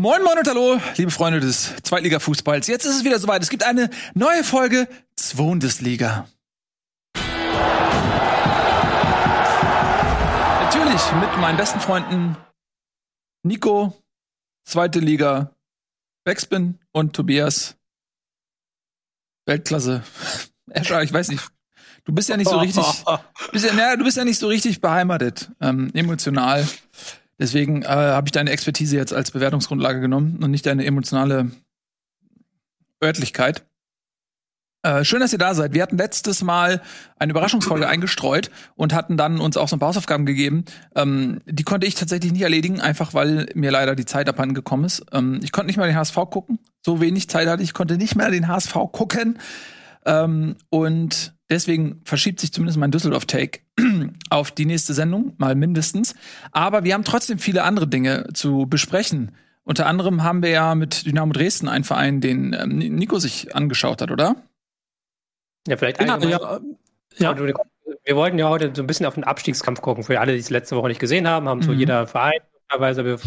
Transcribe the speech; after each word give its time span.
Moin, 0.00 0.22
moin 0.22 0.38
und 0.38 0.46
hallo, 0.46 0.80
liebe 0.96 1.10
Freunde 1.10 1.40
des 1.40 1.74
Zweitliga-Fußballs. 1.82 2.68
Jetzt 2.68 2.84
ist 2.84 2.98
es 2.98 3.04
wieder 3.04 3.18
soweit. 3.18 3.42
Es 3.42 3.50
gibt 3.50 3.64
eine 3.64 3.90
neue 4.14 4.44
Folge 4.44 4.86
Zwundesliga. 5.16 6.28
Natürlich 10.62 11.02
mit 11.20 11.36
meinen 11.40 11.56
besten 11.56 11.80
Freunden 11.80 12.36
Nico, 13.42 13.92
zweite 14.64 15.00
Liga, 15.00 15.50
Backspin 16.22 16.78
und 16.92 17.16
Tobias. 17.16 17.74
Weltklasse. 19.46 20.04
Escher, 20.70 21.02
ich 21.02 21.12
weiß 21.12 21.30
nicht. 21.30 21.44
Du 22.04 22.12
bist 22.12 22.28
ja 22.28 22.36
nicht 22.36 22.48
so 22.48 22.58
richtig, 22.58 22.84
bist 23.50 23.64
ja, 23.64 23.72
na, 23.74 23.96
du 23.96 24.04
bist 24.04 24.16
ja 24.16 24.24
nicht 24.24 24.38
so 24.38 24.46
richtig 24.46 24.80
beheimatet, 24.80 25.50
ähm, 25.60 25.90
emotional. 25.92 26.68
Deswegen 27.38 27.82
äh, 27.82 27.86
habe 27.86 28.26
ich 28.28 28.32
deine 28.32 28.50
Expertise 28.50 28.96
jetzt 28.96 29.12
als 29.12 29.30
Bewertungsgrundlage 29.30 30.00
genommen 30.00 30.40
und 30.42 30.50
nicht 30.50 30.66
deine 30.66 30.84
emotionale 30.84 31.50
Örtlichkeit. 33.02 33.64
Äh, 34.82 35.04
schön, 35.04 35.20
dass 35.20 35.32
ihr 35.32 35.38
da 35.38 35.54
seid. 35.54 35.74
Wir 35.74 35.82
hatten 35.82 35.98
letztes 35.98 36.42
Mal 36.42 36.80
eine 37.18 37.30
Überraschungsfolge 37.30 37.88
eingestreut 37.88 38.50
und 38.76 38.94
hatten 38.94 39.16
dann 39.16 39.40
uns 39.40 39.56
auch 39.56 39.68
so 39.68 39.76
ein 39.76 39.78
paar 39.80 39.88
Hausaufgaben 39.88 40.24
gegeben. 40.24 40.64
Ähm, 40.94 41.40
die 41.46 41.64
konnte 41.64 41.86
ich 41.86 41.94
tatsächlich 41.94 42.32
nicht 42.32 42.42
erledigen, 42.42 42.80
einfach 42.80 43.12
weil 43.14 43.46
mir 43.54 43.70
leider 43.70 43.96
die 43.96 44.06
Zeit 44.06 44.28
abhanden 44.28 44.54
gekommen 44.54 44.84
ist. 44.84 45.04
Ähm, 45.12 45.40
ich 45.42 45.52
konnte 45.52 45.66
nicht 45.66 45.78
mal 45.78 45.86
den 45.86 45.96
HSV 45.96 46.16
gucken. 46.30 46.58
So 46.84 47.00
wenig 47.00 47.28
Zeit 47.28 47.48
hatte 47.48 47.62
ich, 47.62 47.74
konnte 47.74 47.96
nicht 47.96 48.14
mehr 48.14 48.30
den 48.30 48.46
HSV 48.46 48.72
gucken. 48.92 49.38
Ähm, 50.06 50.56
und 50.70 51.34
deswegen 51.50 52.00
verschiebt 52.04 52.40
sich 52.40 52.52
zumindest 52.52 52.78
mein 52.78 52.90
Düsseldorf-Take 52.90 53.60
auf 54.30 54.50
die 54.50 54.66
nächste 54.66 54.94
Sendung, 54.94 55.34
mal 55.38 55.54
mindestens. 55.54 56.14
Aber 56.52 56.84
wir 56.84 56.94
haben 56.94 57.04
trotzdem 57.04 57.38
viele 57.38 57.62
andere 57.64 57.86
Dinge 57.86 58.28
zu 58.34 58.66
besprechen. 58.66 59.32
Unter 59.64 59.86
anderem 59.86 60.22
haben 60.22 60.42
wir 60.42 60.50
ja 60.50 60.74
mit 60.74 61.04
Dynamo 61.04 61.32
Dresden 61.32 61.68
einen 61.68 61.84
Verein, 61.84 62.20
den 62.20 62.54
ähm, 62.54 62.78
Nico 62.78 63.18
sich 63.18 63.54
angeschaut 63.54 64.00
hat, 64.00 64.10
oder? 64.10 64.36
Ja, 65.66 65.76
vielleicht 65.76 66.00
ja, 66.00 66.18
ja, 66.18 66.60
ja. 67.18 67.36
Wir 68.04 68.16
wollten 68.16 68.38
ja 68.38 68.48
heute 68.48 68.72
so 68.74 68.82
ein 68.82 68.86
bisschen 68.86 69.04
auf 69.04 69.14
den 69.14 69.24
Abstiegskampf 69.24 69.82
gucken. 69.82 70.04
Für 70.04 70.20
alle, 70.20 70.32
die 70.32 70.38
es 70.38 70.48
letzte 70.48 70.76
Woche 70.76 70.88
nicht 70.88 71.00
gesehen 71.00 71.28
haben, 71.28 71.48
haben 71.48 71.58
mhm. 71.58 71.64
so 71.64 71.72
jeder 71.72 72.06
Verein 72.06 72.40
teilweise. 72.70 73.04
Wir 73.04 73.18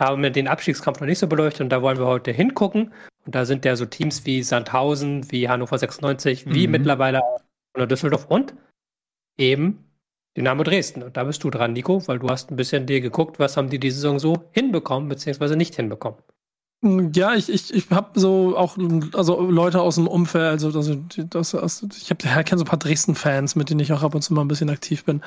haben 0.00 0.22
wir 0.22 0.30
den 0.30 0.48
Abstiegskampf 0.48 1.00
noch 1.00 1.06
nicht 1.06 1.18
so 1.18 1.26
beleuchtet 1.26 1.62
und 1.62 1.68
da 1.70 1.82
wollen 1.82 1.98
wir 1.98 2.06
heute 2.06 2.30
hingucken. 2.30 2.92
Und 3.26 3.34
da 3.34 3.44
sind 3.44 3.64
ja 3.64 3.76
so 3.76 3.84
Teams 3.84 4.24
wie 4.24 4.42
Sandhausen, 4.42 5.30
wie 5.30 5.48
Hannover 5.48 5.76
96, 5.76 6.46
wie 6.46 6.66
mhm. 6.66 6.72
mittlerweile 6.72 7.22
auch 7.22 7.40
Düsseldorf 7.84 8.26
und 8.30 8.54
eben 9.36 9.84
Dynamo 10.36 10.62
Dresden. 10.62 11.02
Und 11.02 11.16
da 11.16 11.24
bist 11.24 11.44
du 11.44 11.50
dran, 11.50 11.74
Nico, 11.74 12.06
weil 12.08 12.18
du 12.18 12.28
hast 12.28 12.50
ein 12.50 12.56
bisschen 12.56 12.86
dir 12.86 13.02
geguckt, 13.02 13.38
was 13.38 13.58
haben 13.58 13.68
die 13.68 13.78
diese 13.78 13.96
Saison 13.96 14.18
so 14.18 14.44
hinbekommen, 14.52 15.08
beziehungsweise 15.08 15.56
nicht 15.56 15.76
hinbekommen. 15.76 16.20
Ja, 17.14 17.34
ich, 17.34 17.48
ich, 17.48 17.74
ich 17.74 17.90
habe 17.90 18.18
so 18.20 18.56
auch 18.56 18.76
also 19.14 19.40
Leute 19.50 19.80
aus 19.80 19.96
dem 19.96 20.06
Umfeld, 20.06 20.44
also, 20.44 20.68
also 20.68 20.94
das, 20.94 21.50
das, 21.50 21.82
ich 21.82 22.10
habe 22.10 22.24
ja, 22.24 22.42
kenne 22.42 22.58
so 22.58 22.64
ein 22.64 22.68
paar 22.68 22.78
Dresden-Fans, 22.78 23.56
mit 23.56 23.70
denen 23.70 23.80
ich 23.80 23.92
auch 23.92 24.02
ab 24.02 24.14
und 24.14 24.22
zu 24.22 24.34
mal 24.34 24.42
ein 24.42 24.48
bisschen 24.48 24.70
aktiv 24.70 25.04
bin 25.04 25.22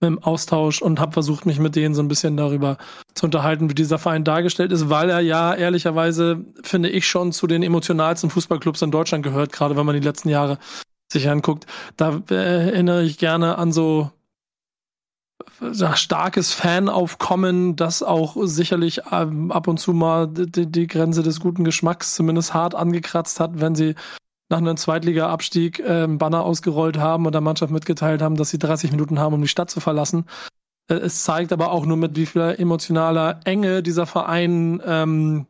im 0.00 0.22
Austausch 0.22 0.80
und 0.80 1.00
habe 1.00 1.12
versucht, 1.12 1.44
mich 1.44 1.58
mit 1.58 1.74
denen 1.74 1.94
so 1.94 2.02
ein 2.02 2.08
bisschen 2.08 2.36
darüber 2.36 2.78
zu 3.14 3.26
unterhalten, 3.26 3.68
wie 3.68 3.74
dieser 3.74 3.98
Verein 3.98 4.22
dargestellt 4.22 4.70
ist, 4.70 4.88
weil 4.88 5.10
er 5.10 5.20
ja 5.20 5.54
ehrlicherweise, 5.54 6.44
finde 6.62 6.88
ich, 6.88 7.06
schon 7.06 7.32
zu 7.32 7.46
den 7.46 7.62
emotionalsten 7.62 8.30
Fußballclubs 8.30 8.82
in 8.82 8.92
Deutschland 8.92 9.24
gehört, 9.24 9.52
gerade 9.52 9.76
wenn 9.76 9.86
man 9.86 9.96
die 9.96 10.06
letzten 10.06 10.28
Jahre 10.28 10.58
sich 11.12 11.28
anguckt. 11.28 11.66
Da 11.96 12.20
erinnere 12.28 13.02
ich 13.02 13.18
gerne 13.18 13.58
an 13.58 13.72
so 13.72 14.10
ja, 15.72 15.96
starkes 15.96 16.52
Fanaufkommen, 16.52 17.76
das 17.76 18.02
auch 18.02 18.36
sicherlich 18.42 19.02
ähm, 19.10 19.50
ab 19.50 19.66
und 19.68 19.78
zu 19.78 19.92
mal 19.92 20.28
die, 20.28 20.70
die 20.70 20.86
Grenze 20.86 21.22
des 21.22 21.40
guten 21.40 21.64
Geschmacks 21.64 22.14
zumindest 22.14 22.54
hart 22.54 22.74
angekratzt 22.74 23.40
hat, 23.40 23.60
wenn 23.60 23.74
sie 23.74 23.94
nach 24.50 24.58
einem 24.58 24.76
Zweitliga-Abstieg 24.76 25.80
äh, 25.80 26.06
Banner 26.08 26.42
ausgerollt 26.42 26.98
haben 26.98 27.26
und 27.26 27.32
der 27.32 27.40
Mannschaft 27.40 27.72
mitgeteilt 27.72 28.22
haben, 28.22 28.36
dass 28.36 28.50
sie 28.50 28.58
30 28.58 28.92
Minuten 28.92 29.18
haben, 29.18 29.34
um 29.34 29.42
die 29.42 29.48
Stadt 29.48 29.70
zu 29.70 29.80
verlassen. 29.80 30.24
Äh, 30.88 30.94
es 30.94 31.24
zeigt 31.24 31.52
aber 31.52 31.70
auch 31.70 31.86
nur, 31.86 31.96
mit 31.96 32.16
wie 32.16 32.26
viel 32.26 32.54
emotionaler 32.58 33.40
Enge 33.44 33.82
dieser 33.82 34.06
Verein 34.06 34.80
ähm, 34.84 35.46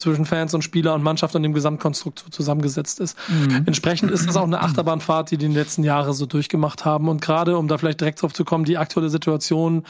zwischen 0.00 0.24
Fans 0.24 0.54
und 0.54 0.62
Spieler 0.62 0.94
und 0.94 1.02
Mannschaft 1.02 1.36
und 1.36 1.42
dem 1.42 1.52
Gesamtkonstrukt 1.52 2.24
zusammengesetzt 2.30 3.00
ist. 3.00 3.16
Mhm. 3.28 3.64
Entsprechend 3.66 4.10
ist 4.10 4.26
das 4.26 4.36
auch 4.36 4.44
eine 4.44 4.60
Achterbahnfahrt, 4.60 5.30
die 5.30 5.36
die 5.36 5.46
letzten 5.46 5.84
Jahre 5.84 6.14
so 6.14 6.24
durchgemacht 6.24 6.86
haben. 6.86 7.08
Und 7.08 7.20
gerade, 7.20 7.58
um 7.58 7.68
da 7.68 7.76
vielleicht 7.76 8.00
direkt 8.00 8.22
drauf 8.22 8.32
zu 8.32 8.44
kommen, 8.44 8.64
die 8.64 8.78
aktuelle 8.78 9.10
Situation, 9.10 9.84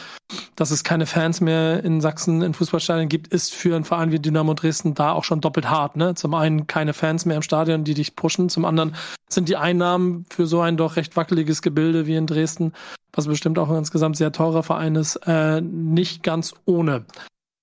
dass 0.56 0.72
es 0.72 0.82
keine 0.82 1.06
Fans 1.06 1.40
mehr 1.40 1.84
in 1.84 2.00
Sachsen 2.00 2.42
in 2.42 2.54
Fußballstadien 2.54 3.08
gibt, 3.08 3.28
ist 3.28 3.54
für 3.54 3.76
einen 3.76 3.84
Verein 3.84 4.10
wie 4.10 4.18
Dynamo 4.18 4.54
Dresden 4.54 4.94
da 4.94 5.12
auch 5.12 5.24
schon 5.24 5.40
doppelt 5.40 5.70
hart. 5.70 5.96
Ne? 5.96 6.16
Zum 6.16 6.34
einen 6.34 6.66
keine 6.66 6.92
Fans 6.92 7.24
mehr 7.24 7.36
im 7.36 7.42
Stadion, 7.42 7.84
die 7.84 7.94
dich 7.94 8.16
pushen. 8.16 8.48
Zum 8.48 8.64
anderen 8.64 8.96
sind 9.28 9.48
die 9.48 9.56
Einnahmen 9.56 10.26
für 10.28 10.46
so 10.46 10.60
ein 10.60 10.76
doch 10.76 10.96
recht 10.96 11.16
wackeliges 11.16 11.62
Gebilde 11.62 12.06
wie 12.06 12.16
in 12.16 12.26
Dresden, 12.26 12.72
was 13.12 13.28
bestimmt 13.28 13.60
auch 13.60 13.70
ein 13.70 13.76
insgesamt 13.76 14.16
sehr 14.16 14.32
teurer 14.32 14.64
Verein 14.64 14.96
ist, 14.96 15.16
äh, 15.26 15.60
nicht 15.60 16.24
ganz 16.24 16.52
ohne. 16.64 17.04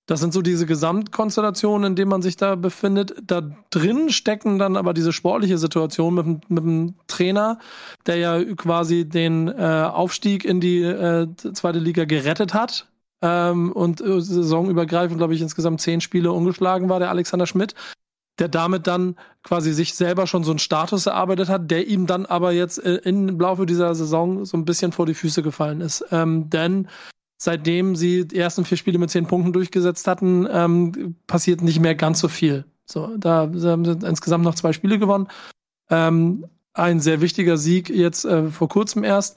Das 0.08 0.20
sind 0.20 0.32
so 0.32 0.40
diese 0.40 0.64
Gesamtkonstellationen, 0.64 1.88
in 1.88 1.94
denen 1.94 2.10
man 2.10 2.22
sich 2.22 2.38
da 2.38 2.54
befindet. 2.54 3.14
Da 3.22 3.42
drin 3.68 4.08
stecken 4.08 4.58
dann 4.58 4.78
aber 4.78 4.94
diese 4.94 5.12
sportliche 5.12 5.58
Situation 5.58 6.14
mit, 6.14 6.50
mit 6.50 6.64
dem 6.64 6.94
Trainer, 7.08 7.58
der 8.06 8.16
ja 8.16 8.42
quasi 8.54 9.06
den 9.06 9.48
äh, 9.48 9.86
Aufstieg 9.92 10.46
in 10.46 10.60
die 10.60 10.80
äh, 10.80 11.28
zweite 11.36 11.78
Liga 11.78 12.06
gerettet 12.06 12.54
hat. 12.54 12.88
Ähm, 13.20 13.70
und 13.70 14.00
äh, 14.00 14.18
saisonübergreifend, 14.18 15.18
glaube 15.18 15.34
ich, 15.34 15.42
insgesamt 15.42 15.82
zehn 15.82 16.00
Spiele 16.00 16.32
ungeschlagen 16.32 16.88
war, 16.88 17.00
der 17.00 17.10
Alexander 17.10 17.46
Schmidt 17.46 17.74
der 18.38 18.46
damit 18.46 18.86
dann 18.86 19.16
quasi 19.42 19.72
sich 19.72 19.94
selber 19.94 20.28
schon 20.28 20.44
so 20.44 20.52
einen 20.52 20.60
Status 20.60 21.06
erarbeitet 21.06 21.48
hat, 21.48 21.72
der 21.72 21.88
ihm 21.88 22.06
dann 22.06 22.24
aber 22.24 22.52
jetzt 22.52 22.78
äh, 22.78 23.00
im 23.02 23.40
Laufe 23.40 23.66
dieser 23.66 23.92
Saison 23.96 24.44
so 24.44 24.56
ein 24.56 24.64
bisschen 24.64 24.92
vor 24.92 25.06
die 25.06 25.14
Füße 25.14 25.42
gefallen 25.42 25.80
ist. 25.80 26.04
Ähm, 26.12 26.48
denn 26.48 26.86
seitdem 27.38 27.96
sie 27.96 28.26
die 28.26 28.36
ersten 28.36 28.64
vier 28.64 28.76
Spiele 28.76 28.98
mit 28.98 29.10
zehn 29.10 29.26
Punkten 29.26 29.52
durchgesetzt 29.52 30.06
hatten, 30.06 30.46
ähm, 30.50 31.16
passiert 31.26 31.62
nicht 31.62 31.80
mehr 31.80 31.94
ganz 31.94 32.20
so 32.20 32.28
viel. 32.28 32.64
So, 32.84 33.16
da 33.16 33.50
haben 33.50 33.84
sie 33.84 34.06
insgesamt 34.06 34.44
noch 34.44 34.54
zwei 34.54 34.72
Spiele 34.72 34.98
gewonnen. 34.98 35.28
Ähm, 35.88 36.46
ein 36.74 37.00
sehr 37.00 37.20
wichtiger 37.20 37.56
Sieg 37.56 37.88
jetzt 37.88 38.24
äh, 38.24 38.50
vor 38.50 38.68
kurzem 38.68 39.04
erst 39.04 39.36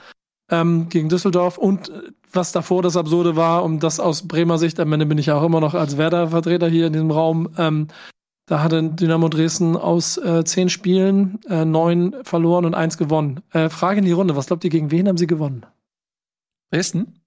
ähm, 0.49 0.89
gegen 0.89 1.09
Düsseldorf 1.09 1.57
und 1.57 1.89
äh, 1.89 2.01
was 2.33 2.51
davor 2.51 2.81
das 2.81 2.97
Absurde 2.97 3.35
war, 3.35 3.63
um 3.63 3.79
das 3.79 3.99
aus 3.99 4.27
Bremer 4.27 4.57
Sicht, 4.57 4.79
am 4.79 4.93
Ende 4.93 5.05
bin 5.05 5.17
ich 5.17 5.27
ja 5.27 5.37
auch 5.37 5.43
immer 5.43 5.59
noch 5.59 5.73
als 5.73 5.97
Werder-Vertreter 5.97 6.69
hier 6.69 6.87
in 6.87 6.93
diesem 6.93 7.11
Raum, 7.11 7.49
ähm, 7.57 7.87
da 8.45 8.61
hatte 8.61 8.83
Dynamo 8.83 9.29
Dresden 9.29 9.77
aus 9.77 10.17
äh, 10.17 10.43
zehn 10.43 10.69
Spielen 10.69 11.39
äh, 11.47 11.63
neun 11.63 12.15
verloren 12.23 12.65
und 12.65 12.75
eins 12.75 12.97
gewonnen. 12.97 13.41
Äh, 13.51 13.69
Frage 13.69 13.99
in 13.99 14.05
die 14.05 14.11
Runde, 14.11 14.35
was 14.35 14.47
glaubt 14.47 14.63
ihr, 14.63 14.69
gegen 14.69 14.91
wen 14.91 15.07
haben 15.07 15.17
sie 15.17 15.27
gewonnen? 15.27 15.65
Dresden? 16.69 17.20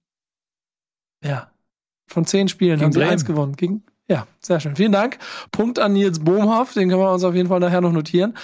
Ja. 1.25 1.51
Von 2.07 2.25
zehn 2.25 2.47
Spielen 2.47 2.75
Gegen 2.75 2.85
haben 2.85 2.91
sie 2.91 2.99
Bremen. 2.99 3.11
eins 3.11 3.25
gewonnen. 3.25 3.55
Gegen, 3.55 3.83
ja, 4.07 4.27
sehr 4.39 4.59
schön. 4.59 4.75
Vielen 4.75 4.91
Dank. 4.91 5.17
Punkt 5.51 5.79
an 5.79 5.93
Nils 5.93 6.19
Bohmhoff, 6.19 6.73
den 6.73 6.89
können 6.89 7.01
wir 7.01 7.11
uns 7.11 7.23
auf 7.23 7.33
jeden 7.33 7.49
Fall 7.49 7.59
nachher 7.59 7.81
noch 7.81 7.91
notieren. 7.91 8.37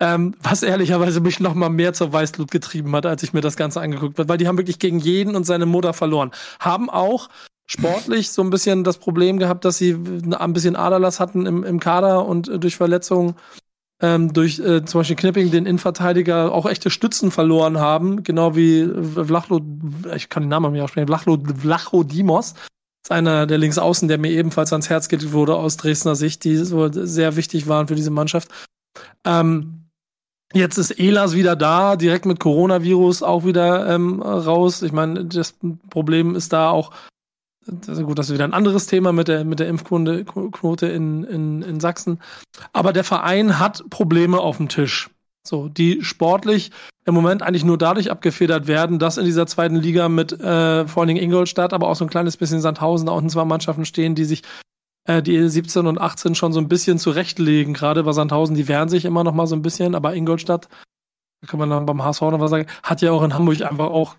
Ähm, 0.00 0.36
was 0.40 0.62
ehrlicherweise 0.62 1.20
mich 1.20 1.40
noch 1.40 1.54
mal 1.54 1.70
mehr 1.70 1.92
zur 1.92 2.12
Weißblut 2.12 2.52
getrieben 2.52 2.94
hat, 2.94 3.04
als 3.04 3.24
ich 3.24 3.32
mir 3.32 3.40
das 3.40 3.56
Ganze 3.56 3.80
angeguckt 3.80 4.18
habe, 4.18 4.28
weil 4.28 4.38
die 4.38 4.46
haben 4.46 4.56
wirklich 4.56 4.78
gegen 4.78 5.00
jeden 5.00 5.34
und 5.34 5.44
seine 5.44 5.66
Mutter 5.66 5.92
verloren. 5.92 6.30
Haben 6.60 6.88
auch 6.88 7.28
sportlich 7.66 8.30
so 8.30 8.42
ein 8.42 8.50
bisschen 8.50 8.84
das 8.84 8.98
Problem 8.98 9.38
gehabt, 9.38 9.64
dass 9.64 9.76
sie 9.76 9.94
ein 9.94 10.52
bisschen 10.52 10.76
Aderlass 10.76 11.18
hatten 11.18 11.46
im, 11.46 11.64
im 11.64 11.80
Kader 11.80 12.24
und 12.26 12.48
äh, 12.48 12.58
durch 12.60 12.76
Verletzungen 12.76 13.34
ähm, 14.00 14.32
durch 14.32 14.58
äh, 14.60 14.84
zum 14.84 15.00
Beispiel 15.00 15.16
Knipping 15.16 15.50
den 15.50 15.66
Innenverteidiger 15.66 16.52
auch 16.52 16.66
echte 16.66 16.90
Stützen 16.90 17.30
verloren 17.30 17.78
haben, 17.78 18.22
genau 18.22 18.54
wie 18.54 18.88
Vlachlo, 19.24 19.60
ich 20.14 20.28
kann 20.28 20.44
den 20.44 20.50
Namen 20.50 20.72
nicht 20.72 20.82
aussprechen, 20.82 21.08
Vlachlo, 21.08 21.38
Vlacho 21.60 22.04
Dimos, 22.04 22.54
ist 23.04 23.12
einer 23.12 23.46
der 23.46 23.58
Linksaußen, 23.58 24.08
der 24.08 24.18
mir 24.18 24.30
ebenfalls 24.30 24.72
ans 24.72 24.88
Herz 24.88 25.08
geht 25.08 25.32
wurde 25.32 25.56
aus 25.56 25.76
Dresdner 25.76 26.14
Sicht, 26.14 26.44
die 26.44 26.56
so 26.56 26.90
sehr 26.92 27.36
wichtig 27.36 27.66
waren 27.66 27.88
für 27.88 27.94
diese 27.94 28.10
Mannschaft. 28.10 28.48
Ähm, 29.24 29.88
Jetzt 30.54 30.78
ist 30.78 30.98
Elas 30.98 31.34
wieder 31.34 31.56
da, 31.56 31.96
direkt 31.96 32.24
mit 32.24 32.40
Coronavirus 32.40 33.22
auch 33.22 33.44
wieder 33.44 33.86
ähm, 33.94 34.22
raus. 34.22 34.82
Ich 34.82 34.92
meine, 34.92 35.26
das 35.26 35.54
Problem 35.90 36.34
ist 36.34 36.54
da 36.54 36.70
auch 36.70 36.90
ist 37.68 38.02
gut, 38.02 38.18
das 38.18 38.28
ist 38.28 38.34
wieder 38.34 38.44
ein 38.44 38.54
anderes 38.54 38.86
Thema 38.86 39.12
mit 39.12 39.28
der, 39.28 39.44
mit 39.44 39.60
der 39.60 39.68
Impfquote 39.68 40.86
in, 40.86 41.24
in, 41.24 41.62
in 41.62 41.80
Sachsen. 41.80 42.20
Aber 42.72 42.92
der 42.92 43.04
Verein 43.04 43.58
hat 43.58 43.84
Probleme 43.90 44.38
auf 44.38 44.56
dem 44.56 44.68
Tisch. 44.68 45.10
So, 45.46 45.68
die 45.68 46.02
sportlich 46.02 46.70
im 47.06 47.14
Moment 47.14 47.42
eigentlich 47.42 47.64
nur 47.64 47.78
dadurch 47.78 48.10
abgefedert 48.10 48.66
werden, 48.66 48.98
dass 48.98 49.16
in 49.16 49.24
dieser 49.24 49.46
zweiten 49.46 49.76
Liga 49.76 50.08
mit 50.08 50.32
äh, 50.32 50.86
vor 50.86 51.02
allen 51.02 51.08
Dingen 51.08 51.22
Ingolstadt, 51.22 51.72
aber 51.72 51.88
auch 51.88 51.96
so 51.96 52.04
ein 52.04 52.10
kleines 52.10 52.36
bisschen 52.36 52.60
Sandhausen 52.60 53.06
da 53.06 53.12
unten 53.12 53.30
zwei 53.30 53.46
Mannschaften 53.46 53.86
stehen, 53.86 54.14
die 54.14 54.26
sich 54.26 54.42
äh, 55.04 55.22
die 55.22 55.48
17 55.48 55.86
und 55.86 55.98
18 55.98 56.34
schon 56.34 56.52
so 56.52 56.60
ein 56.60 56.68
bisschen 56.68 56.98
zurechtlegen. 56.98 57.72
Gerade 57.72 58.02
bei 58.02 58.12
Sandhausen, 58.12 58.56
die 58.56 58.68
wehren 58.68 58.90
sich 58.90 59.06
immer 59.06 59.24
noch 59.24 59.32
mal 59.32 59.46
so 59.46 59.56
ein 59.56 59.62
bisschen, 59.62 59.94
aber 59.94 60.14
Ingolstadt, 60.14 60.68
da 61.40 61.46
kann 61.46 61.58
man 61.58 61.70
dann 61.70 61.86
beim 61.86 62.04
HSV 62.04 62.20
noch 62.20 62.40
was 62.40 62.50
sagen, 62.50 62.66
hat 62.82 63.00
ja 63.00 63.12
auch 63.12 63.22
in 63.22 63.32
Hamburg 63.32 63.62
einfach 63.62 63.86
auch 63.88 64.16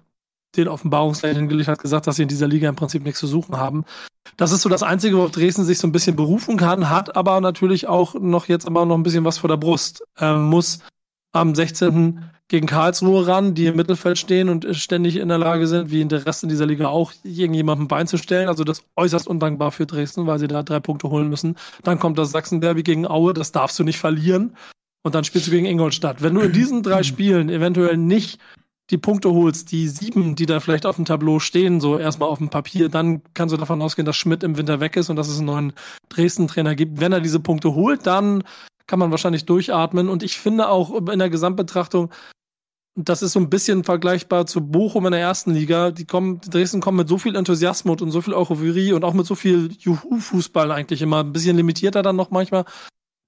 den 0.56 0.68
Offenbarungsrecht 0.68 1.38
hingelegt 1.38 1.68
hat, 1.68 1.80
gesagt, 1.80 2.07
dass 2.07 2.16
sie 2.16 2.24
in 2.24 2.28
dieser 2.28 2.48
Liga 2.48 2.69
im 2.69 2.75
Prinzip 2.75 3.04
nichts 3.04 3.19
zu 3.19 3.28
suchen 3.28 3.57
haben. 3.57 3.86
Das 4.38 4.51
ist 4.51 4.62
so 4.62 4.69
das 4.69 4.84
Einzige, 4.84 5.18
worauf 5.18 5.31
Dresden 5.31 5.63
sich 5.63 5.80
so 5.80 5.88
ein 5.88 5.92
bisschen 5.92 6.16
berufen 6.16 6.57
kann, 6.57 6.90
hat 6.90 7.16
aber 7.16 7.42
natürlich 7.42 7.88
auch 7.88 8.16
noch 8.16 8.48
jetzt 8.48 8.66
aber 8.68 8.86
noch 8.86 8.96
ein 8.96 9.04
bisschen 9.04 9.25
was 9.25 9.38
vor 9.38 9.48
der 9.48 9.57
Brust. 9.57 10.04
Ähm, 10.19 10.44
muss 10.44 10.80
am 11.31 11.54
16. 11.54 12.24
gegen 12.48 12.66
Karlsruhe 12.66 13.28
ran, 13.28 13.54
die 13.54 13.68
im 13.68 13.75
Mittelfeld 13.75 14.18
stehen 14.18 14.50
und 14.50 14.66
ständig 14.75 15.18
in 15.18 15.28
der 15.28 15.38
Lage 15.38 15.68
sind, 15.68 15.92
wie 15.92 16.01
in 16.01 16.10
der 16.10 16.25
Rest 16.25 16.44
in 16.44 16.50
dieser 16.50 16.66
Liga 16.66 16.88
auch, 16.88 17.13
irgendjemandem 17.24 17.88
Bein 17.88 18.07
zu 18.07 18.18
stellen. 18.18 18.48
Also 18.48 18.63
das 18.63 18.84
äußerst 18.95 19.28
undankbar 19.28 19.72
für 19.72 19.86
Dresden, 19.86 20.25
weil 20.25 20.40
sie 20.40 20.48
da 20.48 20.63
drei 20.63 20.80
Punkte 20.80 21.10
holen 21.10 21.30
müssen. 21.30 21.56
Dann 21.84 22.00
kommt 22.00 22.18
das 22.18 22.31
Sachsen-Derby 22.31 22.84
gegen 22.84 23.06
Aue, 23.06 23.34
das 23.34 23.52
darfst 23.52 23.78
du 23.78 23.84
nicht 23.84 24.00
verlieren. 24.00 24.56
Und 25.04 25.16
dann 25.16 25.24
spielst 25.24 25.48
du 25.48 25.52
gegen 25.52 25.66
Ingolstadt. 25.66 26.22
Wenn 26.22 26.34
du 26.34 26.42
in 26.42 26.52
diesen 26.52 26.84
drei 26.84 27.04
Spielen 27.04 27.50
eventuell 27.50 27.98
nicht 27.98 28.40
die 28.90 28.98
Punkte 28.98 29.32
holst, 29.32 29.72
die 29.72 29.88
sieben, 29.88 30.36
die 30.36 30.46
da 30.46 30.60
vielleicht 30.60 30.86
auf 30.86 30.96
dem 30.96 31.06
Tableau 31.06 31.40
stehen, 31.40 31.80
so 31.80 31.98
erstmal 31.98 32.30
auf 32.30 32.40
dem 32.40 32.50
Papier, 32.50 32.90
dann 32.90 33.22
kannst 33.34 33.54
du 33.54 33.58
davon 33.58 33.82
ausgehen, 33.82 34.06
dass 34.06 34.16
Schmidt 34.16 34.44
im 34.44 34.58
Winter 34.58 34.80
weg 34.80 34.96
ist 34.96 35.10
und 35.10 35.16
dass 35.16 35.30
es 35.30 35.38
einen 35.38 35.46
neuen 35.46 35.74
Dresden-Trainer 36.10 36.76
gibt. 36.76 37.00
Wenn 37.00 37.12
er 37.12 37.22
diese 37.22 37.40
Punkte 37.40 37.76
holt, 37.76 38.08
dann 38.08 38.44
kann 38.88 39.00
man 39.00 39.12
wahrscheinlich 39.12 39.46
durchatmen. 39.46 40.10
Und 40.10 40.24
ich 40.24 40.40
finde 40.40 40.70
auch 40.70 40.96
in 41.08 41.20
der 41.20 41.30
Gesamtbetrachtung, 41.30 42.12
das 42.96 43.22
ist 43.22 43.34
so 43.34 43.40
ein 43.40 43.50
bisschen 43.50 43.84
vergleichbar 43.84 44.46
zu 44.46 44.62
Bochum 44.62 45.06
in 45.06 45.12
der 45.12 45.22
ersten 45.22 45.52
Liga. 45.52 45.92
Die 45.92 46.06
kommen, 46.06 46.42
Dresden 46.42 46.82
kommt 46.82 46.98
mit 46.98 47.08
so 47.08 47.18
viel 47.18 47.36
Enthusiasmus 47.36 48.02
und 48.02 48.12
so 48.12 48.22
viel 48.22 48.34
Euphorie 48.34 48.94
und 48.94 49.06
auch 49.06 49.14
mit 49.14 49.26
so 49.26 49.36
viel 49.36 49.70
Juhu-Fußball 49.80 50.72
eigentlich 50.72 51.02
immer. 51.02 51.20
Ein 51.20 51.32
bisschen 51.32 51.56
limitierter 51.56 52.02
dann 52.02 52.16
noch 52.16 52.32
manchmal. 52.32 52.66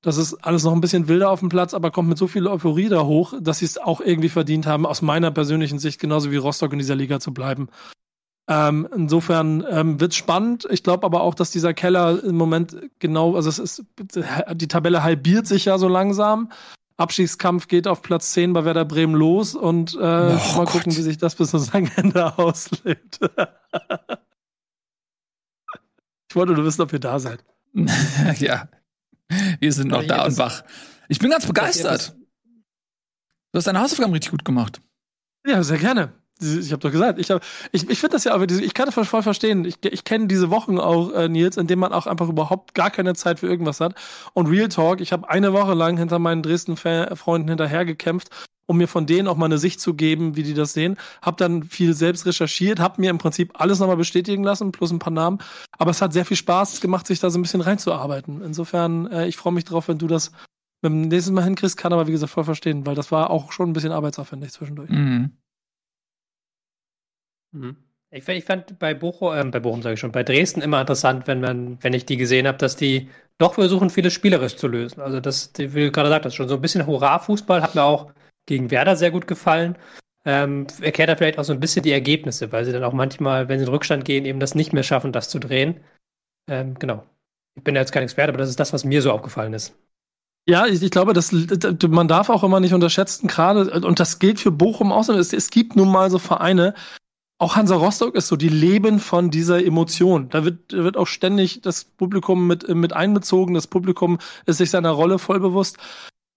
Das 0.03 0.17
ist 0.17 0.33
alles 0.43 0.63
noch 0.63 0.73
ein 0.73 0.81
bisschen 0.81 1.07
wilder 1.07 1.29
auf 1.29 1.41
dem 1.41 1.49
Platz, 1.49 1.75
aber 1.75 1.91
kommt 1.91 2.09
mit 2.09 2.17
so 2.17 2.27
viel 2.27 2.47
Euphorie 2.47 2.89
da 2.89 3.03
hoch, 3.03 3.35
dass 3.39 3.59
sie 3.59 3.65
es 3.65 3.77
auch 3.77 4.01
irgendwie 4.01 4.29
verdient 4.29 4.65
haben, 4.65 4.87
aus 4.87 5.03
meiner 5.03 5.29
persönlichen 5.29 5.77
Sicht 5.77 5.99
genauso 5.99 6.31
wie 6.31 6.37
Rostock 6.37 6.73
in 6.73 6.79
dieser 6.79 6.95
Liga 6.95 7.19
zu 7.19 7.33
bleiben. 7.33 7.69
Ähm, 8.47 8.87
insofern 8.95 9.63
ähm, 9.69 9.99
wird 9.99 10.15
spannend. 10.15 10.67
Ich 10.71 10.81
glaube 10.81 11.05
aber 11.05 11.21
auch, 11.21 11.35
dass 11.35 11.51
dieser 11.51 11.75
Keller 11.75 12.23
im 12.23 12.35
Moment 12.35 12.75
genau, 12.97 13.35
also 13.35 13.47
es 13.49 13.59
ist, 13.59 13.85
die 14.53 14.67
Tabelle 14.67 15.03
halbiert 15.03 15.45
sich 15.45 15.65
ja 15.65 15.77
so 15.77 15.87
langsam. 15.87 16.51
Abstiegskampf 16.97 17.67
geht 17.67 17.87
auf 17.87 18.01
Platz 18.01 18.33
10 18.33 18.53
bei 18.53 18.65
Werder 18.65 18.85
Bremen 18.85 19.13
los 19.13 19.55
und 19.55 19.93
äh, 19.93 19.97
oh 19.97 19.99
mal 19.99 20.39
Gott. 20.55 20.69
gucken, 20.69 20.95
wie 20.95 21.01
sich 21.01 21.19
das 21.19 21.35
bis 21.35 21.51
zu 21.51 21.59
seinem 21.59 21.91
Ende 21.95 22.37
auslebt. 22.37 23.19
ich 26.29 26.35
wollte 26.35 26.53
nur 26.53 26.65
wissen, 26.65 26.81
ob 26.81 26.91
ihr 26.91 26.99
da 26.99 27.19
seid. 27.19 27.45
ja, 28.39 28.67
wir 29.59 29.73
sind 29.73 29.89
noch 29.89 30.03
da 30.03 30.25
und 30.25 30.37
wach. 30.37 30.63
Ich 31.07 31.19
bin 31.19 31.29
ganz 31.29 31.45
begeistert. 31.45 32.15
Du 33.51 33.57
hast 33.57 33.67
deine 33.67 33.81
Hausaufgaben 33.81 34.13
richtig 34.13 34.31
gut 34.31 34.45
gemacht. 34.45 34.81
Ja, 35.45 35.61
sehr 35.63 35.77
gerne. 35.77 36.13
Ich 36.41 36.71
habe 36.71 36.79
doch 36.79 36.91
gesagt, 36.91 37.19
ich, 37.19 37.29
hab, 37.29 37.43
ich, 37.71 37.87
ich 37.87 37.99
finde 37.99 38.15
das 38.15 38.23
ja, 38.23 38.33
aber 38.33 38.49
ich 38.49 38.73
kann 38.73 38.89
das 38.89 38.95
voll 39.07 39.21
verstehen. 39.21 39.63
Ich, 39.63 39.77
ich 39.83 40.03
kenne 40.03 40.25
diese 40.25 40.49
Wochen 40.49 40.79
auch, 40.79 41.11
äh, 41.11 41.29
Nils, 41.29 41.57
in 41.57 41.67
denen 41.67 41.81
man 41.81 41.93
auch 41.93 42.07
einfach 42.07 42.29
überhaupt 42.29 42.73
gar 42.73 42.89
keine 42.89 43.13
Zeit 43.13 43.39
für 43.39 43.47
irgendwas 43.47 43.79
hat. 43.79 43.93
Und 44.33 44.47
Real 44.47 44.69
Talk, 44.69 45.01
ich 45.01 45.11
habe 45.11 45.29
eine 45.29 45.53
Woche 45.53 45.75
lang 45.75 45.97
hinter 45.97 46.17
meinen 46.17 46.41
Dresden-Freunden 46.41 47.47
hinterhergekämpft, 47.47 48.29
um 48.71 48.77
mir 48.77 48.87
von 48.87 49.05
denen 49.05 49.27
auch 49.27 49.35
mal 49.35 49.47
eine 49.47 49.57
Sicht 49.57 49.81
zu 49.81 49.95
geben, 49.95 50.37
wie 50.37 50.43
die 50.43 50.53
das 50.53 50.71
sehen. 50.71 50.95
Hab 51.21 51.35
dann 51.35 51.63
viel 51.63 51.93
selbst 51.93 52.25
recherchiert, 52.25 52.79
hab 52.79 52.99
mir 52.99 53.09
im 53.09 53.17
Prinzip 53.17 53.51
alles 53.59 53.79
nochmal 53.79 53.97
bestätigen 53.97 54.43
lassen, 54.43 54.71
plus 54.71 54.91
ein 54.91 54.99
paar 54.99 55.11
Namen. 55.11 55.39
Aber 55.77 55.91
es 55.91 56.01
hat 56.01 56.13
sehr 56.13 56.23
viel 56.23 56.37
Spaß 56.37 56.79
gemacht, 56.79 57.05
sich 57.05 57.19
da 57.19 57.29
so 57.29 57.37
ein 57.37 57.41
bisschen 57.41 57.59
reinzuarbeiten. 57.59 58.41
Insofern, 58.41 59.07
äh, 59.11 59.27
ich 59.27 59.35
freue 59.35 59.51
mich 59.51 59.65
drauf, 59.65 59.89
wenn 59.89 59.97
du 59.97 60.07
das 60.07 60.31
beim 60.81 61.01
nächsten 61.01 61.33
Mal 61.33 61.43
hinkriegst, 61.43 61.75
kann 61.75 61.91
aber 61.91 62.07
wie 62.07 62.13
gesagt 62.13 62.31
voll 62.31 62.45
verstehen, 62.45 62.85
weil 62.85 62.95
das 62.95 63.11
war 63.11 63.29
auch 63.29 63.51
schon 63.51 63.69
ein 63.69 63.73
bisschen 63.73 63.91
arbeitsaufwendig 63.91 64.53
zwischendurch. 64.53 64.89
Mhm. 64.89 65.31
Mhm. 67.51 67.75
Ich, 68.09 68.25
ich, 68.27 68.45
fand 68.45 68.79
bei 68.79 68.93
Bochum, 68.93 69.35
äh, 69.35 69.43
bei 69.43 69.59
Bochum 69.59 69.81
sage 69.81 69.95
ich 69.95 69.99
schon, 69.99 70.13
bei 70.13 70.23
Dresden 70.23 70.61
immer 70.61 70.79
interessant, 70.79 71.27
wenn 71.27 71.41
man, 71.41 71.77
wenn 71.83 71.93
ich 71.93 72.05
die 72.05 72.15
gesehen 72.15 72.47
habe, 72.47 72.57
dass 72.57 72.77
die 72.77 73.09
doch 73.37 73.55
versuchen, 73.55 73.89
vieles 73.89 74.13
spielerisch 74.13 74.55
zu 74.55 74.67
lösen. 74.67 75.01
Also 75.01 75.19
das, 75.19 75.51
wie 75.57 75.85
du 75.85 75.91
gerade 75.91 76.21
das 76.21 76.35
schon 76.35 76.47
so 76.47 76.55
ein 76.55 76.61
bisschen 76.61 76.87
Hurra-Fußball 76.87 77.61
hat 77.61 77.75
mir 77.75 77.83
auch 77.83 78.11
gegen 78.51 78.69
Werder 78.69 78.97
sehr 78.97 79.11
gut 79.11 79.27
gefallen. 79.27 79.77
Ähm, 80.25 80.67
erklärt 80.81 81.09
da 81.09 81.15
vielleicht 81.15 81.39
auch 81.39 81.45
so 81.45 81.53
ein 81.53 81.61
bisschen 81.61 81.83
die 81.83 81.91
Ergebnisse, 81.91 82.51
weil 82.51 82.65
sie 82.65 82.73
dann 82.73 82.83
auch 82.83 82.91
manchmal, 82.91 83.47
wenn 83.47 83.59
sie 83.59 83.65
in 83.65 83.71
Rückstand 83.71 84.03
gehen, 84.03 84.25
eben 84.25 84.41
das 84.41 84.55
nicht 84.55 84.73
mehr 84.73 84.83
schaffen, 84.83 85.13
das 85.13 85.29
zu 85.29 85.39
drehen. 85.39 85.79
Ähm, 86.49 86.75
genau. 86.77 87.03
Ich 87.55 87.63
bin 87.63 87.75
ja 87.75 87.81
jetzt 87.81 87.93
kein 87.93 88.03
Experte, 88.03 88.29
aber 88.29 88.37
das 88.37 88.49
ist 88.49 88.59
das, 88.59 88.73
was 88.73 88.83
mir 88.83 89.01
so 89.01 89.11
aufgefallen 89.11 89.53
ist. 89.53 89.73
Ja, 90.47 90.65
ich, 90.65 90.83
ich 90.83 90.91
glaube, 90.91 91.13
das, 91.13 91.31
man 91.87 92.07
darf 92.07 92.29
auch 92.29 92.43
immer 92.43 92.59
nicht 92.59 92.73
unterschätzen, 92.73 93.27
gerade, 93.27 93.71
und 93.85 93.99
das 93.99 94.19
gilt 94.19 94.39
für 94.39 94.51
Bochum 94.51 94.91
auch, 94.91 95.07
es, 95.07 95.33
es 95.33 95.49
gibt 95.49 95.75
nun 95.75 95.89
mal 95.89 96.09
so 96.09 96.19
Vereine, 96.19 96.73
auch 97.37 97.55
Hansa 97.55 97.75
Rostock 97.75 98.15
ist 98.15 98.27
so, 98.27 98.35
die 98.35 98.49
leben 98.49 98.99
von 98.99 99.31
dieser 99.31 99.65
Emotion. 99.65 100.29
Da 100.29 100.45
wird, 100.45 100.73
wird 100.73 100.97
auch 100.97 101.07
ständig 101.07 101.61
das 101.61 101.85
Publikum 101.85 102.45
mit, 102.45 102.67
mit 102.67 102.93
einbezogen. 102.93 103.55
Das 103.55 103.65
Publikum 103.65 104.19
ist 104.45 104.57
sich 104.57 104.69
seiner 104.69 104.91
Rolle 104.91 105.17
voll 105.17 105.39
bewusst. 105.39 105.77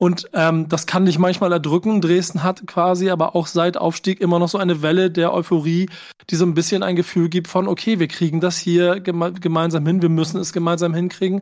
Und 0.04 0.28
ähm, 0.34 0.68
das 0.68 0.84
kann 0.84 1.06
dich 1.06 1.18
manchmal 1.18 1.50
erdrücken. 1.50 2.02
Dresden 2.02 2.42
hat 2.42 2.66
quasi 2.66 3.08
aber 3.08 3.34
auch 3.34 3.46
seit 3.46 3.78
Aufstieg 3.78 4.20
immer 4.20 4.38
noch 4.38 4.50
so 4.50 4.58
eine 4.58 4.82
Welle 4.82 5.10
der 5.10 5.32
Euphorie, 5.32 5.88
die 6.28 6.36
so 6.36 6.44
ein 6.44 6.52
bisschen 6.52 6.82
ein 6.82 6.94
Gefühl 6.94 7.30
gibt 7.30 7.48
von, 7.48 7.66
okay, 7.66 7.98
wir 8.00 8.06
kriegen 8.06 8.38
das 8.38 8.58
hier 8.58 9.00
geme 9.00 9.32
gemeinsam 9.32 9.86
hin, 9.86 10.02
wir 10.02 10.10
müssen 10.10 10.38
es 10.38 10.52
gemeinsam 10.52 10.92
hinkriegen. 10.92 11.40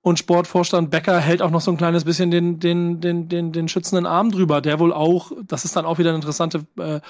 Und 0.00 0.18
Sportvorstand 0.18 0.90
Becker 0.90 1.20
hält 1.20 1.42
auch 1.42 1.50
noch 1.50 1.60
so 1.60 1.72
ein 1.72 1.76
kleines 1.76 2.04
bisschen 2.04 2.30
den, 2.30 2.58
den, 2.58 3.02
den, 3.02 3.28
den, 3.28 3.52
den 3.52 3.68
schützenden 3.68 4.06
Arm 4.06 4.30
drüber, 4.30 4.62
der 4.62 4.78
wohl 4.78 4.94
auch, 4.94 5.32
das 5.46 5.66
ist 5.66 5.76
dann 5.76 5.84
auch 5.84 5.98
wieder 5.98 6.08
eine 6.08 6.16
interessante 6.16 6.66
äh, 6.78 7.00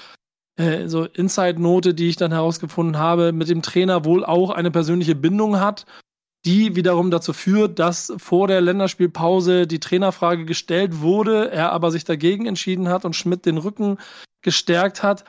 äh, 0.57 0.89
so 0.89 1.05
Inside-Note, 1.05 1.93
die 1.93 2.09
ich 2.09 2.17
dann 2.17 2.33
herausgefunden 2.33 2.97
habe, 2.97 3.31
mit 3.31 3.47
dem 3.47 3.61
Trainer 3.61 4.03
wohl 4.03 4.25
auch 4.25 4.49
eine 4.49 4.71
persönliche 4.71 5.15
Bindung 5.15 5.61
hat, 5.61 5.85
die 6.45 6.75
wiederum 6.75 7.11
dazu 7.11 7.33
führt, 7.33 7.77
dass 7.79 8.13
vor 8.17 8.47
der 8.47 8.61
Länderspielpause 8.61 9.67
die 9.67 9.79
Trainerfrage 9.79 10.45
gestellt 10.45 11.01
wurde, 11.01 11.51
er 11.51 11.71
aber 11.71 11.91
sich 11.91 12.03
dagegen 12.03 12.47
entschieden 12.47 12.89
hat 12.89 13.05
und 13.05 13.15
Schmidt 13.15 13.45
den 13.45 13.57
Rücken 13.57 13.97
gestärkt 14.41 15.03
hat. 15.03 15.23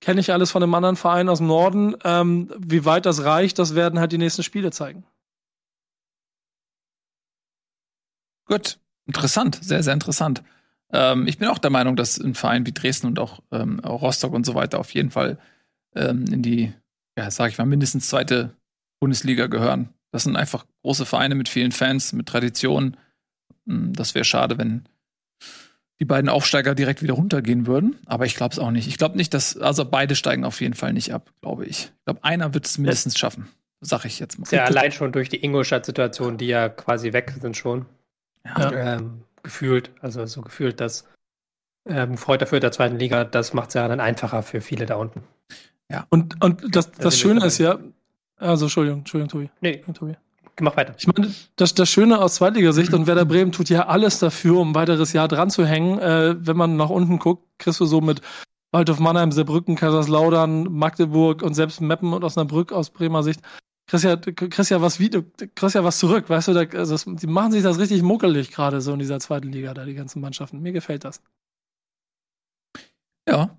Kenne 0.00 0.20
ich 0.20 0.32
alles 0.32 0.50
von 0.50 0.62
einem 0.62 0.74
anderen 0.74 0.96
Verein 0.96 1.28
aus 1.28 1.38
dem 1.38 1.46
Norden. 1.46 1.96
Ähm, 2.04 2.52
wie 2.58 2.84
weit 2.84 3.06
das 3.06 3.24
reicht, 3.24 3.58
das 3.58 3.74
werden 3.74 3.98
halt 3.98 4.12
die 4.12 4.18
nächsten 4.18 4.42
Spiele 4.42 4.70
zeigen. 4.70 5.04
Gut, 8.44 8.78
interessant, 9.06 9.58
sehr, 9.62 9.82
sehr 9.82 9.94
interessant. 9.94 10.42
Ähm, 10.90 11.26
ich 11.26 11.38
bin 11.38 11.48
auch 11.48 11.58
der 11.58 11.70
Meinung, 11.70 11.96
dass 11.96 12.18
ein 12.18 12.34
Verein 12.34 12.66
wie 12.66 12.72
Dresden 12.72 13.06
und 13.08 13.18
auch, 13.18 13.40
ähm, 13.52 13.78
Rostock 13.80 14.32
und 14.32 14.46
so 14.46 14.54
weiter 14.54 14.78
auf 14.78 14.92
jeden 14.94 15.10
Fall 15.10 15.38
ähm, 15.94 16.24
in 16.30 16.42
die, 16.42 16.72
ja, 17.18 17.30
sag 17.30 17.50
ich 17.50 17.58
mal, 17.58 17.66
mindestens 17.66 18.08
zweite 18.08 18.56
Bundesliga 19.00 19.46
gehören. 19.46 19.92
Das 20.10 20.24
sind 20.24 20.36
einfach 20.36 20.64
große 20.82 21.06
Vereine 21.06 21.34
mit 21.34 21.48
vielen 21.48 21.72
Fans, 21.72 22.12
mit 22.12 22.26
Tradition. 22.26 22.96
Hm, 23.66 23.92
das 23.92 24.14
wäre 24.14 24.24
schade, 24.24 24.58
wenn 24.58 24.88
die 26.00 26.04
beiden 26.04 26.28
Aufsteiger 26.28 26.74
direkt 26.74 27.02
wieder 27.02 27.14
runtergehen 27.14 27.66
würden. 27.66 27.98
Aber 28.06 28.24
ich 28.24 28.36
glaube 28.36 28.52
es 28.52 28.58
auch 28.58 28.70
nicht. 28.70 28.86
Ich 28.86 28.98
glaube 28.98 29.16
nicht, 29.16 29.34
dass, 29.34 29.56
also 29.56 29.84
beide 29.84 30.14
steigen 30.14 30.44
auf 30.44 30.60
jeden 30.60 30.74
Fall 30.74 30.92
nicht 30.92 31.12
ab, 31.12 31.32
glaube 31.40 31.66
ich. 31.66 31.86
Ich 31.86 32.04
glaube, 32.04 32.24
einer 32.24 32.54
wird 32.54 32.66
es 32.66 32.78
mindestens 32.78 33.18
schaffen. 33.18 33.48
Sag 33.80 34.04
ich 34.04 34.18
jetzt 34.18 34.38
mal. 34.38 34.46
Ja, 34.50 34.64
allein 34.64 34.92
schon 34.92 35.12
durch 35.12 35.28
die 35.28 35.44
Ingolstadt-Situation, 35.44 36.36
die 36.36 36.46
ja 36.46 36.68
quasi 36.68 37.12
weg 37.12 37.34
sind 37.40 37.56
schon. 37.56 37.86
Ja. 38.44 38.72
Ähm, 38.72 39.22
gefühlt, 39.42 39.90
also 40.00 40.24
so 40.26 40.40
gefühlt, 40.42 40.80
dass 40.80 41.06
ähm, 41.86 42.16
Freude 42.16 42.44
dafür 42.44 42.60
der 42.60 42.72
zweiten 42.72 42.98
Liga, 42.98 43.24
das 43.24 43.54
macht 43.54 43.68
es 43.68 43.74
ja 43.74 43.86
dann 43.86 44.00
einfacher 44.00 44.42
für 44.42 44.60
viele 44.60 44.86
da 44.86 44.96
unten. 44.96 45.22
Ja. 45.90 46.06
Und, 46.10 46.42
und 46.42 46.74
das, 46.74 46.90
das 46.90 47.06
also 47.06 47.18
Schöne 47.18 47.44
ist 47.44 47.58
ja, 47.58 47.78
also 48.38 48.66
Entschuldigung, 48.66 49.00
Entschuldigung, 49.00 49.28
Tobi. 49.28 49.50
Nee, 49.60 49.82
Tobi. 49.92 50.16
Mach 50.60 50.76
weiter. 50.76 50.94
Ich 50.98 51.06
meine, 51.06 51.32
das, 51.56 51.74
das 51.74 51.88
Schöne 51.88 52.20
aus 52.20 52.36
Zweitligasicht 52.36 52.92
und 52.92 53.06
Werder 53.06 53.24
Bremen 53.24 53.52
tut 53.52 53.68
ja 53.68 53.86
alles 53.86 54.18
dafür, 54.18 54.58
um 54.58 54.70
ein 54.70 54.74
weiteres 54.74 55.12
Jahr 55.12 55.28
dran 55.28 55.50
zu 55.50 55.64
hängen. 55.64 56.00
Äh, 56.00 56.34
wenn 56.38 56.56
man 56.56 56.76
nach 56.76 56.90
unten 56.90 57.18
guckt, 57.18 57.44
kriegst 57.58 57.78
du 57.78 57.84
so 57.84 58.00
mit 58.00 58.22
Waldhof 58.72 58.98
Mannheim, 58.98 59.30
Saarbrücken, 59.30 59.76
Kaiserslautern, 59.76 60.64
Magdeburg 60.64 61.42
und 61.42 61.54
selbst 61.54 61.80
Meppen 61.80 62.12
und 62.12 62.24
Osnabrück 62.24 62.72
aus 62.72 62.90
Bremer 62.90 63.22
Sicht 63.22 63.40
kriegst 63.88 64.04
ja, 64.04 64.16
kriegst 64.16 64.70
ja 64.70 64.80
was 64.80 65.00
Video, 65.00 65.24
kriegst 65.54 65.74
ja 65.74 65.82
was 65.82 65.98
zurück, 65.98 66.28
weißt 66.28 66.48
du, 66.48 66.52
da, 66.52 66.60
also 66.60 66.94
das, 66.94 67.04
die 67.04 67.26
machen 67.26 67.52
sich 67.52 67.62
das 67.62 67.78
richtig 67.78 68.02
muckelig 68.02 68.50
gerade 68.50 68.80
so 68.80 68.92
in 68.92 68.98
dieser 68.98 69.18
zweiten 69.18 69.50
Liga, 69.50 69.74
da 69.74 69.84
die 69.84 69.94
ganzen 69.94 70.20
Mannschaften. 70.20 70.60
Mir 70.60 70.72
gefällt 70.72 71.04
das. 71.04 71.22
Ja. 73.26 73.58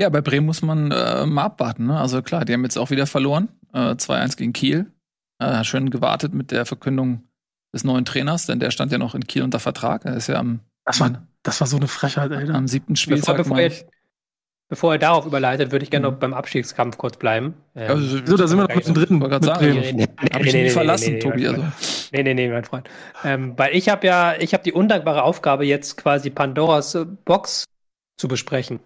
Ja, 0.00 0.08
bei 0.08 0.20
Bremen 0.20 0.46
muss 0.46 0.62
man 0.62 0.90
äh, 0.90 1.24
mal 1.26 1.44
abwarten. 1.44 1.86
Ne? 1.86 1.98
Also 1.98 2.22
klar, 2.22 2.44
die 2.44 2.52
haben 2.52 2.64
jetzt 2.64 2.76
auch 2.76 2.90
wieder 2.90 3.06
verloren. 3.06 3.48
Äh, 3.72 3.92
2-1 3.92 4.36
gegen 4.36 4.52
Kiel. 4.52 4.92
Äh, 5.38 5.64
schön 5.64 5.90
gewartet 5.90 6.34
mit 6.34 6.50
der 6.50 6.66
Verkündung 6.66 7.24
des 7.72 7.84
neuen 7.84 8.04
Trainers, 8.04 8.46
denn 8.46 8.60
der 8.60 8.70
stand 8.70 8.92
ja 8.92 8.98
noch 8.98 9.14
in 9.14 9.26
Kiel 9.26 9.42
unter 9.42 9.60
Vertrag. 9.60 10.04
Er 10.04 10.16
ist 10.16 10.26
ja 10.26 10.36
am. 10.36 10.60
Das 10.84 11.00
war, 11.00 11.26
das 11.42 11.60
war 11.60 11.66
so 11.66 11.76
eine 11.76 11.88
Frechheit, 11.88 12.30
ey. 12.30 12.50
Am 12.50 12.68
siebten 12.68 12.96
Spieltag. 12.96 13.36
Bevor, 13.36 13.56
bevor, 13.56 13.60
ihr, 13.60 13.86
Bevor 14.68 14.94
er 14.94 14.98
darauf 14.98 15.26
überleitet, 15.26 15.72
würde 15.72 15.84
ich 15.84 15.90
gerne 15.90 16.06
noch 16.06 16.14
mhm. 16.14 16.20
beim 16.20 16.34
Abstiegskampf 16.34 16.96
kurz 16.96 17.18
bleiben. 17.18 17.54
Ähm, 17.74 17.90
also, 17.90 18.18
so, 18.24 18.36
da 18.36 18.46
sind 18.48 18.58
wir 18.58 18.66
noch 18.66 18.74
mit 18.74 18.86
dem 18.86 18.94
dritten. 18.94 19.20
Wollte 19.20 19.38
gerade 19.38 19.46
sagen. 19.46 19.66
Nee, 19.66 19.92
nee, 19.92 20.08
nee, 20.08 20.42
nee, 20.42 20.52
nee, 20.52 20.70
verlassen, 20.70 21.20
Tobi. 21.20 21.46
Also. 21.46 21.62
Nee, 22.12 22.22
nee, 22.22 22.34
nee, 22.34 22.48
mein 22.48 22.64
Freund. 22.64 22.88
Ähm, 23.24 23.52
weil 23.56 23.74
ich 23.74 23.88
habe 23.88 24.06
ja, 24.06 24.34
ich 24.38 24.54
habe 24.54 24.64
die 24.64 24.72
undankbare 24.72 25.22
Aufgabe, 25.22 25.66
jetzt 25.66 25.96
quasi 25.96 26.30
Pandoras 26.30 26.96
Box 27.24 27.64
zu 28.16 28.26
besprechen. 28.26 28.80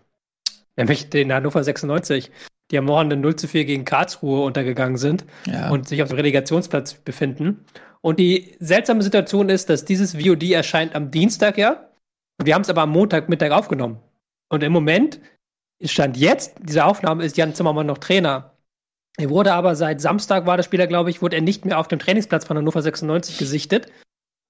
Nämlich 0.78 1.10
den 1.10 1.32
Hannover 1.32 1.62
96, 1.62 2.30
die 2.70 2.78
am 2.78 2.84
Morgen 2.84 3.20
0 3.20 3.36
zu 3.36 3.48
4 3.48 3.64
gegen 3.64 3.84
Karlsruhe 3.84 4.44
untergegangen 4.44 4.96
sind 4.96 5.26
ja. 5.44 5.70
und 5.70 5.88
sich 5.88 6.02
auf 6.02 6.08
dem 6.08 6.16
Relegationsplatz 6.16 6.94
befinden. 6.94 7.64
Und 8.00 8.20
die 8.20 8.56
seltsame 8.60 9.02
Situation 9.02 9.48
ist, 9.48 9.68
dass 9.68 9.84
dieses 9.84 10.14
VOD 10.14 10.52
erscheint 10.52 10.94
am 10.94 11.10
Dienstag, 11.10 11.58
ja. 11.58 11.88
Und 12.38 12.46
wir 12.46 12.54
haben 12.54 12.62
es 12.62 12.70
aber 12.70 12.82
am 12.82 12.90
Montagmittag 12.90 13.50
aufgenommen. 13.50 13.98
Und 14.48 14.62
im 14.62 14.72
Moment, 14.72 15.20
Stand 15.82 16.16
jetzt, 16.16 16.54
diese 16.62 16.84
Aufnahme 16.84 17.24
ist 17.24 17.36
Jan 17.36 17.54
Zimmermann 17.54 17.86
noch 17.86 17.98
Trainer. 17.98 18.52
Er 19.16 19.30
wurde 19.30 19.52
aber 19.54 19.74
seit 19.74 20.00
Samstag 20.00 20.46
war 20.46 20.56
der 20.56 20.62
Spieler, 20.62 20.86
glaube 20.86 21.10
ich, 21.10 21.20
wurde 21.22 21.34
er 21.34 21.42
nicht 21.42 21.64
mehr 21.64 21.80
auf 21.80 21.88
dem 21.88 21.98
Trainingsplatz 21.98 22.44
von 22.44 22.56
Hannover 22.56 22.82
96 22.82 23.36
gesichtet. 23.36 23.90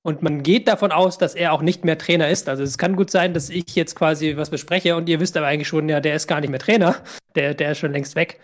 Und 0.09 0.23
man 0.23 0.43
geht 0.43 0.69
davon 0.69 0.91
aus, 0.91 1.19
dass 1.19 1.35
er 1.35 1.53
auch 1.53 1.61
nicht 1.61 1.85
mehr 1.85 1.99
Trainer 1.99 2.31
ist. 2.31 2.49
Also 2.49 2.63
es 2.63 2.79
kann 2.79 2.97
gut 2.97 3.11
sein, 3.11 3.35
dass 3.35 3.51
ich 3.51 3.75
jetzt 3.75 3.95
quasi 3.95 4.39
was 4.39 4.49
bespreche 4.49 4.97
und 4.97 5.07
ihr 5.07 5.21
wisst 5.21 5.37
aber 5.37 5.47
eigentlich 5.47 5.69
schon, 5.69 5.87
ja, 5.87 6.01
der 6.01 6.15
ist 6.15 6.27
gar 6.27 6.41
nicht 6.41 6.49
mehr 6.49 6.59
Trainer. 6.59 6.97
Der, 7.35 7.53
der 7.53 7.73
ist 7.73 7.79
schon 7.79 7.93
längst 7.93 8.17
weg. 8.17 8.41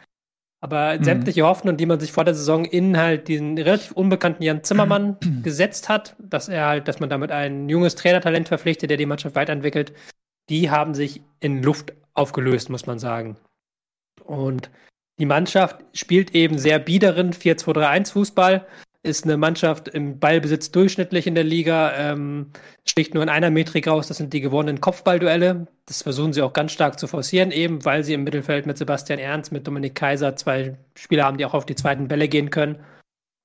Aber 0.60 0.98
mhm. 0.98 1.04
sämtliche 1.04 1.44
Hoffnungen, 1.44 1.78
die 1.78 1.86
man 1.86 1.98
sich 1.98 2.12
vor 2.12 2.24
der 2.24 2.34
Saison 2.34 2.66
in 2.66 2.98
halt 2.98 3.28
diesen 3.28 3.56
relativ 3.56 3.92
unbekannten 3.92 4.42
Jan 4.42 4.62
Zimmermann 4.62 5.16
mhm. 5.24 5.42
gesetzt 5.42 5.88
hat, 5.88 6.14
dass 6.18 6.50
er 6.50 6.66
halt, 6.66 6.86
dass 6.86 7.00
man 7.00 7.08
damit 7.08 7.32
ein 7.32 7.70
junges 7.70 7.94
Trainertalent 7.94 8.46
verpflichtet, 8.46 8.90
der 8.90 8.98
die 8.98 9.06
Mannschaft 9.06 9.34
weiterentwickelt, 9.34 9.94
die 10.50 10.70
haben 10.70 10.92
sich 10.92 11.22
in 11.40 11.62
Luft 11.62 11.94
aufgelöst, 12.12 12.68
muss 12.68 12.84
man 12.84 12.98
sagen. 12.98 13.38
Und 14.22 14.70
die 15.18 15.26
Mannschaft 15.26 15.82
spielt 15.94 16.34
eben 16.34 16.58
sehr 16.58 16.78
biederen 16.78 17.32
4-2-3-1 17.32 18.12
Fußball, 18.12 18.66
ist 19.04 19.24
eine 19.24 19.36
Mannschaft 19.36 19.88
im 19.88 20.18
Ballbesitz 20.18 20.70
durchschnittlich 20.70 21.26
in 21.26 21.34
der 21.34 21.44
Liga, 21.44 21.92
ähm, 21.94 22.50
sticht 22.86 23.12
nur 23.12 23.22
in 23.22 23.28
einer 23.28 23.50
Metrik 23.50 23.86
raus, 23.86 24.08
das 24.08 24.16
sind 24.16 24.32
die 24.32 24.40
gewonnenen 24.40 24.80
Kopfballduelle. 24.80 25.66
Das 25.84 26.02
versuchen 26.02 26.32
sie 26.32 26.40
auch 26.40 26.54
ganz 26.54 26.72
stark 26.72 26.98
zu 26.98 27.06
forcieren, 27.06 27.50
eben 27.50 27.84
weil 27.84 28.02
sie 28.02 28.14
im 28.14 28.24
Mittelfeld 28.24 28.64
mit 28.64 28.78
Sebastian 28.78 29.18
Ernst, 29.18 29.52
mit 29.52 29.66
Dominik 29.66 29.94
Kaiser 29.94 30.36
zwei 30.36 30.78
Spieler 30.94 31.24
haben, 31.24 31.36
die 31.36 31.44
auch 31.44 31.52
auf 31.52 31.66
die 31.66 31.74
zweiten 31.74 32.08
Bälle 32.08 32.28
gehen 32.28 32.48
können. 32.48 32.78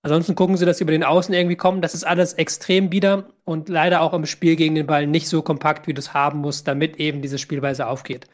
Ansonsten 0.01 0.35
gucken 0.35 0.55
sie, 0.55 0.65
dass 0.65 0.77
sie 0.77 0.85
über 0.85 0.93
den 0.93 1.03
Außen 1.03 1.33
irgendwie 1.33 1.57
kommen. 1.57 1.81
Das 1.81 1.93
ist 1.93 2.05
alles 2.05 2.33
extrem 2.33 2.89
bieder 2.89 3.25
und 3.43 3.67
leider 3.67 3.99
auch 3.99 4.13
im 4.13 4.25
Spiel 4.25 4.55
gegen 4.55 4.75
den 4.75 4.87
Ball 4.87 5.07
nicht 5.07 5.27
so 5.27 5.41
kompakt, 5.41 5.87
wie 5.87 5.93
du 5.93 5.99
es 5.99 6.13
haben 6.13 6.39
musst, 6.39 6.69
damit 6.69 6.97
eben 6.97 7.21
diese 7.21 7.37
Spielweise 7.37 7.85
aufgeht. 7.85 8.27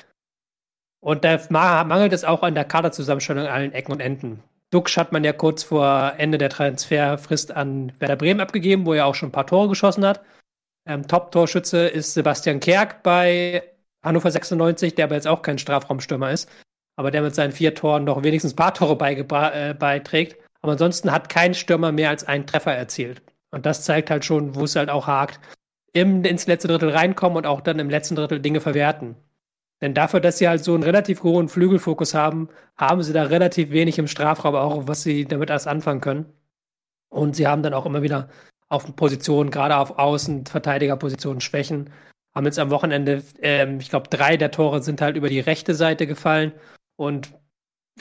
Und 0.99 1.23
da 1.23 1.39
mangelt 1.49 2.13
es 2.13 2.23
auch 2.23 2.43
an 2.43 2.53
der 2.53 2.65
Kaderzusammenstellung 2.65 3.45
an 3.45 3.51
allen 3.51 3.73
Ecken 3.73 3.91
und 3.91 3.99
Enden. 3.99 4.43
Duxch 4.71 4.97
hat 4.97 5.11
man 5.11 5.23
ja 5.23 5.33
kurz 5.33 5.63
vor 5.63 6.13
Ende 6.17 6.37
der 6.37 6.49
Transferfrist 6.49 7.51
an 7.51 7.93
Werder 7.99 8.15
Bremen 8.15 8.41
abgegeben, 8.41 8.85
wo 8.85 8.93
er 8.93 9.05
auch 9.05 9.15
schon 9.15 9.29
ein 9.29 9.33
paar 9.33 9.47
Tore 9.47 9.69
geschossen 9.69 10.05
hat. 10.05 10.21
Ähm, 10.87 11.07
Top-Torschütze 11.07 11.87
ist 11.87 12.13
Sebastian 12.13 12.59
Kerk 12.59 13.01
bei 13.03 13.63
Hannover 14.03 14.31
96, 14.31 14.95
der 14.95 15.05
aber 15.05 15.15
jetzt 15.15 15.27
auch 15.27 15.41
kein 15.41 15.57
Strafraumstürmer 15.57 16.31
ist, 16.31 16.49
aber 16.95 17.11
der 17.11 17.21
mit 17.21 17.35
seinen 17.35 17.51
vier 17.51 17.73
Toren 17.73 18.03
noch 18.03 18.23
wenigstens 18.23 18.53
ein 18.53 18.57
paar 18.57 18.73
Tore 18.73 18.97
äh, 19.03 19.73
beiträgt. 19.73 20.37
Aber 20.61 20.73
ansonsten 20.73 21.11
hat 21.11 21.29
kein 21.29 21.53
Stürmer 21.53 21.91
mehr 21.91 22.09
als 22.09 22.23
einen 22.23 22.47
Treffer 22.47 22.73
erzielt. 22.73 23.21
Und 23.51 23.65
das 23.65 23.83
zeigt 23.83 24.09
halt 24.09 24.25
schon, 24.25 24.55
wo 24.55 24.63
es 24.63 24.75
halt 24.75 24.89
auch 24.89 25.07
hakt. 25.07 25.39
Im, 25.93 26.23
ins 26.25 26.47
letzte 26.47 26.67
Drittel 26.67 26.89
reinkommen 26.89 27.37
und 27.37 27.45
auch 27.45 27.61
dann 27.61 27.79
im 27.79 27.89
letzten 27.89 28.15
Drittel 28.15 28.39
Dinge 28.39 28.61
verwerten. 28.61 29.15
Denn 29.81 29.93
dafür, 29.93 30.19
dass 30.19 30.37
sie 30.37 30.47
halt 30.47 30.63
so 30.63 30.73
einen 30.73 30.83
relativ 30.83 31.23
hohen 31.23 31.49
Flügelfokus 31.49 32.13
haben, 32.13 32.49
haben 32.77 33.03
sie 33.03 33.13
da 33.13 33.23
relativ 33.23 33.71
wenig 33.71 33.99
im 33.99 34.07
Strafraum 34.07 34.55
auch, 34.55 34.87
was 34.87 35.03
sie 35.03 35.25
damit 35.25 35.49
erst 35.49 35.67
anfangen 35.67 36.01
können. 36.01 36.25
Und 37.09 37.35
sie 37.35 37.47
haben 37.47 37.63
dann 37.63 37.73
auch 37.73 37.85
immer 37.85 38.01
wieder 38.01 38.29
auf 38.69 38.95
Positionen, 38.95 39.51
gerade 39.51 39.77
auf 39.77 39.97
Außen, 39.99 40.45
Verteidigerpositionen 40.45 41.41
Schwächen. 41.41 41.89
Haben 42.33 42.45
jetzt 42.45 42.59
am 42.59 42.71
Wochenende, 42.71 43.23
ähm, 43.41 43.79
ich 43.79 43.89
glaube, 43.89 44.09
drei 44.09 44.37
der 44.37 44.51
Tore 44.51 44.81
sind 44.81 45.01
halt 45.01 45.15
über 45.17 45.29
die 45.29 45.39
rechte 45.39 45.75
Seite 45.75 46.07
gefallen 46.07 46.51
und 46.97 47.29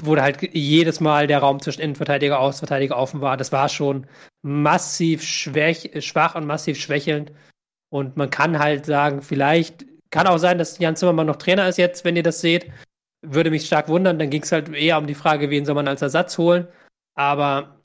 wurde 0.00 0.22
halt 0.22 0.42
jedes 0.54 1.00
Mal 1.00 1.26
der 1.26 1.38
Raum 1.38 1.60
zwischen 1.60 1.80
Innenverteidiger, 1.82 2.40
Außenverteidiger 2.40 2.96
offen 2.96 3.20
war. 3.20 3.36
Das 3.36 3.52
war 3.52 3.68
schon 3.68 4.06
massiv 4.42 5.22
schwach 5.22 6.34
und 6.34 6.46
massiv 6.46 6.80
schwächelnd. 6.80 7.32
Und 7.90 8.16
man 8.16 8.30
kann 8.30 8.58
halt 8.58 8.86
sagen, 8.86 9.22
vielleicht 9.22 9.86
kann 10.14 10.28
auch 10.28 10.38
sein, 10.38 10.58
dass 10.58 10.78
Jan 10.78 10.94
Zimmermann 10.94 11.26
noch 11.26 11.34
Trainer 11.36 11.68
ist 11.68 11.76
jetzt, 11.76 12.04
wenn 12.04 12.14
ihr 12.14 12.22
das 12.22 12.40
seht. 12.40 12.70
Würde 13.22 13.50
mich 13.50 13.66
stark 13.66 13.88
wundern. 13.88 14.16
Dann 14.16 14.30
ging 14.30 14.44
es 14.44 14.52
halt 14.52 14.72
eher 14.72 14.96
um 14.96 15.08
die 15.08 15.16
Frage, 15.16 15.50
wen 15.50 15.64
soll 15.64 15.74
man 15.74 15.88
als 15.88 16.02
Ersatz 16.02 16.38
holen. 16.38 16.68
Aber 17.16 17.80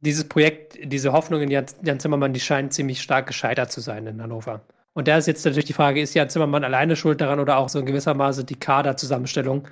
dieses 0.00 0.28
Projekt, 0.28 0.76
diese 0.82 1.12
Hoffnung 1.12 1.40
in 1.40 1.52
Jan, 1.52 1.66
Jan 1.84 2.00
Zimmermann, 2.00 2.32
die 2.32 2.40
scheint 2.40 2.74
ziemlich 2.74 3.00
stark 3.00 3.28
gescheitert 3.28 3.70
zu 3.70 3.80
sein 3.80 4.08
in 4.08 4.20
Hannover. 4.20 4.66
Und 4.94 5.06
da 5.06 5.16
ist 5.16 5.28
jetzt 5.28 5.44
natürlich 5.44 5.66
die 5.66 5.72
Frage, 5.72 6.00
ist 6.02 6.14
Jan 6.14 6.28
Zimmermann 6.30 6.64
alleine 6.64 6.96
schuld 6.96 7.20
daran 7.20 7.38
oder 7.38 7.58
auch 7.58 7.68
so 7.68 7.78
in 7.78 7.86
gewisser 7.86 8.14
Maße 8.14 8.42
die 8.44 8.58
Kaderzusammenstellung? 8.58 9.68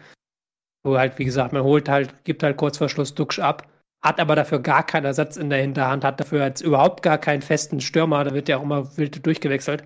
Wo 0.84 0.96
halt, 0.96 1.18
wie 1.18 1.24
gesagt, 1.24 1.52
man 1.52 1.64
holt 1.64 1.88
halt, 1.88 2.22
gibt 2.22 2.44
halt 2.44 2.56
kurz 2.56 2.78
vor 2.78 2.88
Schluss 2.88 3.16
Duxch 3.16 3.40
ab, 3.40 3.66
hat 4.00 4.20
aber 4.20 4.36
dafür 4.36 4.60
gar 4.60 4.86
keinen 4.86 5.06
Ersatz 5.06 5.36
in 5.36 5.50
der 5.50 5.60
Hinterhand, 5.60 6.04
hat 6.04 6.20
dafür 6.20 6.44
jetzt 6.44 6.60
überhaupt 6.60 7.02
gar 7.02 7.18
keinen 7.18 7.42
festen 7.42 7.80
Stürmer, 7.80 8.22
da 8.22 8.32
wird 8.32 8.48
ja 8.48 8.58
auch 8.58 8.62
immer 8.62 8.96
wild 8.96 9.26
durchgewechselt. 9.26 9.82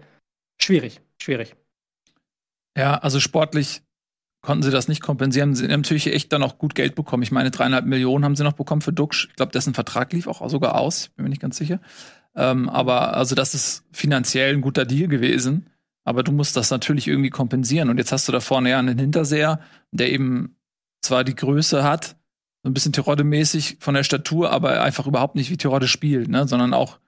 Schwierig, 0.61 1.01
schwierig. 1.19 1.57
Ja, 2.77 2.97
also 2.97 3.21
sportlich 3.21 3.83
konnten 4.41 4.63
sie 4.63 4.71
das 4.71 4.89
nicht 4.89 5.01
kompensieren. 5.01 5.55
Sie 5.55 5.65
haben 5.65 5.81
natürlich 5.81 6.13
echt 6.13 6.33
dann 6.33 6.43
auch 6.43 6.59
gut 6.59 6.75
Geld 6.75 6.95
bekommen. 6.95 7.23
Ich 7.23 7.33
meine, 7.33 7.51
dreieinhalb 7.51 7.87
Millionen 7.87 8.25
haben 8.25 8.37
sie 8.37 8.45
noch 8.45 8.53
bekommen 8.53 8.83
für 8.83 8.93
Duxch. 8.93 9.29
Ich 9.31 9.37
glaube, 9.37 9.53
dessen 9.53 9.75
Vertrag 9.75 10.13
lief 10.13 10.27
auch 10.27 10.47
sogar 10.51 10.79
aus. 10.79 11.09
Bin 11.17 11.25
mir 11.25 11.31
nicht 11.31 11.41
ganz 11.41 11.57
sicher. 11.57 11.81
Ähm, 12.37 12.69
aber 12.69 13.17
also 13.17 13.35
das 13.35 13.55
ist 13.55 13.85
finanziell 13.93 14.55
ein 14.55 14.61
guter 14.61 14.85
Deal 14.85 15.09
gewesen. 15.09 15.71
Aber 16.05 16.23
du 16.23 16.33
musst 16.33 16.57
das 16.57 16.71
natürlich 16.71 17.09
irgendwie 17.09 17.31
kompensieren. 17.31 17.89
Und 17.89 17.97
jetzt 17.97 18.13
hast 18.13 18.29
du 18.29 18.33
da 18.33 18.41
vorne 18.41 18.71
ja 18.71 18.79
einen 18.79 18.99
Hinterseher, 18.99 19.61
der 19.91 20.13
eben 20.13 20.57
zwar 21.01 21.25
die 21.25 21.35
Größe 21.35 21.83
hat, 21.83 22.17
so 22.63 22.71
ein 22.71 22.75
bisschen 22.75 22.93
Tirode-mäßig 22.93 23.79
von 23.81 23.95
der 23.95 24.05
Statur, 24.05 24.51
aber 24.51 24.83
einfach 24.83 25.07
überhaupt 25.07 25.37
nicht 25.37 25.51
wie 25.51 25.57
Tirode 25.57 25.89
spielt, 25.89 26.29
ne? 26.29 26.47
sondern 26.49 26.75
auch 26.75 26.99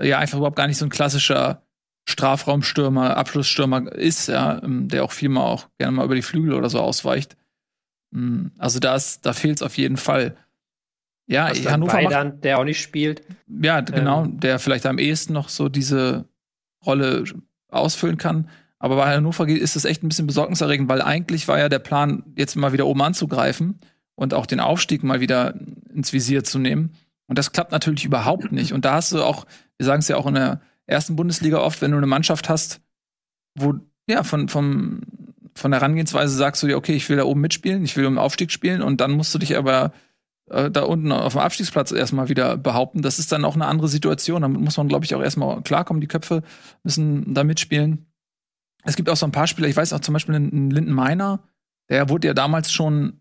ja 0.00 0.18
einfach 0.18 0.38
überhaupt 0.38 0.56
gar 0.56 0.66
nicht 0.66 0.78
so 0.78 0.86
ein 0.86 0.90
klassischer 0.90 1.62
Strafraumstürmer, 2.10 3.16
Abschlussstürmer 3.16 3.92
ist, 3.92 4.28
ja, 4.28 4.62
ähm, 4.62 4.88
der 4.88 5.04
auch 5.04 5.12
vielmal 5.12 5.44
auch 5.44 5.68
gerne 5.78 5.96
mal 5.96 6.04
über 6.04 6.14
die 6.14 6.22
Flügel 6.22 6.54
oder 6.54 6.68
so 6.68 6.80
ausweicht. 6.80 7.36
Mm, 8.10 8.48
also 8.58 8.78
da, 8.78 8.98
da 9.22 9.32
fehlt 9.32 9.56
es 9.56 9.62
auf 9.62 9.76
jeden 9.76 9.96
Fall. 9.96 10.36
Ja, 11.26 11.48
Hannover 11.48 11.94
Weidand, 11.94 12.34
macht, 12.34 12.44
der 12.44 12.58
auch 12.58 12.64
nicht 12.64 12.80
spielt. 12.80 13.22
Ja, 13.46 13.80
genau, 13.80 14.24
ähm. 14.24 14.40
der 14.40 14.58
vielleicht 14.58 14.86
am 14.86 14.98
ehesten 14.98 15.32
noch 15.32 15.48
so 15.48 15.68
diese 15.68 16.24
Rolle 16.84 17.24
ausfüllen 17.68 18.18
kann. 18.18 18.48
Aber 18.78 18.96
bei 18.96 19.14
Hannover 19.14 19.46
ist 19.46 19.76
es 19.76 19.84
echt 19.84 20.02
ein 20.02 20.08
bisschen 20.08 20.26
besorgniserregend, 20.26 20.88
weil 20.88 21.02
eigentlich 21.02 21.46
war 21.46 21.58
ja 21.58 21.68
der 21.68 21.78
Plan, 21.78 22.24
jetzt 22.36 22.56
mal 22.56 22.72
wieder 22.72 22.86
oben 22.86 23.02
anzugreifen 23.02 23.78
und 24.14 24.34
auch 24.34 24.46
den 24.46 24.58
Aufstieg 24.58 25.04
mal 25.04 25.20
wieder 25.20 25.54
ins 25.92 26.12
Visier 26.12 26.44
zu 26.44 26.58
nehmen. 26.58 26.94
Und 27.26 27.38
das 27.38 27.52
klappt 27.52 27.70
natürlich 27.70 28.04
überhaupt 28.04 28.50
nicht. 28.50 28.72
Und 28.72 28.84
da 28.84 28.94
hast 28.94 29.12
du 29.12 29.22
auch, 29.22 29.46
wir 29.76 29.86
sagen 29.86 30.00
es 30.00 30.08
ja 30.08 30.16
auch 30.16 30.26
in 30.26 30.34
der 30.34 30.60
ersten 30.90 31.16
Bundesliga 31.16 31.58
oft, 31.58 31.82
wenn 31.82 31.92
du 31.92 31.96
eine 31.96 32.06
Mannschaft 32.06 32.48
hast, 32.48 32.80
wo, 33.58 33.74
ja, 34.08 34.22
von, 34.22 34.48
vom, 34.48 35.00
von 35.54 35.70
der 35.70 35.80
Herangehensweise 35.80 36.34
sagst 36.34 36.62
du 36.62 36.66
dir, 36.66 36.76
okay, 36.76 36.94
ich 36.94 37.08
will 37.08 37.16
da 37.16 37.24
oben 37.24 37.40
mitspielen, 37.40 37.84
ich 37.84 37.96
will 37.96 38.06
um 38.06 38.18
Aufstieg 38.18 38.50
spielen 38.50 38.82
und 38.82 39.00
dann 39.00 39.12
musst 39.12 39.34
du 39.34 39.38
dich 39.38 39.56
aber 39.56 39.92
äh, 40.50 40.70
da 40.70 40.82
unten 40.82 41.12
auf 41.12 41.32
dem 41.32 41.40
Abstiegsplatz 41.40 41.92
erstmal 41.92 42.28
wieder 42.28 42.56
behaupten. 42.56 43.02
Das 43.02 43.18
ist 43.18 43.32
dann 43.32 43.44
auch 43.44 43.54
eine 43.54 43.66
andere 43.66 43.88
Situation. 43.88 44.42
Damit 44.42 44.60
muss 44.60 44.76
man, 44.76 44.88
glaube 44.88 45.04
ich, 45.04 45.14
auch 45.14 45.22
erstmal 45.22 45.62
klarkommen. 45.62 46.00
Die 46.00 46.08
Köpfe 46.08 46.42
müssen 46.82 47.34
da 47.34 47.44
mitspielen. 47.44 48.06
Es 48.82 48.96
gibt 48.96 49.08
auch 49.08 49.16
so 49.16 49.26
ein 49.26 49.32
paar 49.32 49.46
Spieler, 49.46 49.68
ich 49.68 49.76
weiß 49.76 49.92
auch 49.92 50.00
zum 50.00 50.14
Beispiel 50.14 50.34
einen 50.34 50.70
Linden 50.70 50.92
Meiner, 50.92 51.42
der 51.90 52.08
wurde 52.08 52.28
ja 52.28 52.34
damals 52.34 52.72
schon 52.72 53.20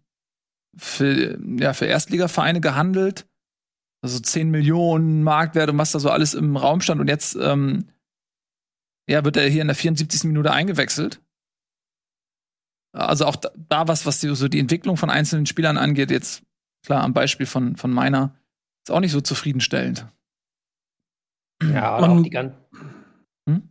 für, 0.77 1.37
ja, 1.59 1.73
für 1.73 1.85
Erstligavereine 1.85 2.61
gehandelt 2.61 3.28
also 4.01 4.19
10 4.19 4.49
Millionen 4.49 5.23
Marktwert 5.23 5.69
und 5.69 5.77
was 5.77 5.91
da 5.91 5.99
so 5.99 6.09
alles 6.09 6.33
im 6.33 6.55
Raum 6.55 6.81
stand. 6.81 7.01
Und 7.01 7.07
jetzt 7.07 7.35
ähm, 7.35 7.89
ja, 9.09 9.25
wird 9.25 9.37
er 9.37 9.49
hier 9.49 9.61
in 9.61 9.67
der 9.67 9.75
74. 9.75 10.25
Minute 10.25 10.51
eingewechselt. 10.51 11.21
Also 12.93 13.25
auch 13.25 13.35
da, 13.35 13.51
da 13.55 13.87
was, 13.87 14.05
was 14.05 14.19
die, 14.19 14.33
so 14.35 14.47
die 14.47 14.59
Entwicklung 14.59 14.97
von 14.97 15.09
einzelnen 15.09 15.45
Spielern 15.45 15.77
angeht, 15.77 16.11
jetzt 16.11 16.43
klar 16.85 17.03
am 17.03 17.13
Beispiel 17.13 17.45
von, 17.45 17.75
von 17.75 17.91
meiner, 17.91 18.35
ist 18.83 18.91
auch 18.91 18.99
nicht 18.99 19.11
so 19.11 19.21
zufriedenstellend. 19.21 20.07
Ja, 21.61 21.91
aber 21.91 22.09
auch 22.09 22.21
die 22.21 22.29
ganze. 22.29 22.55
Hm? 23.47 23.69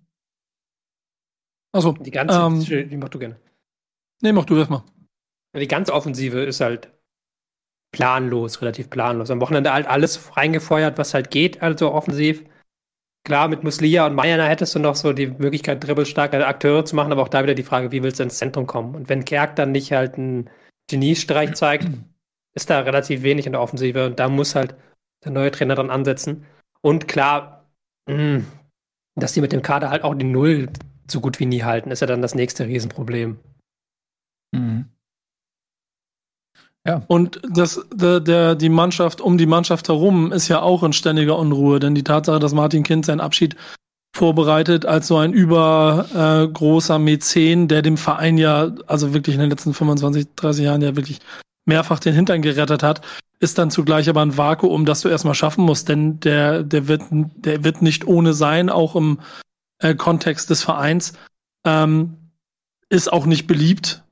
Also, 1.72 1.92
die 1.92 2.10
ganze. 2.10 2.38
Ähm, 2.38 2.88
die 2.88 2.96
mach 2.96 3.08
du 3.08 3.18
gerne. 3.18 3.40
Nee, 4.20 4.32
mach 4.32 4.44
du 4.44 4.56
das 4.56 4.68
mal. 4.68 4.84
Die 5.56 5.68
ganze 5.68 5.94
Offensive 5.94 6.40
ist 6.40 6.60
halt 6.60 6.92
planlos, 7.92 8.60
relativ 8.60 8.90
planlos. 8.90 9.30
Am 9.30 9.40
Wochenende 9.40 9.72
halt 9.72 9.86
alles 9.86 10.36
reingefeuert, 10.36 10.98
was 10.98 11.14
halt 11.14 11.30
geht, 11.30 11.62
also 11.62 11.92
offensiv. 11.92 12.44
Klar, 13.24 13.48
mit 13.48 13.62
Muslia 13.62 14.06
und 14.06 14.14
Meier 14.14 14.42
hättest 14.48 14.74
du 14.74 14.78
noch 14.78 14.94
so 14.94 15.12
die 15.12 15.26
Möglichkeit, 15.26 15.84
dribbelstarke 15.84 16.46
Akteure 16.46 16.84
zu 16.84 16.96
machen, 16.96 17.12
aber 17.12 17.22
auch 17.22 17.28
da 17.28 17.42
wieder 17.42 17.54
die 17.54 17.62
Frage, 17.62 17.92
wie 17.92 18.02
willst 18.02 18.20
du 18.20 18.24
ins 18.24 18.38
Zentrum 18.38 18.66
kommen? 18.66 18.94
Und 18.94 19.08
wenn 19.08 19.24
Kerk 19.24 19.56
dann 19.56 19.72
nicht 19.72 19.92
halt 19.92 20.14
einen 20.14 20.48
Geniestreich 20.88 21.54
zeigt, 21.54 21.88
ist 22.54 22.70
da 22.70 22.80
relativ 22.80 23.22
wenig 23.22 23.46
in 23.46 23.52
der 23.52 23.60
Offensive 23.60 24.06
und 24.06 24.18
da 24.18 24.28
muss 24.28 24.54
halt 24.54 24.76
der 25.24 25.32
neue 25.32 25.50
Trainer 25.50 25.74
dran 25.74 25.90
ansetzen. 25.90 26.46
Und 26.80 27.08
klar, 27.08 27.66
mh, 28.08 28.42
dass 29.16 29.32
die 29.32 29.40
mit 29.40 29.52
dem 29.52 29.62
Kader 29.62 29.90
halt 29.90 30.04
auch 30.04 30.14
die 30.14 30.24
Null 30.24 30.70
so 31.10 31.20
gut 31.20 31.40
wie 31.40 31.46
nie 31.46 31.64
halten, 31.64 31.90
ist 31.90 32.00
ja 32.00 32.06
dann 32.06 32.22
das 32.22 32.34
nächste 32.34 32.66
Riesenproblem. 32.66 33.38
Mhm. 34.52 34.86
Ja. 36.88 37.02
Und 37.06 37.42
das, 37.50 37.84
der, 37.92 38.18
der, 38.18 38.54
die 38.54 38.70
Mannschaft 38.70 39.20
um 39.20 39.36
die 39.36 39.44
Mannschaft 39.44 39.88
herum 39.88 40.32
ist 40.32 40.48
ja 40.48 40.62
auch 40.62 40.82
in 40.82 40.94
ständiger 40.94 41.38
Unruhe, 41.38 41.80
denn 41.80 41.94
die 41.94 42.02
Tatsache, 42.02 42.38
dass 42.38 42.54
Martin 42.54 42.82
Kind 42.82 43.04
seinen 43.04 43.20
Abschied 43.20 43.56
vorbereitet 44.16 44.86
als 44.86 45.06
so 45.06 45.18
ein 45.18 45.34
übergroßer 45.34 46.94
äh, 46.94 46.98
Mäzen, 46.98 47.68
der 47.68 47.82
dem 47.82 47.98
Verein 47.98 48.38
ja, 48.38 48.72
also 48.86 49.12
wirklich 49.12 49.34
in 49.34 49.40
den 49.40 49.50
letzten 49.50 49.74
25, 49.74 50.28
30 50.34 50.64
Jahren 50.64 50.80
ja 50.80 50.96
wirklich 50.96 51.18
mehrfach 51.66 52.00
den 52.00 52.14
Hintern 52.14 52.40
gerettet 52.40 52.82
hat, 52.82 53.02
ist 53.38 53.58
dann 53.58 53.70
zugleich 53.70 54.08
aber 54.08 54.22
ein 54.22 54.38
Vakuum, 54.38 54.86
das 54.86 55.02
du 55.02 55.10
erstmal 55.10 55.34
schaffen 55.34 55.64
musst, 55.64 55.90
denn 55.90 56.20
der, 56.20 56.62
der 56.62 56.88
wird, 56.88 57.02
der 57.10 57.64
wird 57.64 57.82
nicht 57.82 58.06
ohne 58.06 58.32
sein, 58.32 58.70
auch 58.70 58.96
im 58.96 59.18
äh, 59.82 59.94
Kontext 59.94 60.48
des 60.48 60.62
Vereins, 60.62 61.12
ähm, 61.66 62.16
ist 62.88 63.12
auch 63.12 63.26
nicht 63.26 63.46
beliebt, 63.46 64.04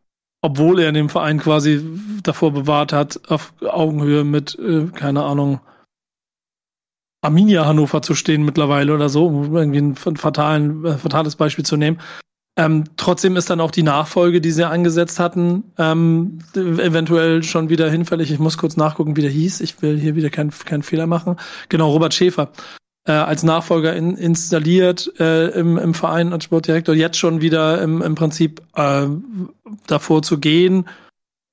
obwohl 0.43 0.81
er 0.81 0.93
den 0.93 1.09
Verein 1.09 1.39
quasi 1.39 1.83
davor 2.23 2.53
bewahrt 2.53 2.93
hat, 2.93 3.21
auf 3.29 3.53
Augenhöhe 3.61 4.25
mit, 4.25 4.59
äh, 4.59 4.87
keine 4.95 5.25
Ahnung, 5.25 5.61
Arminia 7.23 7.67
Hannover 7.67 8.03
zu 8.03 8.15
stehen 8.15 8.45
mittlerweile 8.45 8.95
oder 8.95 9.09
so, 9.09 9.27
um 9.27 9.57
irgendwie 9.57 9.79
ein 9.79 9.97
fatalen, 9.97 10.85
äh, 10.85 10.99
fatales 10.99 11.37
Beispiel 11.37 11.65
zu 11.65 11.77
nehmen. 11.77 12.01
Ähm, 12.59 12.85
trotzdem 12.97 13.37
ist 13.37 13.51
dann 13.51 13.61
auch 13.61 13.71
die 13.71 13.83
Nachfolge, 13.83 14.41
die 14.41 14.51
sie 14.51 14.67
angesetzt 14.67 15.19
hatten, 15.19 15.65
ähm, 15.77 16.39
eventuell 16.55 17.43
schon 17.43 17.69
wieder 17.69 17.91
hinfällig. 17.91 18.31
Ich 18.31 18.39
muss 18.39 18.57
kurz 18.57 18.79
nachgucken, 18.79 19.17
wie 19.17 19.23
der 19.23 19.31
hieß. 19.31 19.61
Ich 19.61 19.83
will 19.83 19.99
hier 19.99 20.15
wieder 20.15 20.31
keinen 20.31 20.51
keinen 20.51 20.83
Fehler 20.83 21.07
machen. 21.07 21.37
Genau, 21.69 21.91
Robert 21.91 22.15
Schäfer 22.15 22.51
äh, 23.07 23.13
als 23.13 23.43
Nachfolger 23.43 23.95
in, 23.95 24.17
installiert 24.17 25.13
äh, 25.19 25.49
im, 25.59 25.79
im 25.79 25.95
Verein 25.95 26.33
als 26.33 26.45
Sportdirektor. 26.45 26.95
Jetzt 26.95 27.19
schon 27.19 27.41
wieder 27.41 27.81
im, 27.83 28.03
im 28.03 28.15
Prinzip 28.15 28.63
äh, 28.75 29.07
davor 29.87 30.23
zu 30.23 30.39
gehen 30.39 30.87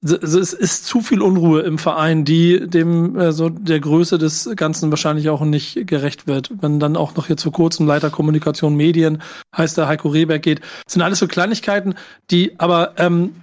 es 0.03 0.53
ist 0.53 0.85
zu 0.85 1.01
viel 1.01 1.21
Unruhe 1.21 1.61
im 1.61 1.77
Verein, 1.77 2.25
die 2.25 2.67
dem 2.67 3.17
äh, 3.17 3.31
so 3.31 3.49
der 3.49 3.79
Größe 3.79 4.17
des 4.17 4.49
Ganzen 4.55 4.89
wahrscheinlich 4.91 5.29
auch 5.29 5.41
nicht 5.41 5.87
gerecht 5.87 6.27
wird. 6.27 6.51
Wenn 6.61 6.79
dann 6.79 6.97
auch 6.97 7.15
noch 7.15 7.29
jetzt 7.29 7.43
vor 7.43 7.53
kurzem 7.53 7.87
Leiter 7.87 8.09
Kommunikation 8.09 8.75
Medien 8.75 9.21
heißt 9.55 9.77
der 9.77 9.87
Heiko 9.87 10.09
Rehberg 10.09 10.41
geht, 10.41 10.59
das 10.83 10.93
sind 10.93 11.01
alles 11.01 11.19
so 11.19 11.27
Kleinigkeiten, 11.27 11.95
die 12.31 12.59
aber 12.59 12.93
ähm, 12.97 13.33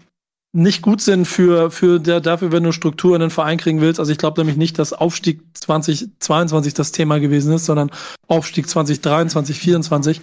nicht 0.52 0.82
gut 0.82 1.00
sind 1.00 1.26
für 1.26 1.70
für 1.70 2.00
der 2.00 2.20
dafür, 2.20 2.50
wenn 2.50 2.64
du 2.64 2.72
Struktur 2.72 3.14
in 3.14 3.20
den 3.20 3.30
Verein 3.30 3.58
kriegen 3.58 3.80
willst. 3.80 4.00
Also 4.00 4.10
ich 4.10 4.18
glaube 4.18 4.40
nämlich 4.40 4.56
nicht, 4.56 4.78
dass 4.78 4.92
Aufstieg 4.92 5.42
2022 5.54 6.74
das 6.74 6.92
Thema 6.92 7.20
gewesen 7.20 7.52
ist, 7.52 7.66
sondern 7.66 7.90
Aufstieg 8.26 8.68
2023, 8.68 9.56
2024. 9.56 10.20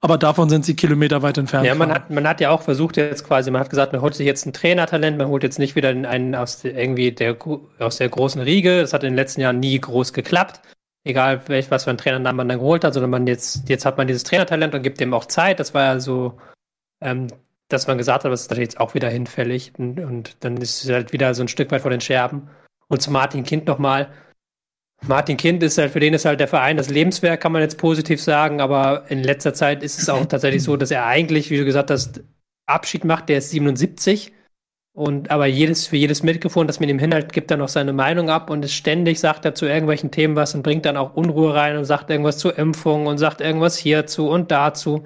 Aber 0.00 0.16
davon 0.16 0.48
sind 0.48 0.64
sie 0.64 0.76
Kilometer 0.76 1.22
weit 1.22 1.38
entfernt. 1.38 1.66
Ja, 1.66 1.74
man 1.74 1.92
hat, 1.92 2.08
man 2.10 2.26
hat 2.26 2.40
ja 2.40 2.50
auch 2.50 2.62
versucht 2.62 2.96
jetzt 2.96 3.24
quasi, 3.24 3.50
man 3.50 3.60
hat 3.60 3.70
gesagt, 3.70 3.92
man 3.92 4.00
holt 4.00 4.14
sich 4.14 4.26
jetzt 4.26 4.46
ein 4.46 4.52
Trainertalent, 4.52 5.18
man 5.18 5.26
holt 5.26 5.42
jetzt 5.42 5.58
nicht 5.58 5.74
wieder 5.74 5.88
einen 5.88 6.36
aus 6.36 6.60
der, 6.60 6.76
irgendwie 6.76 7.10
der, 7.10 7.36
aus 7.80 7.96
der 7.96 8.08
großen 8.08 8.40
Riege. 8.40 8.80
Das 8.80 8.92
hat 8.92 9.02
in 9.02 9.10
den 9.10 9.16
letzten 9.16 9.40
Jahren 9.40 9.58
nie 9.58 9.78
groß 9.80 10.12
geklappt. 10.12 10.60
Egal, 11.04 11.42
welch, 11.48 11.70
was 11.70 11.84
für 11.84 11.90
einen 11.90 11.98
Trainernamen 11.98 12.36
man 12.36 12.48
dann 12.48 12.58
geholt 12.58 12.84
hat, 12.84 12.94
sondern 12.94 13.10
man 13.10 13.26
jetzt, 13.26 13.68
jetzt 13.68 13.86
hat 13.86 13.98
man 13.98 14.06
dieses 14.06 14.22
Trainertalent 14.22 14.74
und 14.74 14.82
gibt 14.82 15.00
dem 15.00 15.14
auch 15.14 15.24
Zeit. 15.24 15.58
Das 15.58 15.74
war 15.74 15.82
ja 15.82 16.00
so, 16.00 16.38
ähm, 17.00 17.28
dass 17.68 17.86
man 17.86 17.98
gesagt 17.98 18.24
hat, 18.24 18.32
das 18.32 18.42
ist 18.42 18.50
natürlich 18.50 18.70
jetzt 18.70 18.80
auch 18.80 18.94
wieder 18.94 19.08
hinfällig. 19.08 19.72
Und, 19.76 20.00
und 20.00 20.36
dann 20.40 20.56
ist 20.56 20.84
es 20.84 20.90
halt 20.90 21.12
wieder 21.12 21.34
so 21.34 21.42
ein 21.42 21.48
Stück 21.48 21.70
weit 21.70 21.82
vor 21.82 21.90
den 21.90 22.00
Scherben. 22.00 22.48
Und 22.88 23.02
zu 23.02 23.10
Martin 23.10 23.44
Kind 23.44 23.66
nochmal. 23.66 24.08
Martin 25.06 25.36
Kind 25.36 25.62
ist 25.62 25.78
halt, 25.78 25.92
für 25.92 26.00
den 26.00 26.14
ist 26.14 26.24
halt 26.24 26.40
der 26.40 26.48
Verein 26.48 26.76
das 26.76 26.90
Lebenswerk, 26.90 27.40
kann 27.40 27.52
man 27.52 27.62
jetzt 27.62 27.78
positiv 27.78 28.20
sagen, 28.20 28.60
aber 28.60 29.04
in 29.08 29.22
letzter 29.22 29.54
Zeit 29.54 29.82
ist 29.82 30.00
es 30.00 30.08
auch 30.08 30.26
tatsächlich 30.28 30.62
so, 30.62 30.76
dass 30.76 30.90
er 30.90 31.06
eigentlich, 31.06 31.50
wie 31.50 31.58
du 31.58 31.64
gesagt 31.64 31.90
hast, 31.90 32.22
Abschied 32.66 33.04
macht, 33.04 33.28
der 33.28 33.38
ist 33.38 33.50
77 33.50 34.32
und 34.98 35.30
aber 35.30 35.46
jedes, 35.46 35.86
für 35.86 35.96
jedes 35.96 36.24
Mikrofon, 36.24 36.66
das 36.66 36.80
mit 36.80 36.90
ihm 36.90 36.98
hinhält, 36.98 37.32
gibt 37.32 37.52
er 37.52 37.56
noch 37.56 37.68
seine 37.68 37.92
Meinung 37.92 38.30
ab 38.30 38.50
und 38.50 38.64
ist 38.64 38.74
ständig 38.74 39.20
sagt 39.20 39.44
er 39.44 39.54
zu 39.54 39.64
irgendwelchen 39.64 40.10
Themen 40.10 40.34
was 40.34 40.56
und 40.56 40.64
bringt 40.64 40.84
dann 40.86 40.96
auch 40.96 41.14
Unruhe 41.14 41.54
rein 41.54 41.76
und 41.76 41.84
sagt 41.84 42.10
irgendwas 42.10 42.38
zur 42.38 42.58
Impfung 42.58 43.06
und 43.06 43.18
sagt 43.18 43.40
irgendwas 43.40 43.76
hierzu 43.76 44.28
und 44.28 44.50
dazu. 44.50 45.04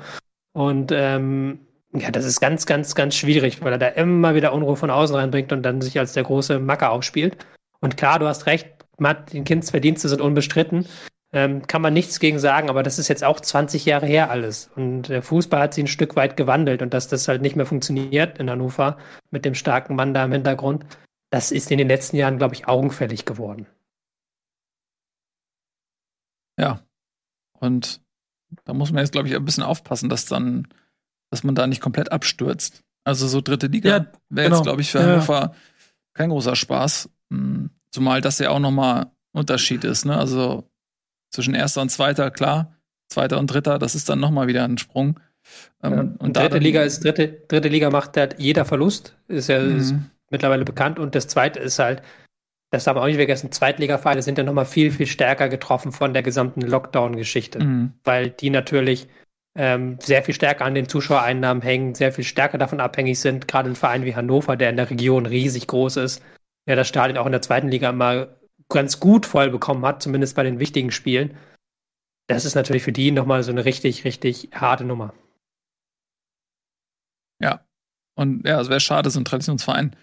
Und 0.54 0.92
ähm, 0.92 1.60
ja, 1.94 2.10
das 2.10 2.24
ist 2.24 2.40
ganz, 2.40 2.66
ganz, 2.66 2.94
ganz 2.94 3.14
schwierig, 3.14 3.62
weil 3.62 3.72
er 3.72 3.78
da 3.78 3.88
immer 3.88 4.34
wieder 4.34 4.52
Unruhe 4.52 4.76
von 4.76 4.90
außen 4.90 5.14
reinbringt 5.14 5.52
und 5.52 5.62
dann 5.62 5.80
sich 5.80 5.98
als 5.98 6.12
der 6.14 6.24
große 6.24 6.58
Macker 6.58 6.90
aufspielt. 6.90 7.36
Und 7.80 7.96
klar, 7.96 8.18
du 8.18 8.26
hast 8.26 8.46
recht, 8.46 8.68
Martin 8.98 9.44
Kinds 9.44 9.70
Verdienste 9.70 10.08
sind 10.08 10.20
unbestritten. 10.20 10.86
Ähm, 11.34 11.66
kann 11.66 11.80
man 11.80 11.94
nichts 11.94 12.20
gegen 12.20 12.38
sagen, 12.38 12.68
aber 12.68 12.82
das 12.82 12.98
ist 12.98 13.08
jetzt 13.08 13.24
auch 13.24 13.40
20 13.40 13.86
Jahre 13.86 14.06
her 14.06 14.30
alles. 14.30 14.70
Und 14.76 15.08
der 15.08 15.22
Fußball 15.22 15.62
hat 15.62 15.74
sich 15.74 15.84
ein 15.84 15.88
Stück 15.88 16.14
weit 16.14 16.36
gewandelt 16.36 16.82
und 16.82 16.92
dass 16.92 17.08
das 17.08 17.26
halt 17.26 17.40
nicht 17.40 17.56
mehr 17.56 17.66
funktioniert 17.66 18.38
in 18.38 18.50
Hannover 18.50 18.98
mit 19.30 19.44
dem 19.44 19.54
starken 19.54 19.96
Mann 19.96 20.12
da 20.12 20.24
im 20.24 20.32
Hintergrund, 20.32 20.84
das 21.30 21.50
ist 21.50 21.70
in 21.70 21.78
den 21.78 21.88
letzten 21.88 22.16
Jahren, 22.16 22.36
glaube 22.36 22.54
ich, 22.54 22.68
augenfällig 22.68 23.24
geworden. 23.24 23.66
Ja. 26.58 26.80
Und 27.58 28.02
da 28.64 28.74
muss 28.74 28.92
man 28.92 29.00
jetzt, 29.02 29.12
glaube 29.12 29.28
ich, 29.28 29.34
ein 29.34 29.44
bisschen 29.44 29.64
aufpassen, 29.64 30.10
dass 30.10 30.26
dann, 30.26 30.68
dass 31.32 31.44
man 31.44 31.54
da 31.54 31.66
nicht 31.66 31.80
komplett 31.80 32.12
abstürzt. 32.12 32.82
Also 33.04 33.26
so 33.26 33.40
dritte 33.40 33.66
Liga 33.66 33.88
ja, 33.88 34.06
wäre 34.28 34.48
genau. 34.48 34.56
jetzt, 34.56 34.64
glaube 34.64 34.82
ich, 34.82 34.90
für 34.90 35.02
Hannover 35.02 35.40
ja. 35.40 35.54
kein 36.14 36.28
großer 36.28 36.54
Spaß. 36.54 37.08
Hm. 37.32 37.70
Zumal 37.90 38.20
das 38.20 38.38
ja 38.38 38.50
auch 38.50 38.60
nochmal 38.60 39.10
Unterschied 39.32 39.82
ist, 39.84 40.04
ne? 40.04 40.16
Also 40.16 40.70
zwischen 41.30 41.54
erster 41.54 41.80
und 41.80 41.88
zweiter, 41.88 42.30
klar, 42.30 42.76
zweiter 43.08 43.38
und 43.38 43.46
dritter, 43.46 43.78
das 43.78 43.94
ist 43.94 44.10
dann 44.10 44.20
nochmal 44.20 44.46
wieder 44.46 44.64
ein 44.64 44.76
Sprung. 44.76 45.18
Ähm, 45.82 45.92
ja. 45.92 46.00
und, 46.00 46.16
und 46.18 46.36
dritte 46.36 46.58
Liga 46.58 46.82
ist, 46.82 47.02
dritte, 47.02 47.28
dritte 47.48 47.68
Liga 47.68 47.88
macht 47.88 48.16
halt 48.18 48.38
jeder 48.38 48.66
Verlust, 48.66 49.16
ist 49.28 49.48
ja 49.48 49.60
mhm. 49.60 49.78
ist 49.78 49.94
mittlerweile 50.30 50.66
bekannt. 50.66 50.98
Und 50.98 51.14
das 51.14 51.28
zweite 51.28 51.60
ist 51.60 51.78
halt, 51.78 52.02
das 52.70 52.86
haben 52.86 52.96
wir 52.96 53.02
auch 53.02 53.06
nicht 53.06 53.16
vergessen, 53.16 53.52
Zweitliga-Vereine 53.52 54.22
sind 54.22 54.36
ja 54.36 54.44
nochmal 54.44 54.66
viel, 54.66 54.90
viel 54.90 55.06
stärker 55.06 55.48
getroffen 55.48 55.92
von 55.92 56.12
der 56.12 56.22
gesamten 56.22 56.60
Lockdown-Geschichte. 56.60 57.64
Mhm. 57.64 57.94
Weil 58.04 58.28
die 58.28 58.50
natürlich 58.50 59.08
ähm, 59.54 59.98
sehr 60.00 60.22
viel 60.22 60.34
stärker 60.34 60.64
an 60.64 60.74
den 60.74 60.88
Zuschauereinnahmen 60.88 61.62
hängen, 61.62 61.94
sehr 61.94 62.12
viel 62.12 62.24
stärker 62.24 62.58
davon 62.58 62.80
abhängig 62.80 63.20
sind, 63.20 63.48
gerade 63.48 63.70
ein 63.70 63.76
Verein 63.76 64.04
wie 64.04 64.14
Hannover, 64.14 64.56
der 64.56 64.70
in 64.70 64.76
der 64.76 64.90
Region 64.90 65.26
riesig 65.26 65.66
groß 65.66 65.96
ist, 65.98 66.22
ja 66.66 66.76
das 66.76 66.88
Stadion 66.88 67.18
auch 67.18 67.26
in 67.26 67.32
der 67.32 67.42
zweiten 67.42 67.68
Liga 67.68 67.90
immer 67.90 68.28
ganz 68.68 69.00
gut 69.00 69.26
voll 69.26 69.50
bekommen 69.50 69.84
hat, 69.84 70.02
zumindest 70.02 70.36
bei 70.36 70.42
den 70.42 70.58
wichtigen 70.58 70.90
Spielen. 70.90 71.36
Das 72.28 72.44
ist 72.44 72.54
natürlich 72.54 72.82
für 72.82 72.92
die 72.92 73.10
nochmal 73.10 73.42
so 73.42 73.52
eine 73.52 73.64
richtig, 73.64 74.04
richtig 74.04 74.48
harte 74.54 74.84
Nummer. 74.84 75.12
Ja. 77.40 77.66
Und 78.14 78.46
ja, 78.46 78.60
es 78.60 78.68
wäre 78.68 78.80
schade, 78.80 79.10
so 79.10 79.20
ein 79.20 79.24
Traditionsverein 79.24 79.96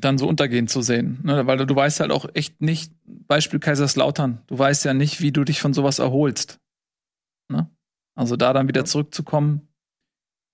dann 0.00 0.18
so 0.18 0.28
untergehen 0.28 0.68
zu 0.68 0.82
sehen. 0.82 1.20
Ne? 1.24 1.46
Weil 1.46 1.58
du 1.58 1.74
weißt 1.74 2.00
halt 2.00 2.12
auch 2.12 2.26
echt 2.34 2.60
nicht, 2.60 2.92
Beispiel 3.04 3.58
Kaiserslautern, 3.58 4.42
du 4.46 4.58
weißt 4.58 4.84
ja 4.84 4.94
nicht, 4.94 5.20
wie 5.20 5.32
du 5.32 5.44
dich 5.44 5.60
von 5.60 5.74
sowas 5.74 5.98
erholst. 5.98 6.60
Also 8.18 8.36
da 8.36 8.52
dann 8.52 8.66
wieder 8.66 8.84
zurückzukommen, 8.84 9.68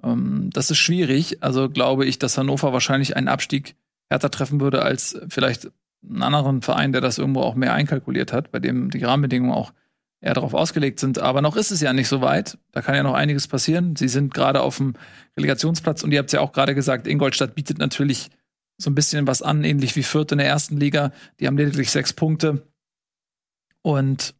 ähm, 0.03 0.51
das 0.53 0.71
ist 0.71 0.77
schwierig. 0.77 1.43
Also 1.43 1.71
glaube 1.71 2.05
ich, 2.05 2.19
dass 2.19 2.37
Hannover 2.37 2.75
wahrscheinlich 2.75 3.17
einen 3.17 3.29
Abstieg 3.29 3.75
härter 4.11 4.31
treffen 4.31 4.61
würde 4.61 4.83
als 4.83 5.19
vielleicht 5.29 5.71
einen 6.07 6.23
anderen 6.23 6.61
Verein, 6.61 6.93
der 6.93 7.01
das 7.01 7.17
irgendwo 7.17 7.41
auch 7.41 7.55
mehr 7.55 7.73
einkalkuliert 7.73 8.35
hat, 8.35 8.53
bei 8.53 8.59
dem 8.59 8.91
die 8.91 9.03
Rahmenbedingungen 9.03 9.55
auch 9.55 9.73
eher 10.21 10.35
darauf 10.35 10.53
ausgelegt 10.53 11.01
sind. 11.01 11.19
Aber 11.19 11.41
noch 11.41 11.57
ist 11.57 11.71
es 11.71 11.81
ja 11.81 11.95
nicht 11.95 12.09
so 12.09 12.21
weit. 12.21 12.59
Da 12.73 12.83
kann 12.83 12.97
ja 12.97 13.03
noch 13.03 13.15
einiges 13.15 13.49
passieren. 13.49 13.97
Sie 13.97 14.09
sind 14.09 14.35
gerade 14.35 14.61
auf 14.61 14.77
dem 14.77 14.93
Relegationsplatz 15.39 16.05
und 16.05 16.13
ihr 16.13 16.19
habt 16.19 16.29
es 16.29 16.35
ja 16.35 16.41
auch 16.41 16.53
gerade 16.53 16.75
gesagt, 16.75 17.07
Ingolstadt 17.07 17.55
bietet 17.55 17.79
natürlich 17.79 18.31
so 18.77 18.91
ein 18.91 18.95
bisschen 18.95 19.27
was 19.27 19.41
an, 19.41 19.65
ähnlich 19.65 19.97
wie 19.97 20.03
Fürth 20.03 20.33
in 20.33 20.39
der 20.39 20.49
ersten 20.49 20.77
Liga. 20.77 21.13
Die 21.41 21.47
haben 21.47 21.57
lediglich 21.57 21.91
sechs 21.91 22.13
Punkte. 22.13 22.67
Und 23.81 24.35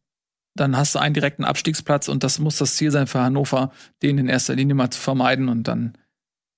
dann 0.55 0.77
hast 0.77 0.95
du 0.95 0.99
einen 0.99 1.15
direkten 1.15 1.45
Abstiegsplatz 1.45 2.09
und 2.09 2.25
das 2.25 2.39
muss 2.39 2.59
das 2.59 2.77
Ziel 2.77 2.91
sein 2.91 3.07
für 3.07 3.21
Hannover, 3.21 3.73
den 4.03 4.19
in 4.19 4.29
erster 4.29 4.55
Linie 4.55 4.75
mal 4.75 4.91
zu 4.91 5.01
vermeiden 5.01 5.49
und 5.49 5.69
dann 5.69 5.99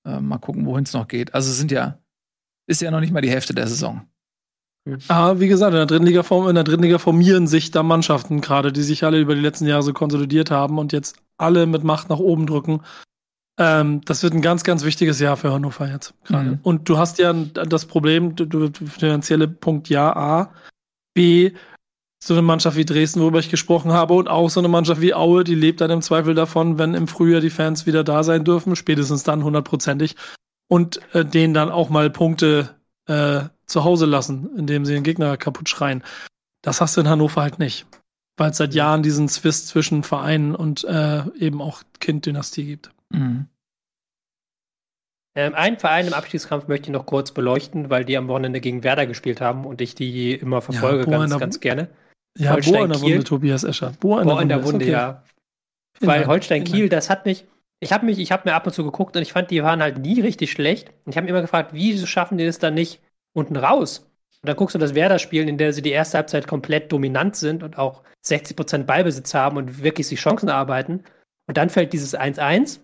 äh, 0.05 0.19
mal 0.19 0.37
gucken, 0.37 0.65
wohin 0.65 0.83
es 0.83 0.93
noch 0.93 1.07
geht. 1.07 1.33
Also 1.33 1.49
es 1.49 1.57
sind 1.57 1.71
ja 1.71 1.99
ist 2.67 2.81
ja 2.81 2.91
noch 2.91 2.99
nicht 2.99 3.13
mal 3.13 3.21
die 3.21 3.31
Hälfte 3.31 3.55
der 3.55 3.67
Saison. 3.67 4.01
Aber 5.07 5.39
wie 5.39 5.47
gesagt, 5.47 5.71
in 5.71 5.77
der 5.77 5.85
dritten 5.85 6.05
Liga, 6.05 6.21
in 6.47 6.55
der 6.55 6.63
dritten 6.63 6.83
Liga 6.83 6.97
formieren 6.97 7.47
sich 7.47 7.71
da 7.71 7.83
Mannschaften 7.83 8.39
gerade, 8.39 8.71
die 8.71 8.83
sich 8.83 9.03
alle 9.03 9.19
über 9.19 9.35
die 9.35 9.41
letzten 9.41 9.65
Jahre 9.65 9.83
so 9.83 9.91
konsolidiert 9.91 10.51
haben 10.51 10.77
und 10.77 10.93
jetzt 10.93 11.17
alle 11.37 11.65
mit 11.65 11.83
Macht 11.83 12.09
nach 12.09 12.19
oben 12.19 12.45
drücken. 12.45 12.81
Ähm, 13.59 14.01
das 14.05 14.23
wird 14.23 14.33
ein 14.33 14.41
ganz, 14.41 14.63
ganz 14.63 14.85
wichtiges 14.85 15.19
Jahr 15.19 15.35
für 15.35 15.51
Hannover 15.51 15.89
jetzt 15.89 16.13
gerade. 16.23 16.51
Mhm. 16.51 16.59
Und 16.63 16.87
du 16.89 16.97
hast 16.97 17.19
ja 17.19 17.33
das 17.33 17.85
Problem, 17.85 18.35
du, 18.35 18.45
du 18.45 18.71
finanzielle 18.85 19.47
Punkt 19.47 19.89
ja, 19.89 20.15
A. 20.15 20.53
B, 21.13 21.51
so 22.23 22.33
eine 22.33 22.41
Mannschaft 22.41 22.77
wie 22.77 22.85
Dresden, 22.85 23.21
worüber 23.21 23.39
ich 23.39 23.49
gesprochen 23.49 23.93
habe, 23.93 24.13
und 24.13 24.27
auch 24.27 24.49
so 24.49 24.59
eine 24.59 24.67
Mannschaft 24.67 25.01
wie 25.01 25.13
Aue, 25.13 25.43
die 25.43 25.55
lebt 25.55 25.81
dann 25.81 25.91
im 25.91 26.01
Zweifel 26.01 26.33
davon, 26.33 26.77
wenn 26.77 26.93
im 26.93 27.07
Frühjahr 27.07 27.41
die 27.41 27.49
Fans 27.49 27.85
wieder 27.85 28.03
da 28.03 28.23
sein 28.23 28.43
dürfen, 28.43 28.75
spätestens 28.75 29.23
dann 29.23 29.43
hundertprozentig 29.43 30.15
und 30.67 30.99
äh, 31.13 31.23
denen 31.23 31.53
dann 31.53 31.69
auch 31.69 31.89
mal 31.89 32.09
Punkte 32.09 32.75
äh, 33.07 33.43
zu 33.65 33.83
Hause 33.83 34.05
lassen, 34.05 34.49
indem 34.57 34.85
sie 34.85 34.93
den 34.93 35.03
Gegner 35.03 35.37
kaputt 35.37 35.69
schreien. 35.69 36.03
Das 36.61 36.81
hast 36.81 36.97
du 36.97 37.01
in 37.01 37.09
Hannover 37.09 37.41
halt 37.41 37.59
nicht. 37.59 37.85
Weil 38.35 38.51
es 38.51 38.57
seit 38.57 38.73
Jahren 38.73 39.03
diesen 39.03 39.29
Zwist 39.29 39.67
zwischen 39.67 40.03
Vereinen 40.03 40.53
und 40.53 40.83
äh, 40.83 41.23
eben 41.37 41.61
auch 41.61 41.81
Kind-Dynastie 41.99 42.65
gibt. 42.65 42.91
Mhm. 43.09 43.47
Ähm, 45.35 45.53
einen 45.55 45.77
Verein 45.77 46.07
im 46.07 46.13
Abstiegskampf 46.13 46.67
möchte 46.67 46.87
ich 46.87 46.93
noch 46.93 47.05
kurz 47.05 47.31
beleuchten, 47.31 47.89
weil 47.89 48.05
die 48.05 48.17
am 48.17 48.27
Wochenende 48.27 48.59
gegen 48.59 48.83
Werder 48.83 49.05
gespielt 49.05 49.39
haben 49.39 49.65
und 49.65 49.81
ich 49.81 49.95
die 49.95 50.33
immer 50.33 50.61
verfolge 50.61 51.09
ja, 51.09 51.17
ganz, 51.17 51.37
ganz 51.37 51.59
gerne. 51.59 51.89
Ja, 52.37 52.51
Holstein 52.51 52.73
Bohr 52.73 52.83
in 52.83 52.91
der 52.91 53.01
Wunde, 53.01 53.23
Tobias 53.23 53.63
Escher. 53.63 53.93
Bohr 53.99 54.21
in, 54.21 54.27
Bohr 54.27 54.41
in 54.41 54.49
der 54.49 54.63
Wunde, 54.63 54.85
okay. 54.85 54.91
ja. 54.91 55.23
Weil 55.99 56.27
Holstein 56.27 56.63
Kiel, 56.63 56.89
das 56.89 57.09
hat 57.09 57.25
mich, 57.25 57.45
ich 57.79 57.91
habe 57.91 58.05
mich, 58.05 58.19
ich 58.19 58.31
habe 58.31 58.49
mir 58.49 58.55
ab 58.55 58.65
und 58.65 58.73
zu 58.73 58.83
geguckt 58.83 59.15
und 59.15 59.21
ich 59.21 59.33
fand, 59.33 59.51
die 59.51 59.63
waren 59.63 59.81
halt 59.81 59.97
nie 59.99 60.21
richtig 60.21 60.51
schlecht. 60.51 60.89
Und 61.05 61.11
ich 61.11 61.17
habe 61.17 61.25
mir 61.25 61.31
immer 61.31 61.41
gefragt, 61.41 61.73
wie 61.73 61.97
schaffen 62.05 62.37
die 62.37 62.45
das 62.45 62.59
dann 62.59 62.73
nicht 62.73 63.01
unten 63.33 63.55
raus? 63.55 64.07
Und 64.41 64.49
dann 64.49 64.55
guckst 64.55 64.75
du 64.75 64.79
das 64.79 64.95
Werder 64.95 65.19
spielen, 65.19 65.47
in 65.47 65.57
der 65.57 65.73
sie 65.73 65.81
die 65.81 65.91
erste 65.91 66.17
Halbzeit 66.17 66.47
komplett 66.47 66.91
dominant 66.91 67.35
sind 67.35 67.63
und 67.63 67.77
auch 67.77 68.03
60% 68.25 68.83
Ballbesitz 68.83 69.33
haben 69.33 69.57
und 69.57 69.81
wirklich 69.81 70.07
sich 70.07 70.19
Chancen 70.19 70.49
arbeiten. 70.49 71.03
Und 71.47 71.57
dann 71.57 71.69
fällt 71.69 71.93
dieses 71.93 72.17
1-1 72.17 72.79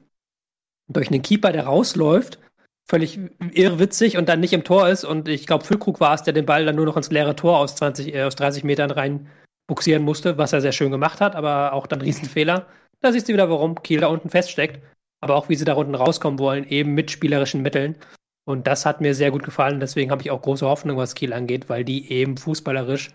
durch 0.88 1.10
einen 1.10 1.22
Keeper, 1.22 1.52
der 1.52 1.66
rausläuft, 1.66 2.40
völlig 2.86 3.20
irrwitzig 3.52 4.18
und 4.18 4.28
dann 4.30 4.40
nicht 4.40 4.54
im 4.54 4.64
Tor 4.64 4.90
ist. 4.90 5.04
Und 5.04 5.28
ich 5.28 5.46
glaube, 5.46 5.64
Füllkrug 5.64 6.00
war 6.00 6.16
es, 6.16 6.24
der 6.24 6.34
den 6.34 6.46
Ball 6.46 6.66
dann 6.66 6.76
nur 6.76 6.86
noch 6.86 6.98
ins 6.98 7.12
leere 7.12 7.36
Tor 7.36 7.58
aus, 7.60 7.76
20, 7.76 8.14
äh, 8.14 8.24
aus 8.24 8.36
30 8.36 8.64
Metern 8.64 8.92
rein 8.92 9.28
buxieren 9.68 10.04
musste, 10.04 10.38
was 10.38 10.54
er 10.54 10.62
sehr 10.62 10.72
schön 10.72 10.92
gemacht 10.92 11.22
hat, 11.22 11.36
aber 11.36 11.74
auch 11.74 11.88
dann 11.88 12.02
Riesenfehler. 12.02 12.68
Da 13.02 13.12
siehst 13.12 13.28
du 13.28 13.34
wieder, 13.34 13.50
warum 13.50 13.84
Kiel 13.84 14.00
da 14.00 14.08
unten 14.08 14.30
feststeckt, 14.30 14.82
aber 15.20 15.36
auch 15.36 15.50
wie 15.50 15.58
sie 15.58 15.66
da 15.66 15.74
unten 15.74 15.94
rauskommen 15.94 16.40
wollen, 16.40 16.66
eben 16.70 16.94
mit 16.94 17.12
spielerischen 17.12 17.62
Mitteln. 17.62 17.98
Und 18.46 18.66
das 18.66 18.86
hat 18.86 19.02
mir 19.02 19.14
sehr 19.14 19.30
gut 19.30 19.44
gefallen. 19.44 19.82
Deswegen 19.82 20.10
habe 20.10 20.22
ich 20.22 20.32
auch 20.32 20.42
große 20.42 20.66
Hoffnung, 20.66 20.96
was 20.96 21.14
Kiel 21.14 21.34
angeht, 21.34 21.68
weil 21.68 21.84
die 21.84 22.10
eben 22.10 22.38
fußballerisch 22.38 23.12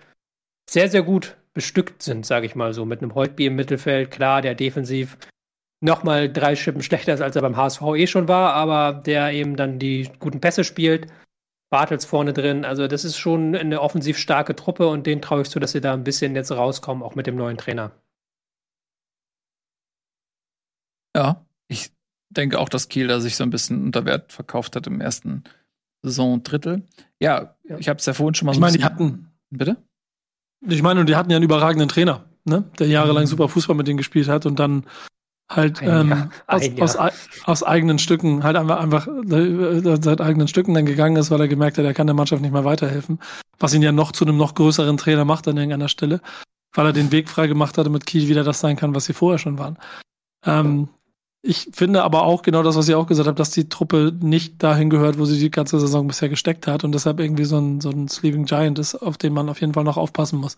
sehr, 0.69 0.91
sehr 0.91 1.03
gut 1.03 1.39
bestückt 1.55 2.03
sind, 2.03 2.27
sage 2.27 2.45
ich 2.45 2.55
mal 2.55 2.75
so. 2.75 2.85
Mit 2.85 3.01
einem 3.01 3.15
Heutby 3.15 3.47
im 3.47 3.57
Mittelfeld, 3.57 4.11
klar, 4.11 4.43
der 4.43 4.55
defensiv 4.55 5.17
nochmal 5.81 6.31
drei 6.31 6.57
Schippen 6.57 6.83
schlechter 6.83 7.15
ist, 7.15 7.21
als 7.21 7.37
er 7.37 7.43
beim 7.43 7.57
HSV 7.57 7.83
eh 7.97 8.07
schon 8.07 8.29
war, 8.29 8.53
aber 8.55 8.93
der 8.93 9.33
eben 9.33 9.57
dann 9.57 9.79
die 9.79 10.11
guten 10.19 10.41
Pässe 10.41 10.65
spielt. 10.65 11.07
Bartels 11.71 12.05
vorne 12.05 12.33
drin. 12.33 12.65
Also 12.65 12.87
das 12.87 13.05
ist 13.05 13.19
schon 13.19 13.55
eine 13.55 13.81
offensiv 13.81 14.19
starke 14.19 14.57
Truppe 14.57 14.89
und 14.89 15.07
denen 15.07 15.23
traue 15.23 15.43
ich 15.43 15.51
zu, 15.51 15.59
dass 15.59 15.73
sie 15.73 15.81
da 15.81 15.93
ein 15.93 16.05
bisschen 16.05 16.35
jetzt 16.35 16.51
rauskommen, 16.51 17.03
auch 17.03 17.15
mit 17.15 17.27
dem 17.27 17.37
neuen 17.37 17.59
Trainer. 17.59 17.93
Ja, 21.17 21.45
ich 21.69 21.91
denke 22.31 22.59
auch, 22.59 22.69
dass 22.69 22.89
Kiel 22.89 23.09
da 23.09 23.21
sich 23.21 23.37
so 23.37 23.45
ein 23.45 23.51
bisschen 23.51 23.85
unter 23.85 24.05
Wert 24.05 24.33
verkauft 24.33 24.77
hat 24.77 24.87
im 24.87 25.01
ersten 25.01 25.45
Saisondrittel. 26.03 26.83
Ja, 27.21 27.57
ja. 27.65 27.79
ich 27.79 27.89
habe 27.89 27.99
es 27.99 28.07
ja 28.07 28.15
vorhin 28.15 28.35
schon 28.35 28.47
mal 28.47 28.53
ich 28.53 28.57
so 28.57 28.61
meine, 28.61 28.77
die 28.77 28.85
hatten. 28.85 29.33
Bitte? 29.51 29.77
Ich 30.67 30.83
meine, 30.83 31.05
die 31.05 31.17
hatten 31.17 31.31
ja 31.31 31.37
einen 31.37 31.45
überragenden 31.45 31.89
Trainer, 31.89 32.25
ne? 32.45 32.65
der 32.79 32.89
jahrelang 32.89 33.25
mhm. 33.25 33.29
super 33.29 33.49
Fußball 33.49 33.77
mit 33.77 33.87
denen 33.89 33.99
gespielt 33.99 34.29
hat 34.29 34.47
und 34.47 34.59
dann 34.59 34.85
halt 35.51 35.81
ähm, 35.83 36.31
aus, 36.47 36.97
aus, 36.97 37.13
aus, 37.45 37.63
eigenen 37.63 37.99
Stücken, 37.99 38.43
halt 38.43 38.57
einfach, 38.57 38.81
einfach 38.81 39.09
äh, 39.09 39.99
seit 40.01 40.21
eigenen 40.21 40.49
Stücken 40.49 40.75
dann 40.75 40.87
gegangen 40.87 41.17
ist, 41.17 41.31
weil 41.31 41.41
er 41.41 41.49
gemerkt 41.49 41.79
hat, 41.79 41.85
er 41.85 41.95
kann 41.95 42.07
der 42.07 42.15
Mannschaft 42.15 42.43
nicht 42.43 42.53
mehr 42.53 42.65
weiterhelfen. 42.65 43.19
Was 43.59 43.75
ihn 43.75 43.83
ja 43.83 43.93
noch 43.93 44.13
zu 44.13 44.25
einem 44.25 44.37
noch 44.37 44.55
größeren 44.55 44.97
Trainer 44.99 45.25
macht 45.25 45.49
an 45.49 45.57
irgendeiner 45.57 45.89
Stelle, 45.89 46.21
weil 46.75 46.87
er 46.87 46.93
den 46.93 47.13
Weg 47.13 47.29
frei 47.29 47.47
gemacht 47.47 47.79
hatte, 47.79 47.91
mit 47.91 48.07
Kiel 48.07 48.29
wieder 48.29 48.45
das 48.45 48.61
sein 48.61 48.77
kann, 48.77 48.95
was 48.95 49.07
sie 49.07 49.15
vorher 49.15 49.39
schon 49.39 49.59
waren. 49.59 49.79
Ähm, 50.45 50.89
ich 51.41 51.71
finde 51.73 52.03
aber 52.03 52.25
auch 52.25 52.43
genau 52.43 52.63
das, 52.63 52.77
was 52.77 52.89
ihr 52.89 52.99
auch 52.99 53.07
gesagt 53.07 53.29
habt, 53.29 53.39
dass 53.39 53.51
die 53.51 53.69
Truppe 53.69 54.13
nicht 54.21 54.63
dahin 54.63 54.91
gehört, 54.91 55.19
wo 55.19 55.25
sie 55.25 55.39
die 55.39 55.51
ganze 55.51 55.79
Saison 55.81 56.07
bisher 56.07 56.29
gesteckt 56.29 56.67
hat 56.67 56.85
und 56.85 56.93
deshalb 56.93 57.21
irgendwie 57.21 57.45
so 57.45 57.59
ein, 57.59 57.81
so 57.81 57.91
ein 57.91 58.09
Sleeping 58.09 58.45
Giant 58.45 58.79
ist, 58.79 58.97
auf 58.97 59.17
den 59.19 59.33
man 59.33 59.49
auf 59.49 59.61
jeden 59.61 59.73
Fall 59.73 59.85
noch 59.85 59.97
aufpassen 59.97 60.41
muss. 60.41 60.57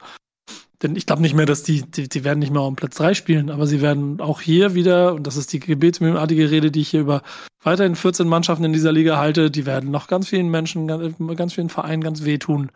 Denn 0.82 0.96
ich 0.96 1.04
glaube 1.04 1.20
nicht 1.20 1.34
mehr, 1.34 1.46
dass 1.46 1.62
die, 1.62 1.82
die, 1.82 2.08
die 2.08 2.24
werden 2.24 2.38
nicht 2.38 2.52
mehr 2.52 2.62
um 2.62 2.74
Platz 2.74 2.96
3 2.96 3.12
spielen, 3.12 3.50
aber 3.50 3.66
sie 3.66 3.82
werden 3.82 4.20
auch 4.20 4.40
hier 4.40 4.74
wieder, 4.74 5.14
und 5.14 5.26
das 5.26 5.36
ist 5.36 5.52
die 5.52 5.60
gebetsmühlenartige 5.60 6.50
Rede, 6.50 6.70
die 6.70 6.80
ich 6.80 6.88
hier 6.88 7.00
über 7.00 7.22
weiterhin 7.62 7.96
14 7.96 8.26
Mannschaften 8.26 8.64
in 8.64 8.72
dieser 8.72 8.92
Liga 8.92 9.18
halte, 9.18 9.50
die 9.50 9.66
werden 9.66 9.90
noch 9.90 10.06
ganz 10.06 10.28
vielen 10.28 10.48
Menschen, 10.48 10.86
ganz, 10.86 11.52
vielen 11.52 11.68
Vereinen 11.68 12.02
ganz 12.02 12.24
wehtun, 12.24 12.70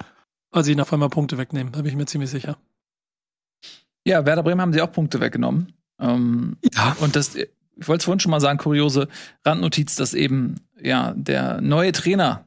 weil 0.50 0.64
sie 0.64 0.72
ihnen 0.72 0.82
auf 0.82 0.92
einmal 0.92 1.08
Punkte 1.08 1.38
wegnehmen. 1.38 1.72
Da 1.72 1.80
bin 1.80 1.90
ich 1.90 1.96
mir 1.96 2.04
ziemlich 2.04 2.30
sicher. 2.30 2.58
Ja, 4.06 4.26
Werder 4.26 4.42
Bremen 4.42 4.60
haben 4.60 4.74
sie 4.74 4.82
auch 4.82 4.92
Punkte 4.92 5.20
weggenommen. 5.20 5.72
Ähm, 5.98 6.58
ja. 6.74 6.94
Und 7.00 7.16
das, 7.16 7.34
ich 7.34 7.48
wollte 7.88 8.00
es 8.00 8.04
vorhin 8.04 8.20
schon 8.20 8.30
mal 8.30 8.40
sagen, 8.40 8.58
kuriose 8.58 9.08
Randnotiz, 9.46 9.96
dass 9.96 10.12
eben 10.12 10.56
ja 10.78 11.14
der 11.16 11.62
neue 11.62 11.92
Trainer 11.92 12.46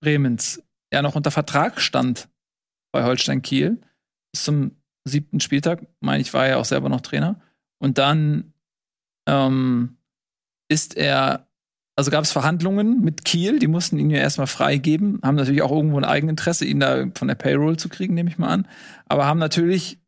Bremens 0.00 0.62
ja 0.92 1.00
noch 1.00 1.14
unter 1.14 1.30
Vertrag 1.30 1.80
stand 1.80 2.28
bei 2.90 3.04
Holstein 3.04 3.42
Kiel 3.42 3.80
bis 4.34 4.42
zum 4.42 4.72
siebten 5.04 5.38
Spieltag. 5.38 5.86
Meine 6.00 6.20
ich, 6.20 6.34
war 6.34 6.48
ja 6.48 6.56
auch 6.56 6.64
selber 6.64 6.88
noch 6.88 7.02
Trainer. 7.02 7.40
Und 7.78 7.98
dann 7.98 8.52
ähm, 9.28 9.96
ist 10.68 10.96
er, 10.96 11.46
also 11.94 12.10
gab 12.10 12.24
es 12.24 12.32
Verhandlungen 12.32 13.00
mit 13.00 13.24
Kiel, 13.24 13.60
die 13.60 13.68
mussten 13.68 13.96
ihn 13.96 14.10
ja 14.10 14.18
erstmal 14.18 14.48
freigeben, 14.48 15.20
haben 15.22 15.36
natürlich 15.36 15.62
auch 15.62 15.70
irgendwo 15.70 15.98
ein 15.98 16.04
Eigeninteresse, 16.04 16.64
ihn 16.64 16.80
da 16.80 17.06
von 17.14 17.28
der 17.28 17.36
Payroll 17.36 17.76
zu 17.76 17.88
kriegen, 17.88 18.14
nehme 18.14 18.28
ich 18.28 18.38
mal 18.38 18.48
an. 18.48 18.66
Aber 19.06 19.26
haben 19.26 19.38
natürlich, 19.38 19.98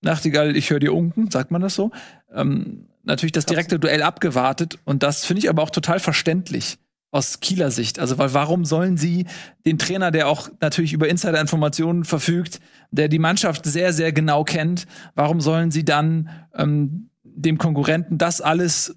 Nachtigall, 0.00 0.56
ich 0.56 0.70
höre 0.70 0.80
dir 0.80 0.92
unken, 0.92 1.30
sagt 1.30 1.52
man 1.52 1.62
das 1.62 1.76
so, 1.76 1.92
ähm, 2.32 2.88
natürlich 3.04 3.32
das 3.32 3.46
direkte 3.46 3.78
Duell 3.78 4.02
abgewartet. 4.02 4.80
Und 4.84 5.04
das 5.04 5.24
finde 5.24 5.38
ich 5.40 5.48
aber 5.48 5.62
auch 5.62 5.70
total 5.70 6.00
verständlich 6.00 6.78
aus 7.14 7.38
Kieler 7.38 7.70
Sicht. 7.70 8.00
Also, 8.00 8.18
weil 8.18 8.34
warum 8.34 8.64
sollen 8.64 8.96
sie 8.96 9.26
den 9.64 9.78
Trainer, 9.78 10.10
der 10.10 10.26
auch 10.26 10.48
natürlich 10.60 10.92
über 10.92 11.08
Insider-Informationen 11.08 12.04
verfügt, 12.04 12.60
der 12.90 13.08
die 13.08 13.20
Mannschaft 13.20 13.64
sehr, 13.64 13.92
sehr 13.92 14.12
genau 14.12 14.42
kennt, 14.42 14.86
warum 15.14 15.40
sollen 15.40 15.70
sie 15.70 15.84
dann 15.84 16.28
ähm, 16.54 17.10
dem 17.22 17.56
Konkurrenten 17.56 18.18
das 18.18 18.40
alles 18.40 18.96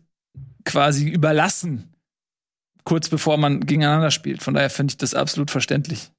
quasi 0.66 1.08
überlassen, 1.08 1.94
kurz 2.84 3.08
bevor 3.08 3.38
man 3.38 3.60
gegeneinander 3.62 4.10
spielt? 4.10 4.42
Von 4.42 4.56
daher 4.56 4.72
finde 4.72 4.94
ich 4.94 4.98
das 4.98 5.14
absolut 5.14 5.52
verständlich. 5.52 6.12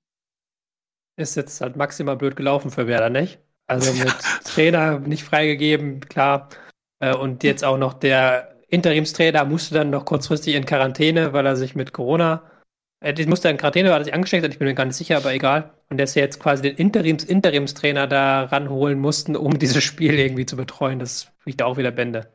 Ist 1.16 1.34
jetzt 1.34 1.60
halt 1.60 1.74
maximal 1.74 2.16
blöd 2.16 2.36
gelaufen 2.36 2.70
für 2.70 2.86
Werder, 2.86 3.10
nicht? 3.10 3.40
Also 3.66 3.92
mit 4.04 4.14
Trainer 4.44 5.00
nicht 5.00 5.24
freigegeben, 5.24 5.98
klar. 6.00 6.48
Äh, 7.00 7.16
und 7.16 7.42
jetzt 7.42 7.64
auch 7.64 7.76
noch 7.76 7.94
der 7.94 8.57
Interimstrainer 8.68 9.44
musste 9.44 9.74
dann 9.74 9.90
noch 9.90 10.04
kurzfristig 10.04 10.54
in 10.54 10.66
Quarantäne, 10.66 11.32
weil 11.32 11.46
er 11.46 11.56
sich 11.56 11.74
mit 11.74 11.92
Corona, 11.92 12.42
äh, 13.00 13.26
musste 13.26 13.48
in 13.48 13.56
Quarantäne, 13.56 13.90
weil 13.90 14.00
er 14.00 14.04
sich 14.04 14.14
angesteckt 14.14 14.44
hat, 14.44 14.52
ich 14.52 14.58
bin 14.58 14.68
mir 14.68 14.74
gar 14.74 14.84
nicht 14.84 14.96
sicher, 14.96 15.16
aber 15.16 15.32
egal. 15.32 15.72
Und 15.88 15.98
dass 15.98 16.12
sie 16.12 16.20
jetzt 16.20 16.38
quasi 16.38 16.62
den 16.62 16.76
Interims-Interimstrainer 16.76 18.06
da 18.06 18.44
ranholen 18.44 18.98
mussten, 18.98 19.36
um 19.36 19.58
dieses 19.58 19.82
Spiel 19.82 20.14
irgendwie 20.14 20.46
zu 20.46 20.56
betreuen, 20.56 20.98
das 20.98 21.28
liegt 21.44 21.62
auch 21.62 21.78
wieder 21.78 21.90
Bände. 21.90 22.28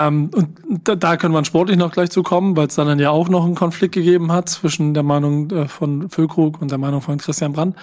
Ähm, 0.00 0.30
und 0.34 0.58
da, 0.84 0.96
da 0.96 1.16
können 1.16 1.34
wir 1.34 1.44
sportlich 1.44 1.76
noch 1.76 1.92
gleich 1.92 2.10
zu 2.10 2.22
kommen, 2.22 2.56
weil 2.56 2.68
es 2.68 2.74
dann 2.74 2.98
ja 2.98 3.10
auch 3.10 3.28
noch 3.28 3.44
einen 3.44 3.54
Konflikt 3.54 3.94
gegeben 3.94 4.32
hat 4.32 4.48
zwischen 4.48 4.94
der 4.94 5.02
Meinung 5.02 5.50
äh, 5.50 5.68
von 5.68 6.08
Füllkrug 6.08 6.60
und 6.60 6.70
der 6.70 6.78
Meinung 6.78 7.02
von 7.02 7.18
Christian 7.18 7.52
Brandt. 7.52 7.76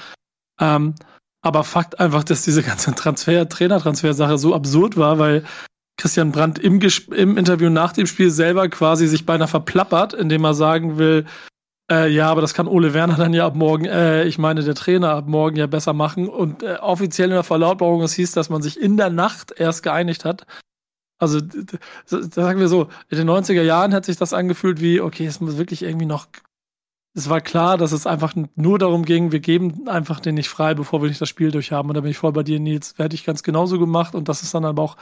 Ähm, 0.60 0.96
aber 1.44 1.64
Fakt 1.64 2.00
einfach, 2.00 2.24
dass 2.24 2.44
diese 2.44 2.64
ganze 2.64 2.94
Transfer, 2.96 3.48
Trainer-Transfer-Sache 3.48 4.38
so 4.40 4.56
absurd 4.56 4.98
war, 4.98 5.20
weil 5.20 5.46
Christian 5.98 6.32
Brandt 6.32 6.60
im, 6.60 6.80
im 7.16 7.38
Interview 7.38 7.70
nach 7.70 7.92
dem 7.92 8.06
Spiel 8.06 8.30
selber 8.30 8.70
quasi 8.70 9.08
sich 9.08 9.26
beinahe 9.26 9.48
verplappert, 9.48 10.14
indem 10.14 10.46
er 10.46 10.54
sagen 10.54 10.98
will, 10.98 11.26
äh, 11.90 12.10
ja, 12.10 12.30
aber 12.30 12.42
das 12.42 12.54
kann 12.54 12.68
Ole 12.68 12.94
Werner 12.94 13.16
dann 13.16 13.34
ja 13.34 13.46
ab 13.46 13.56
morgen, 13.56 13.86
äh, 13.86 14.26
ich 14.26 14.38
meine, 14.38 14.62
der 14.62 14.76
Trainer 14.76 15.12
ab 15.12 15.28
morgen 15.28 15.56
ja 15.56 15.68
besser 15.68 15.94
machen. 15.94 16.28
Und 16.28 16.62
äh, 16.64 16.76
offiziell 16.82 17.30
in 17.30 17.36
der 17.36 17.44
Verlautbarung 17.44 18.02
es 18.02 18.14
hieß, 18.14 18.34
dass 18.34 18.50
man 18.50 18.62
sich 18.62 18.80
in 18.80 18.98
der 18.98 19.10
Nacht 19.10 19.54
erst 19.58 19.84
geeinigt 19.84 20.26
hat. 20.26 20.46
Also, 21.20 21.40
sagen 22.06 22.60
wir 22.60 22.68
so, 22.68 22.90
in 23.10 23.18
den 23.18 23.30
90er 23.30 23.64
Jahren 23.64 23.94
hat 23.94 24.06
sich 24.06 24.18
das 24.18 24.34
angefühlt 24.34 24.82
wie, 24.82 25.02
okay, 25.02 25.26
es 25.26 25.40
muss 25.40 25.58
wirklich 25.58 25.82
irgendwie 25.82 26.06
noch. 26.06 26.28
Es 27.16 27.30
war 27.30 27.42
klar, 27.42 27.78
dass 27.78 27.94
es 27.94 28.06
einfach 28.06 28.36
nur 28.56 28.78
darum 28.78 29.04
ging, 29.04 29.32
wir 29.32 29.40
geben 29.40 29.88
einfach 29.88 30.20
den 30.20 30.36
nicht 30.36 30.50
frei, 30.50 30.76
bevor 30.76 31.02
wir 31.02 31.10
nicht 31.10 31.20
das 31.20 31.30
Spiel 31.30 31.50
durchhaben. 31.50 31.90
Und 31.90 31.96
da 31.96 32.02
bin 32.02 32.12
ich 32.12 32.18
voll 32.20 32.34
bei 32.34 32.44
dir, 32.44 32.60
Nils. 32.60 32.94
Hätte 32.98 33.16
ich 33.16 33.26
ganz 33.26 33.42
genauso 33.42 33.80
gemacht. 33.80 34.14
Und 34.14 34.30
das 34.30 34.44
ist 34.44 34.54
dann 34.54 34.66
aber 34.66 34.84
auch 34.84 34.98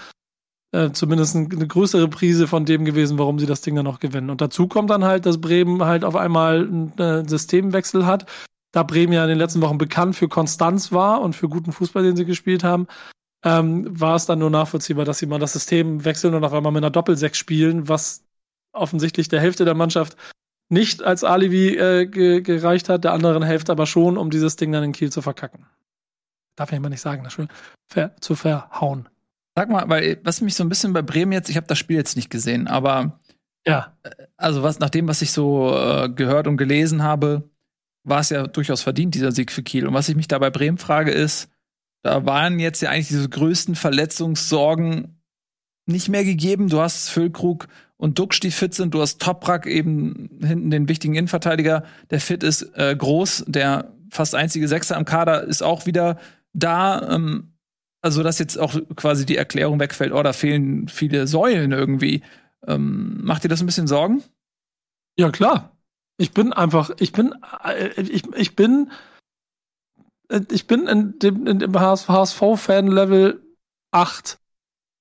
äh, 0.75 0.91
zumindest 0.91 1.35
eine 1.35 1.67
größere 1.67 2.09
Prise 2.09 2.47
von 2.47 2.65
dem 2.65 2.83
gewesen, 2.83 3.17
warum 3.17 3.39
sie 3.39 3.45
das 3.45 3.61
Ding 3.61 3.75
dann 3.75 3.85
noch 3.85 4.01
gewinnen. 4.01 4.29
Und 4.29 4.41
dazu 4.41 4.67
kommt 4.67 4.89
dann 4.89 5.05
halt, 5.05 5.25
dass 5.25 5.39
Bremen 5.39 5.83
halt 5.85 6.03
auf 6.03 6.17
einmal 6.17 6.67
einen 6.67 6.97
äh, 6.97 7.27
Systemwechsel 7.27 8.05
hat. 8.05 8.25
Da 8.73 8.83
Bremen 8.83 9.13
ja 9.13 9.23
in 9.23 9.29
den 9.29 9.37
letzten 9.37 9.61
Wochen 9.61 9.77
bekannt 9.77 10.17
für 10.17 10.27
Konstanz 10.27 10.91
war 10.91 11.21
und 11.21 11.33
für 11.33 11.47
guten 11.47 11.71
Fußball, 11.71 12.03
den 12.03 12.17
sie 12.17 12.25
gespielt 12.25 12.65
haben, 12.65 12.87
ähm, 13.45 13.87
war 13.99 14.15
es 14.15 14.25
dann 14.25 14.39
nur 14.39 14.49
nachvollziehbar, 14.49 15.05
dass 15.05 15.19
sie 15.19 15.27
mal 15.27 15.39
das 15.39 15.53
System 15.53 16.03
wechseln 16.03 16.33
und 16.33 16.43
auf 16.43 16.51
einmal 16.51 16.73
mit 16.73 16.83
einer 16.83 16.91
Doppelsechs 16.91 17.37
spielen, 17.37 17.87
was 17.87 18.25
offensichtlich 18.73 19.29
der 19.29 19.39
Hälfte 19.39 19.63
der 19.63 19.75
Mannschaft 19.75 20.17
nicht 20.67 21.03
als 21.03 21.23
Alibi 21.23 21.77
äh, 21.77 22.05
ge 22.05 22.41
gereicht 22.41 22.89
hat, 22.89 23.05
der 23.05 23.13
anderen 23.13 23.43
Hälfte 23.43 23.71
aber 23.71 23.85
schon, 23.85 24.17
um 24.17 24.29
dieses 24.29 24.57
Ding 24.57 24.73
dann 24.73 24.83
in 24.83 24.91
Kiel 24.91 25.11
zu 25.11 25.21
verkacken. 25.21 25.67
Darf 26.57 26.71
ich 26.73 26.79
mal 26.81 26.89
nicht 26.89 27.01
sagen, 27.01 27.23
das 27.23 27.31
schön 27.31 27.47
ver 27.87 28.15
zu 28.19 28.35
verhauen. 28.35 29.07
Sag 29.55 29.69
mal, 29.69 29.87
weil 29.87 30.19
was 30.23 30.41
mich 30.41 30.55
so 30.55 30.63
ein 30.63 30.69
bisschen 30.69 30.93
bei 30.93 31.01
Bremen 31.01 31.31
jetzt, 31.31 31.49
ich 31.49 31.55
habe 31.55 31.67
das 31.67 31.79
Spiel 31.79 31.95
jetzt 31.95 32.17
nicht 32.17 32.29
gesehen, 32.29 32.67
aber 32.67 33.19
ja, 33.65 33.97
also 34.37 34.63
was 34.63 34.79
nach 34.79 34.89
dem, 34.89 35.07
was 35.07 35.21
ich 35.21 35.31
so 35.31 35.75
äh, 35.75 36.09
gehört 36.09 36.47
und 36.47 36.57
gelesen 36.57 37.03
habe, 37.03 37.49
war 38.03 38.19
es 38.19 38.29
ja 38.29 38.45
durchaus 38.45 38.81
verdient 38.81 39.15
dieser 39.15 39.31
Sieg 39.31 39.51
für 39.51 39.63
Kiel. 39.63 39.87
Und 39.87 39.93
was 39.93 40.09
ich 40.09 40.15
mich 40.15 40.27
da 40.27 40.37
bei 40.37 40.49
Bremen 40.49 40.77
frage 40.77 41.11
ist, 41.11 41.49
da 42.03 42.25
waren 42.25 42.59
jetzt 42.59 42.81
ja 42.81 42.89
eigentlich 42.91 43.07
diese 43.07 43.27
größten 43.27 43.75
Verletzungssorgen 43.75 45.19
nicht 45.87 46.09
mehr 46.09 46.23
gegeben. 46.23 46.69
Du 46.69 46.81
hast 46.81 47.09
Füllkrug 47.09 47.67
und 47.97 48.19
Duxch, 48.19 48.39
die 48.41 48.51
fit 48.51 48.75
sind. 48.75 48.93
Du 48.93 49.01
hast 49.01 49.19
Toprak 49.19 49.65
eben 49.65 50.29
hinten 50.43 50.69
den 50.69 50.87
wichtigen 50.87 51.15
Innenverteidiger, 51.15 51.83
der 52.11 52.19
fit 52.19 52.43
ist, 52.43 52.61
äh, 52.77 52.95
groß, 52.95 53.45
der 53.47 53.91
fast 54.11 54.35
einzige 54.35 54.67
Sechser 54.67 54.97
am 54.97 55.05
Kader 55.05 55.43
ist 55.43 55.63
auch 55.63 55.87
wieder 55.87 56.19
da. 56.53 57.15
Ähm, 57.15 57.54
also, 58.05 58.21
dass 58.21 58.37
jetzt 58.37 58.59
auch 58.59 58.75
quasi 58.95 59.25
die 59.25 59.35
Erklärung 59.35 59.79
wegfällt, 59.79 60.13
oh, 60.13 60.21
da 60.21 60.31
fehlen 60.31 60.87
viele 60.87 61.25
Säulen 61.25 61.71
irgendwie. 61.71 62.21
Ähm, 62.67 63.19
macht 63.23 63.43
dir 63.43 63.47
das 63.47 63.61
ein 63.61 63.65
bisschen 63.65 63.87
Sorgen? 63.87 64.23
Ja, 65.17 65.31
klar. 65.31 65.75
Ich 66.17 66.31
bin 66.31 66.53
einfach, 66.53 66.91
ich 66.99 67.13
bin, 67.13 67.33
äh, 67.63 67.99
ich, 67.99 68.31
ich 68.35 68.55
bin, 68.55 68.91
äh, 70.29 70.41
ich 70.51 70.67
bin 70.67 70.85
in 70.85 71.17
dem, 71.17 71.47
in 71.47 71.57
dem 71.57 71.73
HSV-Fan-Level 71.73 73.41
8 73.89 74.37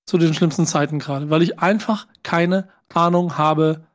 zu 0.06 0.16
den 0.16 0.32
schlimmsten 0.32 0.64
Zeiten 0.64 0.98
gerade, 0.98 1.28
weil 1.28 1.42
ich 1.42 1.58
einfach 1.58 2.06
keine 2.22 2.70
Ahnung 2.94 3.36
habe, 3.36 3.86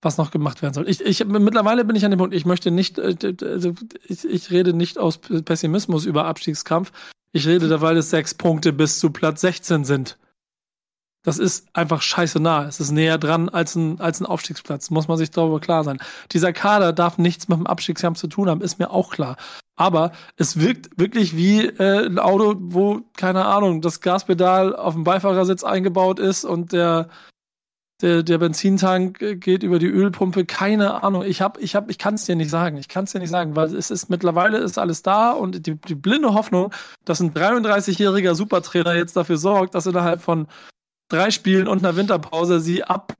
was 0.00 0.16
noch 0.16 0.30
gemacht 0.30 0.62
werden 0.62 0.72
soll. 0.72 0.88
Ich, 0.88 1.02
ich 1.02 1.22
mittlerweile 1.26 1.84
bin 1.84 1.96
ich 1.96 2.04
an 2.06 2.12
dem 2.12 2.18
Punkt, 2.18 2.34
ich 2.34 2.46
möchte 2.46 2.70
nicht, 2.70 2.98
äh, 2.98 3.14
also 3.42 3.74
ich, 4.06 4.24
ich 4.24 4.50
rede 4.50 4.72
nicht 4.72 4.96
aus 4.96 5.18
Pessimismus 5.18 6.06
über 6.06 6.24
Abstiegskampf. 6.24 6.92
Ich 7.36 7.46
rede 7.46 7.68
da, 7.68 7.82
weil 7.82 7.98
es 7.98 8.08
sechs 8.08 8.32
Punkte 8.32 8.72
bis 8.72 8.98
zu 8.98 9.10
Platz 9.10 9.42
16 9.42 9.84
sind. 9.84 10.16
Das 11.22 11.38
ist 11.38 11.68
einfach 11.74 12.00
scheiße 12.00 12.40
nah. 12.40 12.64
Es 12.64 12.80
ist 12.80 12.92
näher 12.92 13.18
dran 13.18 13.50
als 13.50 13.74
ein, 13.74 14.00
als 14.00 14.22
ein 14.22 14.26
Aufstiegsplatz. 14.26 14.88
Muss 14.88 15.06
man 15.06 15.18
sich 15.18 15.32
darüber 15.32 15.60
klar 15.60 15.84
sein. 15.84 15.98
Dieser 16.32 16.54
Kader 16.54 16.94
darf 16.94 17.18
nichts 17.18 17.46
mit 17.48 17.58
dem 17.58 17.66
Abstiegskampf 17.66 18.18
zu 18.18 18.28
tun 18.28 18.48
haben, 18.48 18.62
ist 18.62 18.78
mir 18.78 18.90
auch 18.90 19.10
klar. 19.10 19.36
Aber 19.76 20.12
es 20.38 20.58
wirkt 20.58 20.98
wirklich 20.98 21.36
wie 21.36 21.66
äh, 21.66 22.06
ein 22.06 22.18
Auto, 22.18 22.54
wo, 22.58 23.02
keine 23.18 23.44
Ahnung, 23.44 23.82
das 23.82 24.00
Gaspedal 24.00 24.74
auf 24.74 24.94
dem 24.94 25.04
Beifahrersitz 25.04 25.62
eingebaut 25.62 26.18
ist 26.18 26.46
und 26.46 26.72
der, 26.72 27.10
der, 28.02 28.22
der 28.22 28.38
Benzintank 28.38 29.40
geht 29.40 29.62
über 29.62 29.78
die 29.78 29.86
Ölpumpe. 29.86 30.44
Keine 30.44 31.02
Ahnung. 31.02 31.22
Ich 31.22 31.40
hab, 31.40 31.58
ich 31.58 31.74
hab, 31.74 31.90
ich 31.90 31.98
kann 31.98 32.14
es 32.14 32.26
dir 32.26 32.36
nicht 32.36 32.50
sagen. 32.50 32.76
Ich 32.76 32.88
kann 32.88 33.04
es 33.04 33.12
dir 33.12 33.20
nicht 33.20 33.30
sagen, 33.30 33.56
weil 33.56 33.74
es 33.74 33.90
ist 33.90 34.10
mittlerweile 34.10 34.58
ist 34.58 34.78
alles 34.78 35.02
da 35.02 35.30
und 35.32 35.66
die, 35.66 35.76
die 35.76 35.94
blinde 35.94 36.34
Hoffnung, 36.34 36.72
dass 37.04 37.20
ein 37.20 37.32
33-jähriger 37.32 38.34
Supertrainer 38.34 38.94
jetzt 38.94 39.16
dafür 39.16 39.38
sorgt, 39.38 39.74
dass 39.74 39.86
innerhalb 39.86 40.20
von 40.20 40.46
drei 41.08 41.30
Spielen 41.30 41.68
und 41.68 41.78
einer 41.78 41.96
Winterpause 41.96 42.60
sie 42.60 42.84
ab 42.84 43.14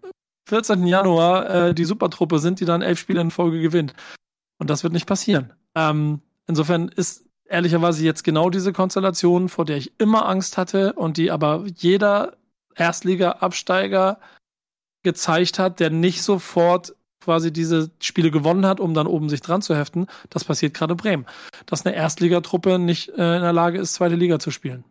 14. 0.48 0.86
Januar 0.86 1.50
äh, 1.50 1.74
die 1.74 1.84
Supertruppe 1.84 2.38
sind, 2.38 2.60
die 2.60 2.64
dann 2.64 2.82
elf 2.82 2.98
Spiele 2.98 3.20
in 3.20 3.30
Folge 3.30 3.60
gewinnt. 3.60 3.94
Und 4.58 4.70
das 4.70 4.82
wird 4.82 4.92
nicht 4.92 5.06
passieren. 5.06 5.52
Ähm, 5.74 6.20
insofern 6.46 6.88
ist 6.88 7.24
ehrlicherweise 7.48 8.04
jetzt 8.04 8.24
genau 8.24 8.50
diese 8.50 8.72
Konstellation, 8.72 9.48
vor 9.48 9.64
der 9.64 9.76
ich 9.76 9.98
immer 9.98 10.28
Angst 10.28 10.58
hatte 10.58 10.92
und 10.94 11.16
die 11.16 11.30
aber 11.30 11.64
jeder 11.76 12.36
Erstliga-Absteiger 12.74 14.18
gezeigt 15.06 15.60
hat, 15.60 15.78
der 15.78 15.90
nicht 15.90 16.22
sofort 16.22 16.96
quasi 17.22 17.52
diese 17.52 17.90
Spiele 18.00 18.32
gewonnen 18.32 18.66
hat, 18.66 18.80
um 18.80 18.92
dann 18.92 19.06
oben 19.06 19.28
sich 19.28 19.40
dran 19.40 19.62
zu 19.62 19.76
heften. 19.76 20.08
Das 20.30 20.44
passiert 20.44 20.74
gerade 20.74 20.96
Bremen. 20.96 21.26
Dass 21.64 21.86
eine 21.86 21.94
Erstligatruppe 21.94 22.78
nicht 22.80 23.10
äh, 23.10 23.36
in 23.36 23.42
der 23.42 23.52
Lage 23.52 23.78
ist, 23.78 23.94
zweite 23.94 24.16
Liga 24.16 24.40
zu 24.40 24.50
spielen. 24.50 24.84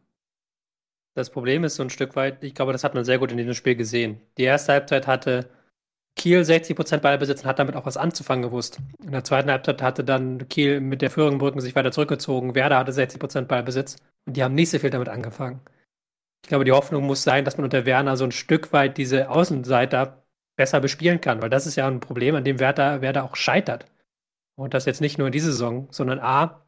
Das 1.15 1.29
Problem 1.29 1.65
ist 1.65 1.75
so 1.75 1.83
ein 1.83 1.89
Stück 1.89 2.15
weit, 2.15 2.43
ich 2.43 2.53
glaube, 2.53 2.71
das 2.71 2.83
hat 2.83 2.93
man 2.93 3.05
sehr 3.05 3.19
gut 3.19 3.31
in 3.31 3.37
diesem 3.37 3.53
Spiel 3.53 3.75
gesehen. 3.75 4.21
Die 4.37 4.43
erste 4.43 4.71
Halbzeit 4.73 5.07
hatte 5.07 5.49
Kiel 6.15 6.41
60% 6.41 6.97
Ballbesitz 6.97 7.41
und 7.41 7.47
hat 7.47 7.59
damit 7.59 7.75
auch 7.75 7.85
was 7.85 7.97
anzufangen 7.97 8.43
gewusst. 8.43 8.79
In 9.03 9.11
der 9.11 9.25
zweiten 9.25 9.49
Halbzeit 9.49 9.81
hatte 9.81 10.03
dann 10.03 10.47
Kiel 10.47 10.79
mit 10.79 11.01
der 11.01 11.11
Führung 11.11 11.37
Brücken 11.37 11.59
sich 11.59 11.75
weiter 11.75 11.91
zurückgezogen. 11.91 12.55
Werder 12.55 12.77
hatte 12.77 12.93
60% 12.93 13.43
Ballbesitz 13.43 13.97
und 14.25 14.37
die 14.37 14.43
haben 14.43 14.55
nicht 14.55 14.69
so 14.69 14.79
viel 14.79 14.89
damit 14.89 15.09
angefangen. 15.09 15.59
Ich 16.45 16.49
glaube, 16.49 16.65
die 16.65 16.71
Hoffnung 16.71 17.05
muss 17.05 17.23
sein, 17.23 17.43
dass 17.43 17.57
man 17.57 17.65
unter 17.65 17.85
Werner 17.85 18.17
so 18.17 18.23
ein 18.23 18.31
Stück 18.31 18.71
weit 18.71 18.97
diese 18.97 19.29
Außenseiter 19.29 20.23
besser 20.55 20.79
bespielen 20.79 21.19
kann, 21.19 21.41
weil 21.41 21.49
das 21.49 21.67
ist 21.67 21.75
ja 21.75 21.87
ein 21.87 21.99
Problem, 21.99 22.35
an 22.35 22.43
dem 22.43 22.59
Werder, 22.59 23.01
Werder 23.01 23.23
auch 23.23 23.35
scheitert. 23.35 23.85
Und 24.55 24.73
das 24.73 24.85
jetzt 24.85 25.01
nicht 25.01 25.17
nur 25.17 25.27
in 25.27 25.33
dieser 25.33 25.51
Saison, 25.51 25.87
sondern 25.91 26.19
A, 26.19 26.65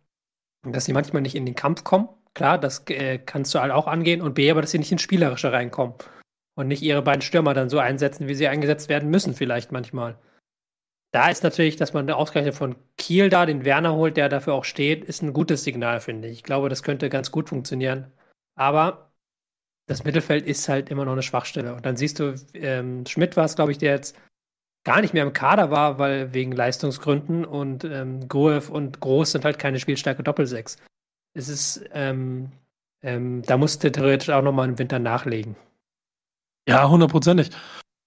dass 0.64 0.86
sie 0.86 0.94
manchmal 0.94 1.22
nicht 1.22 1.36
in 1.36 1.46
den 1.46 1.56
Kampf 1.56 1.84
kommen 1.84 2.10
Klar, 2.38 2.60
das 2.60 2.88
äh, 2.90 3.18
kannst 3.18 3.56
du 3.56 3.60
auch 3.60 3.88
angehen. 3.88 4.22
Und 4.22 4.36
B, 4.36 4.52
aber 4.52 4.62
dass 4.62 4.70
sie 4.70 4.78
nicht 4.78 4.92
ins 4.92 5.02
Spielerische 5.02 5.52
reinkommen. 5.52 5.96
Und 6.56 6.68
nicht 6.68 6.84
ihre 6.84 7.02
beiden 7.02 7.24
Stürmer 7.24 7.56
dann 7.56 7.68
so 7.68 7.80
einsetzen, 7.80 8.28
wie 8.28 8.36
sie 8.36 8.48
eingesetzt 8.48 8.90
werden 8.90 9.10
müssen, 9.10 9.34
vielleicht 9.34 9.72
manchmal. 9.72 10.20
Da 11.12 11.32
ist 11.32 11.44
natürlich, 11.44 11.78
dass 11.78 11.94
man 11.94 12.06
der 12.06 12.18
ausgerechnet 12.18 12.54
von 12.54 12.76
Kiel 12.96 13.32
da 13.32 13.48
den 13.48 13.66
Werner 13.66 13.96
holt, 13.96 14.18
der 14.18 14.30
dafür 14.30 14.54
auch 14.54 14.66
steht, 14.66 15.04
ist 15.04 15.24
ein 15.24 15.34
gutes 15.34 15.64
Signal, 15.64 16.00
finde 16.00 16.28
ich. 16.28 16.36
Ich 16.36 16.44
glaube, 16.44 16.70
das 16.70 16.84
könnte 16.84 17.10
ganz 17.10 17.32
gut 17.32 17.50
funktionieren. 17.50 18.12
Aber 18.56 19.07
das 19.88 20.04
Mittelfeld 20.04 20.46
ist 20.46 20.70
halt 20.70 20.90
immer 20.90 21.06
noch 21.06 21.14
eine 21.14 21.24
Schwachstelle. 21.24 21.74
Und 21.74 21.86
dann 21.86 21.98
siehst 21.98 22.20
du, 22.20 22.36
ähm, 22.54 23.06
Schmidt 23.06 23.36
war 23.38 23.46
es, 23.46 23.56
glaube 23.56 23.72
ich, 23.72 23.78
der 23.78 23.94
jetzt 23.94 24.16
gar 24.84 25.02
nicht 25.02 25.14
mehr 25.14 25.24
im 25.24 25.34
Kader 25.34 25.72
war, 25.72 26.00
weil 26.00 26.34
wegen 26.34 26.52
Leistungsgründen 26.52 27.44
und 27.46 27.84
ähm, 27.84 28.28
Groev 28.28 28.70
und 28.70 29.00
Groß 29.00 29.34
sind 29.34 29.46
halt 29.46 29.60
keine 29.60 29.80
Spielstärke 29.80 30.24
Doppelsechs 30.24 30.78
es 31.38 31.50
ist, 31.50 31.82
ähm, 31.94 32.50
ähm, 33.04 33.44
da 33.44 33.58
musste 33.58 33.92
theoretisch 33.92 34.30
auch 34.30 34.42
nochmal 34.42 34.68
im 34.68 34.80
Winter 34.80 35.00
nachlegen. 35.00 35.56
Ja, 36.68 36.90
hundertprozentig. 36.90 37.52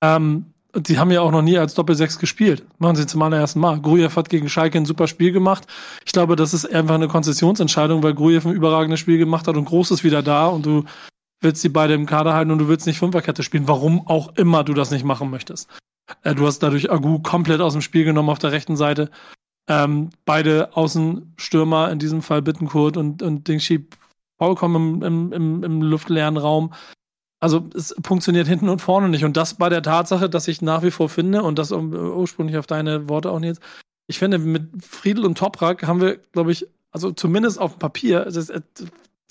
Ähm, 0.02 0.46
die 0.74 0.98
haben 0.98 1.10
ja 1.10 1.20
auch 1.20 1.30
noch 1.30 1.42
nie 1.42 1.58
als 1.58 1.74
Doppelsechs 1.74 2.18
gespielt. 2.18 2.64
Machen 2.78 2.96
sie 2.96 3.06
zum 3.06 3.22
allerersten 3.22 3.60
Mal. 3.60 3.80
Grujew 3.80 4.10
hat 4.14 4.28
gegen 4.28 4.48
Schalke 4.48 4.78
ein 4.78 4.86
super 4.86 5.06
Spiel 5.06 5.32
gemacht. 5.32 5.66
Ich 6.04 6.12
glaube, 6.12 6.36
das 6.36 6.52
ist 6.54 6.66
einfach 6.66 6.96
eine 6.96 7.08
Konzessionsentscheidung, 7.08 8.02
weil 8.02 8.14
Grujew 8.14 8.42
ein 8.44 8.54
überragendes 8.54 9.00
Spiel 9.00 9.18
gemacht 9.18 9.46
hat 9.46 9.56
und 9.56 9.64
Groß 9.64 9.92
ist 9.92 10.04
wieder 10.04 10.22
da 10.22 10.46
und 10.48 10.66
du 10.66 10.84
willst 11.40 11.64
die 11.64 11.68
beide 11.68 11.94
im 11.94 12.06
Kader 12.06 12.34
halten 12.34 12.50
und 12.50 12.58
du 12.58 12.68
willst 12.68 12.86
nicht 12.86 12.98
Fünferkette 12.98 13.42
spielen. 13.42 13.68
Warum 13.68 14.06
auch 14.06 14.36
immer 14.36 14.64
du 14.64 14.74
das 14.74 14.90
nicht 14.90 15.04
machen 15.04 15.30
möchtest. 15.30 15.68
Äh, 16.22 16.34
du 16.34 16.46
hast 16.46 16.60
dadurch 16.60 16.90
Agu 16.90 17.20
komplett 17.20 17.60
aus 17.60 17.72
dem 17.72 17.82
Spiel 17.82 18.04
genommen 18.04 18.30
auf 18.30 18.38
der 18.38 18.52
rechten 18.52 18.76
Seite. 18.76 19.10
Ähm, 19.68 20.10
beide 20.24 20.76
Außenstürmer, 20.76 21.90
in 21.90 21.98
diesem 21.98 22.22
Fall 22.22 22.42
Bittenkurt 22.42 22.96
und, 22.96 23.22
und 23.22 23.46
Dingshi, 23.46 23.86
vollkommen 24.38 25.02
im, 25.02 25.32
im, 25.32 25.62
im 25.62 25.82
luftleeren 25.82 26.36
Raum. 26.36 26.72
Also 27.40 27.68
es 27.74 27.94
funktioniert 28.04 28.46
hinten 28.46 28.68
und 28.68 28.80
vorne 28.80 29.08
nicht. 29.08 29.24
Und 29.24 29.36
das 29.36 29.54
bei 29.54 29.68
der 29.68 29.82
Tatsache, 29.82 30.28
dass 30.28 30.48
ich 30.48 30.60
nach 30.60 30.82
wie 30.82 30.90
vor 30.90 31.08
finde, 31.08 31.42
und 31.42 31.58
das 31.58 31.72
ursprünglich 31.72 32.58
auf 32.58 32.66
deine 32.66 33.08
Worte 33.08 33.30
auch 33.30 33.40
jetzt, 33.40 33.62
ich 34.08 34.18
finde, 34.18 34.38
mit 34.38 34.84
Friedel 34.84 35.24
und 35.24 35.38
Toprak 35.38 35.86
haben 35.86 36.00
wir, 36.00 36.16
glaube 36.32 36.52
ich, 36.52 36.66
also 36.90 37.12
zumindest 37.12 37.60
auf 37.60 37.74
dem 37.74 37.78
Papier, 37.78 38.24
das, 38.24 38.52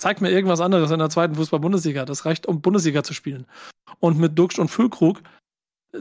zeigt 0.00 0.20
mir 0.20 0.30
irgendwas 0.30 0.60
anderes 0.60 0.90
in 0.90 0.98
der 0.98 1.10
zweiten 1.10 1.34
Fußball-Bundesliga. 1.34 2.04
Das 2.04 2.24
reicht, 2.24 2.46
um 2.46 2.60
Bundesliga 2.60 3.02
zu 3.02 3.12
spielen. 3.12 3.46
Und 4.00 4.18
mit 4.18 4.38
Duxch 4.38 4.58
und 4.58 4.68
Füllkrug 4.68 5.22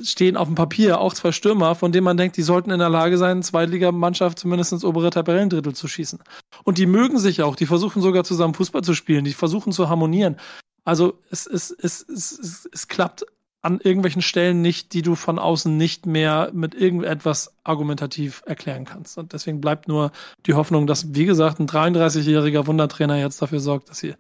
stehen 0.02 0.38
auf 0.38 0.48
dem 0.48 0.56
Papier 0.56 1.02
auch 1.02 1.14
zwei 1.14 1.32
Stürmer, 1.32 1.76
von 1.76 1.92
denen 1.92 2.06
man 2.06 2.18
denkt, 2.18 2.38
die 2.38 2.44
sollten 2.44 2.72
in 2.72 2.80
der 2.80 2.90
Lage 2.90 3.18
sein, 3.18 3.44
Zweitligamannschaft 3.44 4.40
zumindest 4.40 4.72
ins 4.72 4.86
obere 4.86 5.10
Tabellendrittel 5.10 5.74
zu 5.74 5.88
schießen. 5.88 6.20
Und 6.64 6.78
die 6.78 6.86
mögen 6.86 7.18
sich 7.18 7.42
auch, 7.42 7.56
die 7.56 7.66
versuchen 7.66 8.02
sogar 8.02 8.24
zusammen 8.24 8.54
Fußball 8.54 8.84
zu 8.84 8.94
spielen, 8.94 9.26
die 9.26 9.34
versuchen 9.34 9.74
zu 9.74 9.90
harmonieren. 9.90 10.38
Also 10.86 11.20
es, 11.30 11.46
es, 11.46 11.72
es, 11.72 12.08
es, 12.08 12.70
es 12.72 12.88
klappt 12.88 13.26
an 13.62 13.80
irgendwelchen 13.82 14.22
Stellen 14.22 14.62
nicht, 14.62 14.94
die 14.94 15.02
du 15.02 15.16
von 15.16 15.38
außen 15.38 15.76
nicht 15.76 16.06
mehr 16.06 16.50
mit 16.54 16.76
irgendetwas 16.76 17.56
argumentativ 17.64 18.42
erklären 18.46 18.86
kannst. 18.86 19.18
Und 19.18 19.34
deswegen 19.34 19.60
bleibt 19.60 19.88
nur 19.88 20.12
die 20.46 20.54
Hoffnung, 20.54 20.88
dass, 20.88 21.14
wie 21.14 21.26
gesagt, 21.26 21.60
ein 21.60 21.68
33-jähriger 21.68 22.68
Wundertrainer 22.68 23.18
jetzt 23.18 23.42
dafür 23.42 23.60
sorgt, 23.60 23.90
dass 23.90 24.00
sie 24.00 24.16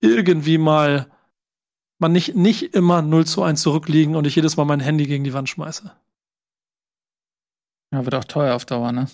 irgendwie 0.00 0.58
mal 0.58 1.10
man 1.98 2.12
nicht, 2.12 2.36
nicht 2.36 2.74
immer 2.74 3.02
0 3.02 3.26
zu 3.26 3.42
1 3.42 3.60
zurückliegen 3.60 4.16
und 4.16 4.26
ich 4.26 4.36
jedes 4.36 4.56
Mal 4.56 4.64
mein 4.64 4.80
Handy 4.80 5.06
gegen 5.06 5.24
die 5.24 5.34
Wand 5.34 5.48
schmeiße. 5.48 5.90
Ja, 7.92 8.04
wird 8.04 8.14
auch 8.14 8.24
teuer 8.24 8.54
auf 8.54 8.64
Dauer, 8.64 8.92
ne? 8.92 9.08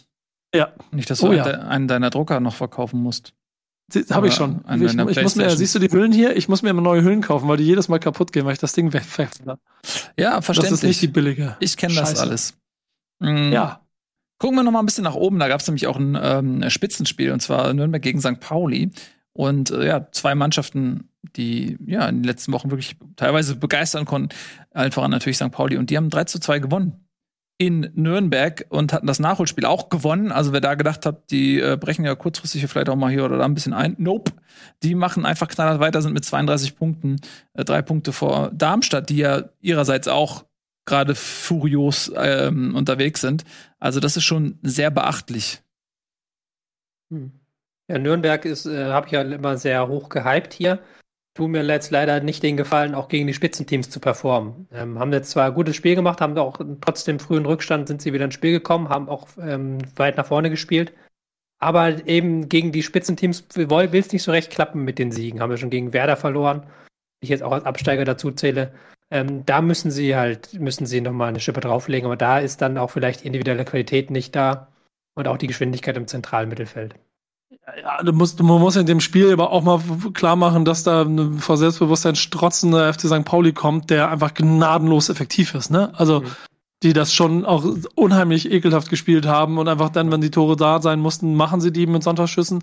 Ja. 0.54 0.72
Nicht, 0.90 1.10
dass 1.10 1.20
du 1.20 1.28
oh, 1.28 1.32
ja. 1.32 1.44
einen 1.44 1.88
deiner 1.88 2.10
Drucker 2.10 2.40
noch 2.40 2.54
verkaufen 2.54 3.02
musst. 3.02 3.34
Habe 4.10 4.28
ich 4.28 4.34
schon. 4.34 4.64
Ich, 4.74 4.82
ich, 4.82 5.22
muss 5.22 5.36
mir, 5.36 5.50
siehst 5.50 5.74
du 5.74 5.78
die 5.78 5.90
Hüllen 5.90 6.12
hier? 6.12 6.36
Ich 6.36 6.48
muss 6.48 6.62
mir 6.62 6.70
immer 6.70 6.80
neue 6.80 7.02
Hüllen 7.02 7.20
kaufen, 7.20 7.48
weil 7.48 7.58
die 7.58 7.64
jedes 7.64 7.88
Mal 7.88 7.98
kaputt 7.98 8.32
gehen, 8.32 8.44
weil 8.46 8.54
ich 8.54 8.58
das 8.58 8.72
Ding 8.72 8.92
wegfehle. 8.92 9.58
Ja, 10.18 10.40
verständlich. 10.40 10.70
Das 10.70 10.82
ist 10.82 10.82
nicht 10.82 11.02
die 11.02 11.08
billige. 11.08 11.56
Ich 11.60 11.76
kenne 11.76 11.94
das 11.94 12.18
alles. 12.18 12.54
Mhm. 13.20 13.52
Ja. 13.52 13.80
Gucken 14.38 14.56
wir 14.56 14.62
noch 14.62 14.72
mal 14.72 14.80
ein 14.80 14.86
bisschen 14.86 15.04
nach 15.04 15.14
oben. 15.14 15.38
Da 15.38 15.48
gab 15.48 15.60
es 15.60 15.66
nämlich 15.66 15.86
auch 15.86 15.96
ein 15.96 16.18
ähm, 16.20 16.70
Spitzenspiel, 16.70 17.30
und 17.32 17.40
zwar 17.40 17.72
Nürnberg 17.72 18.02
gegen 18.02 18.20
St. 18.20 18.40
Pauli. 18.40 18.90
Und 19.32 19.70
äh, 19.70 19.86
ja, 19.86 20.10
zwei 20.12 20.34
Mannschaften, 20.34 21.10
die 21.36 21.76
ja 21.86 22.08
in 22.08 22.16
den 22.16 22.24
letzten 22.24 22.52
Wochen 22.52 22.70
wirklich 22.70 22.96
teilweise 23.16 23.54
begeistern 23.56 24.06
konnten. 24.06 24.34
Allen 24.70 24.92
voran 24.92 25.10
natürlich 25.10 25.36
St. 25.36 25.50
Pauli. 25.50 25.76
Und 25.76 25.90
die 25.90 25.96
haben 25.96 26.10
3 26.10 26.24
zu 26.24 26.40
2 26.40 26.58
gewonnen 26.60 27.03
in 27.56 27.90
Nürnberg 27.94 28.66
und 28.68 28.92
hatten 28.92 29.06
das 29.06 29.20
Nachholspiel 29.20 29.64
auch 29.64 29.88
gewonnen. 29.88 30.32
Also 30.32 30.52
wer 30.52 30.60
da 30.60 30.74
gedacht 30.74 31.06
hat, 31.06 31.30
die 31.30 31.60
äh, 31.60 31.76
brechen 31.78 32.04
ja 32.04 32.14
kurzfristig 32.14 32.66
vielleicht 32.66 32.88
auch 32.88 32.96
mal 32.96 33.10
hier 33.10 33.24
oder 33.24 33.38
da 33.38 33.44
ein 33.44 33.54
bisschen 33.54 33.72
ein. 33.72 33.94
Nope. 33.98 34.32
Die 34.82 34.94
machen 34.94 35.24
einfach 35.24 35.48
knallhart 35.48 35.80
weiter, 35.80 36.02
sind 36.02 36.14
mit 36.14 36.24
32 36.24 36.76
Punkten, 36.76 37.20
äh, 37.52 37.64
drei 37.64 37.82
Punkte 37.82 38.12
vor 38.12 38.50
Darmstadt, 38.52 39.08
die 39.08 39.18
ja 39.18 39.44
ihrerseits 39.60 40.08
auch 40.08 40.44
gerade 40.84 41.14
furios 41.14 42.12
ähm, 42.16 42.74
unterwegs 42.74 43.20
sind. 43.20 43.44
Also 43.78 44.00
das 44.00 44.16
ist 44.16 44.24
schon 44.24 44.58
sehr 44.62 44.90
beachtlich. 44.90 45.62
Hm. 47.10 47.32
Ja, 47.88 47.98
Nürnberg 47.98 48.44
ist, 48.46 48.66
äh, 48.66 48.86
habe 48.86 49.06
ich 49.06 49.12
ja 49.12 49.22
immer 49.22 49.56
sehr 49.58 49.88
hoch 49.88 50.08
gehypt 50.08 50.54
hier. 50.54 50.80
Tun 51.34 51.50
mir 51.50 51.64
jetzt 51.64 51.90
leider 51.90 52.20
nicht 52.20 52.42
den 52.42 52.56
Gefallen, 52.56 52.94
auch 52.94 53.08
gegen 53.08 53.26
die 53.26 53.34
Spitzenteams 53.34 53.90
zu 53.90 54.00
performen. 54.00 54.68
Ähm, 54.72 54.98
haben 54.98 55.12
jetzt 55.12 55.30
zwar 55.30 55.46
ein 55.46 55.54
gutes 55.54 55.76
Spiel 55.76 55.96
gemacht, 55.96 56.20
haben 56.20 56.38
auch 56.38 56.60
trotzdem 56.80 57.18
frühen 57.18 57.46
Rückstand 57.46 57.88
sind 57.88 58.00
sie 58.00 58.12
wieder 58.12 58.24
ins 58.24 58.34
Spiel 58.34 58.52
gekommen, 58.52 58.88
haben 58.88 59.08
auch 59.08 59.28
ähm, 59.40 59.78
weit 59.96 60.16
nach 60.16 60.26
vorne 60.26 60.50
gespielt. 60.50 60.92
Aber 61.58 62.06
eben 62.06 62.48
gegen 62.48 62.72
die 62.72 62.82
Spitzenteams 62.82 63.44
will 63.54 63.94
es 63.94 64.12
nicht 64.12 64.22
so 64.22 64.32
recht 64.32 64.50
klappen 64.50 64.84
mit 64.84 64.98
den 64.98 65.12
Siegen. 65.12 65.40
Haben 65.40 65.50
wir 65.50 65.56
schon 65.56 65.70
gegen 65.70 65.92
Werder 65.92 66.16
verloren, 66.16 66.66
ich 67.20 67.30
jetzt 67.30 67.42
auch 67.42 67.52
als 67.52 67.64
Absteiger 67.64 68.04
dazu 68.04 68.30
zähle. 68.30 68.72
Ähm, 69.10 69.44
da 69.46 69.60
müssen 69.60 69.90
sie 69.90 70.16
halt, 70.16 70.54
müssen 70.60 70.86
sie 70.86 71.00
nochmal 71.00 71.28
eine 71.28 71.40
Schippe 71.40 71.60
drauflegen, 71.60 72.06
aber 72.06 72.16
da 72.16 72.38
ist 72.38 72.62
dann 72.62 72.78
auch 72.78 72.90
vielleicht 72.90 73.22
individuelle 73.24 73.64
Qualität 73.64 74.10
nicht 74.10 74.34
da 74.36 74.68
und 75.14 75.28
auch 75.28 75.38
die 75.38 75.46
Geschwindigkeit 75.46 75.96
im 75.96 76.06
zentralen 76.06 76.48
Mittelfeld. 76.48 76.94
Ja, 77.82 78.02
du 78.02 78.12
musst, 78.12 78.42
man 78.42 78.60
muss 78.60 78.76
in 78.76 78.86
dem 78.86 79.00
Spiel 79.00 79.32
aber 79.32 79.50
auch 79.50 79.62
mal 79.62 79.80
klar 80.12 80.36
machen, 80.36 80.64
dass 80.64 80.82
da 80.82 81.06
vor 81.38 81.56
Selbstbewusstsein 81.56 82.16
strotzender 82.16 82.92
FC 82.92 83.02
St. 83.02 83.24
Pauli 83.24 83.52
kommt, 83.52 83.90
der 83.90 84.10
einfach 84.10 84.34
gnadenlos 84.34 85.08
effektiv 85.08 85.54
ist, 85.54 85.70
ne? 85.70 85.92
Also, 85.94 86.20
mhm. 86.20 86.26
die 86.82 86.92
das 86.92 87.12
schon 87.12 87.44
auch 87.44 87.64
unheimlich 87.94 88.50
ekelhaft 88.50 88.90
gespielt 88.90 89.26
haben 89.26 89.58
und 89.58 89.68
einfach 89.68 89.90
dann, 89.90 90.12
wenn 90.12 90.20
die 90.20 90.30
Tore 90.30 90.56
da 90.56 90.80
sein 90.80 91.00
mussten, 91.00 91.34
machen 91.34 91.60
sie 91.60 91.72
die 91.72 91.86
mit 91.86 92.02
Sonntagsschüssen. 92.02 92.62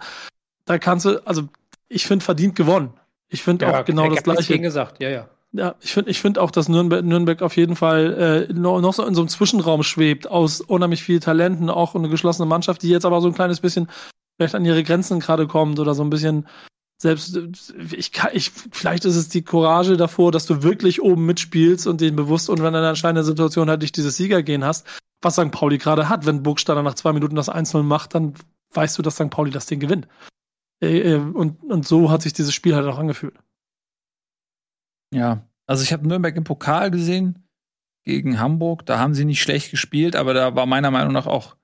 Da 0.65 0.77
kannst 0.77 1.05
du, 1.05 1.25
also, 1.25 1.43
ich 1.89 2.05
finde 2.05 2.23
verdient 2.23 2.55
gewonnen. 2.55 2.93
Ich 3.29 3.43
finde 3.43 3.65
ja, 3.65 3.81
auch 3.81 3.85
genau 3.85 4.09
das 4.09 4.23
Gleiche. 4.23 4.59
gesagt, 4.59 5.01
ja, 5.01 5.09
ja. 5.09 5.27
Ja, 5.53 5.75
ich 5.81 5.91
finde 5.91 6.11
ich 6.11 6.21
finde 6.21 6.41
auch, 6.41 6.49
dass 6.49 6.69
Nürnberg, 6.69 7.03
Nürnberg 7.03 7.41
auf 7.41 7.57
jeden 7.57 7.75
Fall 7.75 8.47
äh, 8.49 8.53
noch, 8.53 8.79
noch 8.79 8.93
so 8.93 9.05
in 9.05 9.13
so 9.13 9.21
einem 9.21 9.27
Zwischenraum 9.27 9.83
schwebt, 9.83 10.29
aus 10.29 10.61
unheimlich 10.61 11.03
vielen 11.03 11.19
Talenten, 11.19 11.69
auch 11.69 11.93
eine 11.93 12.07
geschlossene 12.07 12.45
Mannschaft, 12.45 12.83
die 12.83 12.89
jetzt 12.89 13.05
aber 13.05 13.19
so 13.19 13.27
ein 13.27 13.33
kleines 13.33 13.59
bisschen 13.59 13.89
vielleicht 14.41 14.55
an 14.55 14.65
ihre 14.65 14.83
Grenzen 14.83 15.19
gerade 15.19 15.45
kommt 15.45 15.79
oder 15.79 15.93
so 15.93 16.03
ein 16.03 16.09
bisschen 16.09 16.47
selbst, 16.99 17.37
ich 17.91 18.11
ich, 18.33 18.51
vielleicht 18.51 19.05
ist 19.05 19.15
es 19.15 19.29
die 19.29 19.43
Courage 19.43 19.97
davor, 19.97 20.31
dass 20.31 20.47
du 20.47 20.63
wirklich 20.63 21.01
oben 21.01 21.27
mitspielst 21.27 21.85
und 21.85 22.01
den 22.01 22.15
bewusst 22.15 22.49
und 22.49 22.59
wenn 22.59 22.69
in 22.69 22.75
einer 22.75 22.89
entscheidenden 22.89 23.23
Situation 23.23 23.69
halt 23.69 23.81
nicht 23.81 23.97
dieses 23.97 24.17
Siegergehen 24.17 24.63
hast, 24.63 24.87
was 25.21 25.35
St. 25.35 25.51
Pauli 25.51 25.77
gerade 25.77 26.09
hat. 26.09 26.25
Wenn 26.25 26.43
Burgstaller 26.43 26.81
nach 26.81 26.95
zwei 26.95 27.13
Minuten 27.13 27.35
das 27.35 27.51
1-0 27.51 27.83
macht, 27.83 28.15
dann 28.15 28.33
weißt 28.73 28.97
du, 28.97 29.03
dass 29.03 29.15
St. 29.15 29.29
Pauli 29.29 29.51
das 29.51 29.67
Ding 29.67 29.79
gewinnt. 29.79 30.07
Äh, 30.81 31.13
äh, 31.13 31.15
und, 31.15 31.63
und 31.63 31.87
so 31.87 32.09
hat 32.09 32.23
sich 32.23 32.33
dieses 32.33 32.53
Spiel 32.53 32.75
halt 32.75 32.87
auch 32.87 32.97
angefühlt. 32.97 33.35
Ja, 35.13 35.47
also 35.67 35.83
ich 35.83 35.93
habe 35.93 36.07
Nürnberg 36.07 36.35
im 36.35 36.43
Pokal 36.43 36.89
gesehen 36.89 37.47
gegen 38.05 38.39
Hamburg. 38.39 38.85
Da 38.87 38.97
haben 38.97 39.13
sie 39.13 39.25
nicht 39.25 39.41
schlecht 39.41 39.69
gespielt, 39.69 40.15
aber 40.15 40.33
da 40.33 40.55
war 40.55 40.65
meiner 40.65 40.91
Meinung 40.91 41.13
nach 41.13 41.27
auch 41.27 41.55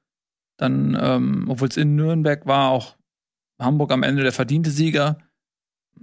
dann, 0.58 0.98
ähm, 1.00 1.46
obwohl 1.48 1.68
es 1.68 1.78
in 1.78 1.96
Nürnberg 1.96 2.46
war, 2.46 2.72
auch 2.72 2.96
Hamburg 3.60 3.92
am 3.92 4.04
Ende 4.04 4.24
der 4.24 4.32
verdiente 4.32 4.72
Sieger. 4.72 5.18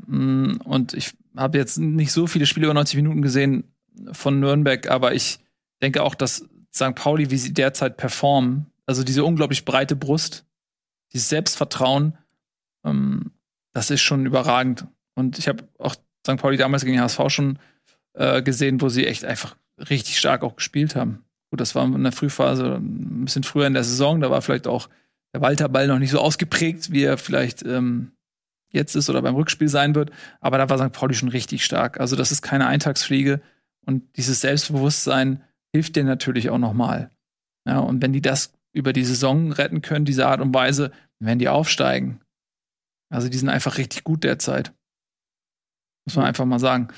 Mm, 0.07 0.57
und 0.65 0.95
ich 0.95 1.13
habe 1.37 1.59
jetzt 1.59 1.79
nicht 1.79 2.13
so 2.13 2.27
viele 2.27 2.47
Spiele 2.47 2.67
über 2.67 2.75
90 2.75 2.97
Minuten 2.97 3.23
gesehen 3.23 3.65
von 4.13 4.41
Nürnberg, 4.41 4.89
aber 4.91 5.15
ich 5.15 5.41
denke 5.83 6.03
auch, 6.03 6.15
dass 6.15 6.49
St. 6.75 6.95
Pauli, 6.95 7.31
wie 7.31 7.37
sie 7.37 7.53
derzeit 7.53 7.97
performen, 7.97 8.67
also 8.87 9.05
diese 9.05 9.25
unglaublich 9.25 9.65
breite 9.65 9.97
Brust, 9.97 10.45
dieses 11.13 11.29
Selbstvertrauen, 11.29 12.19
ähm, 12.85 13.33
das 13.73 13.91
ist 13.91 14.03
schon 14.03 14.27
überragend. 14.27 14.87
Und 15.15 15.39
ich 15.39 15.49
habe 15.49 15.69
auch 15.79 15.95
St. 16.27 16.37
Pauli 16.37 16.57
damals 16.57 16.85
gegen 16.85 17.01
HSV 17.01 17.21
schon 17.29 17.59
äh, 18.15 18.43
gesehen, 18.43 18.81
wo 18.81 18.89
sie 18.89 19.07
echt 19.07 19.25
einfach 19.25 19.57
richtig 19.79 20.19
stark 20.19 20.43
auch 20.43 20.57
gespielt 20.57 20.97
haben. 20.97 21.25
Gut, 21.55 21.61
das 21.61 21.77
war 21.77 21.85
in 21.85 22.03
der 22.03 22.11
Frühphase, 22.11 22.81
ein 22.81 23.27
bisschen 23.27 23.45
früher 23.45 23.69
in 23.69 23.75
der 23.75 23.85
Saison, 23.85 24.21
da 24.21 24.29
war 24.29 24.43
vielleicht 24.43 24.67
auch 24.67 24.89
der 25.33 25.41
Walter-Ball 25.41 25.87
noch 25.87 26.01
nicht 26.01 26.11
so 26.11 26.19
ausgeprägt, 26.19 26.91
wie 26.91 27.05
er 27.05 27.17
vielleicht 27.17 27.65
ähm, 27.65 28.11
jetzt 28.73 28.97
ist 28.97 29.09
oder 29.09 29.23
beim 29.23 29.37
Rückspiel 29.37 29.69
sein 29.69 29.95
wird. 29.95 30.11
Aber 30.41 30.59
da 30.59 30.69
war 30.69 30.79
St. 30.79 30.91
Pauli 30.93 31.15
schon 31.15 31.29
richtig 31.29 31.65
stark. 31.65 32.01
Also 32.01 32.17
das 32.17 32.33
ist 32.33 32.43
keine 32.43 32.67
Eintagsfliege 32.67 33.41
und 33.87 34.17
dieses 34.17 34.41
Selbstbewusstsein 34.41 35.45
hilft 35.73 35.95
dir 35.95 36.03
natürlich 36.03 36.51
auch 36.51 36.59
nochmal. 36.59 37.13
Ja, 37.69 37.79
und 37.79 38.03
wenn 38.03 38.13
die 38.13 38.21
das 38.21 38.53
über 38.73 38.93
die 38.93 39.05
Saison 39.05 39.53
retten 39.53 39.81
können, 39.81 40.05
diese 40.05 40.27
Art 40.27 40.41
und 40.41 40.53
Weise, 40.53 40.91
dann 41.21 41.29
werden 41.29 41.39
die 41.39 41.49
aufsteigen. 41.49 42.21
Also 43.11 43.29
die 43.29 43.39
sind 43.39 43.49
einfach 43.49 43.79
richtig 43.79 44.03
gut 44.03 44.25
derzeit. 44.25 44.75
Muss 46.05 46.17
man 46.17 46.25
einfach 46.25 46.47
mal 46.47 46.59
sagen. 46.59 46.89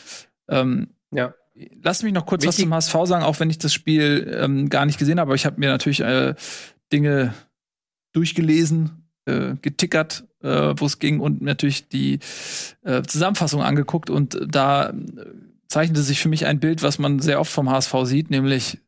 Ähm, 0.49 0.95
ja. 1.11 1.35
Lass 1.83 2.03
mich 2.03 2.12
noch 2.12 2.27
kurz 2.27 2.42
Wichtig. 2.42 2.71
was 2.71 2.87
zum 2.87 2.99
HSV 2.99 3.09
sagen, 3.09 3.25
auch 3.25 3.40
wenn 3.40 3.51
ich 3.51 3.59
das 3.59 3.73
Spiel 3.73 4.37
ähm, 4.38 4.69
gar 4.69 4.85
nicht 4.85 4.99
gesehen 4.99 5.19
habe. 5.19 5.35
Ich 5.35 5.47
habe 5.47 5.59
mir 5.59 5.71
natürlich 5.71 6.01
äh, 6.01 6.35
Dinge 6.92 7.35
durchgelesen, 8.12 9.09
äh, 9.25 9.55
getickert, 9.62 10.25
äh, 10.42 10.75
wo 10.77 10.87
es 10.87 10.99
ging 10.99 11.21
und 11.21 11.42
natürlich 11.42 11.88
die 11.88 12.19
äh, 12.83 13.03
Zusammenfassung 13.03 13.62
angeguckt. 13.62 14.11
Und 14.11 14.38
da 14.47 14.90
äh, 14.90 14.95
zeichnete 15.69 16.03
sich 16.03 16.21
für 16.21 16.29
mich 16.29 16.47
ein 16.47 16.61
Bild, 16.61 16.83
was 16.83 16.99
man 16.99 17.21
sehr 17.21 17.40
oft 17.40 17.53
vom 17.53 17.71
HSV 17.71 17.95
sieht, 18.05 18.31
nämlich 18.31 18.79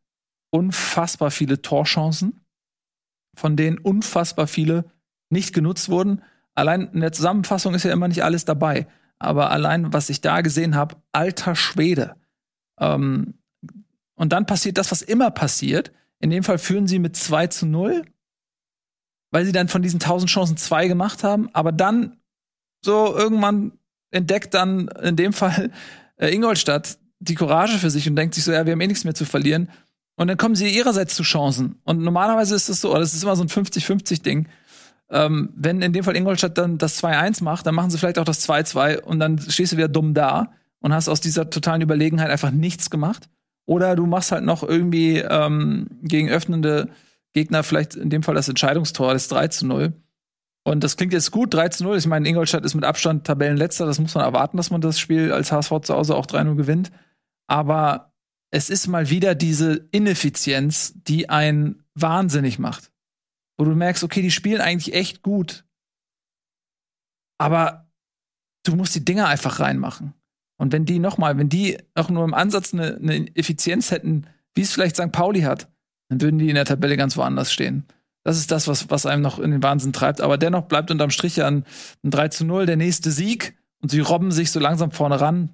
unfassbar 0.50 1.30
viele 1.30 1.62
Torchancen, 1.62 2.40
von 3.36 3.56
denen 3.56 3.78
unfassbar 3.78 4.46
viele 4.46 4.84
nicht 5.30 5.54
genutzt 5.54 5.88
wurden. 5.88 6.22
Allein 6.54 6.88
in 6.92 7.00
der 7.00 7.12
Zusammenfassung 7.12 7.74
ist 7.74 7.84
ja 7.84 7.92
immer 7.92 8.08
nicht 8.08 8.24
alles 8.24 8.44
dabei. 8.44 8.86
Aber 9.18 9.50
allein, 9.50 9.92
was 9.92 10.10
ich 10.10 10.20
da 10.20 10.40
gesehen 10.42 10.74
habe, 10.74 10.96
alter 11.12 11.56
Schwede. 11.56 12.14
Ähm, 12.80 13.34
und 14.14 14.32
dann 14.32 14.46
passiert 14.46 14.78
das, 14.78 14.90
was 14.90 15.02
immer 15.02 15.30
passiert. 15.30 15.92
In 16.20 16.30
dem 16.30 16.42
Fall 16.42 16.58
führen 16.58 16.86
sie 16.86 16.98
mit 16.98 17.16
2 17.16 17.46
zu 17.48 17.66
0, 17.66 18.04
weil 19.30 19.44
sie 19.44 19.52
dann 19.52 19.68
von 19.68 19.82
diesen 19.82 20.00
1000 20.00 20.30
Chancen 20.30 20.56
zwei 20.56 20.88
gemacht 20.88 21.22
haben. 21.22 21.48
Aber 21.52 21.70
dann 21.70 22.18
so 22.84 23.16
irgendwann 23.16 23.72
entdeckt 24.10 24.54
dann 24.54 24.88
in 25.02 25.16
dem 25.16 25.32
Fall 25.32 25.70
äh, 26.16 26.34
Ingolstadt 26.34 26.98
die 27.20 27.34
Courage 27.34 27.78
für 27.78 27.90
sich 27.90 28.08
und 28.08 28.16
denkt 28.16 28.34
sich 28.34 28.44
so, 28.44 28.52
ja, 28.52 28.64
wir 28.64 28.72
haben 28.72 28.80
eh 28.80 28.86
nichts 28.86 29.04
mehr 29.04 29.14
zu 29.14 29.24
verlieren. 29.24 29.70
Und 30.16 30.26
dann 30.26 30.36
kommen 30.36 30.56
sie 30.56 30.68
ihrerseits 30.68 31.14
zu 31.14 31.22
Chancen. 31.22 31.80
Und 31.84 32.00
normalerweise 32.00 32.54
ist 32.54 32.68
es 32.68 32.80
so, 32.80 32.92
das 32.94 33.14
ist 33.14 33.22
immer 33.22 33.36
so 33.36 33.44
ein 33.44 33.48
50-50-Ding. 33.48 34.48
Ähm, 35.10 35.50
wenn 35.54 35.80
in 35.80 35.92
dem 35.92 36.02
Fall 36.04 36.16
Ingolstadt 36.16 36.58
dann 36.58 36.78
das 36.78 37.02
2-1 37.02 37.42
macht, 37.44 37.66
dann 37.66 37.74
machen 37.74 37.90
sie 37.90 37.98
vielleicht 37.98 38.18
auch 38.18 38.24
das 38.24 38.48
2-2 38.48 39.00
und 39.00 39.20
dann 39.20 39.38
stehst 39.38 39.72
du 39.72 39.76
wieder 39.76 39.88
dumm 39.88 40.14
da 40.14 40.52
und 40.80 40.92
hast 40.92 41.08
aus 41.08 41.20
dieser 41.20 41.50
totalen 41.50 41.82
Überlegenheit 41.82 42.30
einfach 42.30 42.50
nichts 42.50 42.90
gemacht. 42.90 43.28
Oder 43.66 43.96
du 43.96 44.06
machst 44.06 44.32
halt 44.32 44.44
noch 44.44 44.62
irgendwie 44.62 45.18
ähm, 45.18 45.88
gegen 46.02 46.30
öffnende 46.30 46.88
Gegner 47.34 47.62
vielleicht 47.62 47.94
in 47.94 48.10
dem 48.10 48.22
Fall 48.22 48.34
das 48.34 48.48
Entscheidungstor, 48.48 49.12
das 49.12 49.28
3 49.28 49.48
zu 49.48 49.66
0. 49.66 49.92
Und 50.64 50.84
das 50.84 50.96
klingt 50.96 51.12
jetzt 51.12 51.30
gut, 51.30 51.52
3 51.52 51.68
zu 51.68 51.84
0. 51.84 51.98
Ich 51.98 52.06
meine, 52.06 52.28
Ingolstadt 52.28 52.64
ist 52.64 52.74
mit 52.74 52.84
Abstand 52.84 53.26
Tabellenletzter. 53.26 53.86
Das 53.86 54.00
muss 54.00 54.14
man 54.14 54.24
erwarten, 54.24 54.56
dass 54.56 54.70
man 54.70 54.80
das 54.80 54.98
Spiel 54.98 55.32
als 55.32 55.52
HSV 55.52 55.80
zu 55.82 55.94
Hause 55.94 56.16
auch 56.16 56.26
3-0 56.26 56.54
gewinnt. 56.56 56.90
Aber 57.46 58.14
es 58.50 58.70
ist 58.70 58.86
mal 58.86 59.10
wieder 59.10 59.34
diese 59.34 59.88
Ineffizienz, 59.90 60.94
die 60.96 61.28
einen 61.28 61.84
wahnsinnig 61.94 62.58
macht 62.58 62.90
wo 63.58 63.64
du 63.64 63.74
merkst, 63.74 64.04
okay, 64.04 64.22
die 64.22 64.30
spielen 64.30 64.60
eigentlich 64.60 64.94
echt 64.94 65.22
gut. 65.22 65.66
Aber 67.38 67.90
du 68.64 68.76
musst 68.76 68.94
die 68.94 69.04
Dinger 69.04 69.26
einfach 69.26 69.60
reinmachen. 69.60 70.14
Und 70.58 70.72
wenn 70.72 70.84
die 70.84 70.98
nochmal, 70.98 71.38
wenn 71.38 71.48
die 71.48 71.78
auch 71.94 72.10
nur 72.10 72.24
im 72.24 72.34
Ansatz 72.34 72.74
eine, 72.74 72.96
eine 72.96 73.34
Effizienz 73.36 73.90
hätten, 73.90 74.26
wie 74.54 74.62
es 74.62 74.72
vielleicht 74.72 74.96
St. 74.96 75.12
Pauli 75.12 75.42
hat, 75.42 75.68
dann 76.08 76.20
würden 76.20 76.38
die 76.38 76.48
in 76.48 76.54
der 76.54 76.64
Tabelle 76.64 76.96
ganz 76.96 77.16
woanders 77.16 77.52
stehen. 77.52 77.84
Das 78.24 78.38
ist 78.38 78.50
das, 78.50 78.66
was, 78.68 78.90
was 78.90 79.06
einem 79.06 79.22
noch 79.22 79.38
in 79.38 79.52
den 79.52 79.62
Wahnsinn 79.62 79.92
treibt. 79.92 80.20
Aber 80.20 80.36
dennoch 80.36 80.64
bleibt 80.64 80.90
unterm 80.90 81.10
Strich 81.10 81.36
ja 81.36 81.46
ein, 81.46 81.64
ein 82.02 82.10
3 82.10 82.28
zu 82.28 82.44
0 82.44 82.66
der 82.66 82.76
nächste 82.76 83.10
Sieg. 83.10 83.56
Und 83.80 83.90
sie 83.90 84.00
robben 84.00 84.32
sich 84.32 84.50
so 84.50 84.58
langsam 84.58 84.90
vorne 84.90 85.20
ran. 85.20 85.50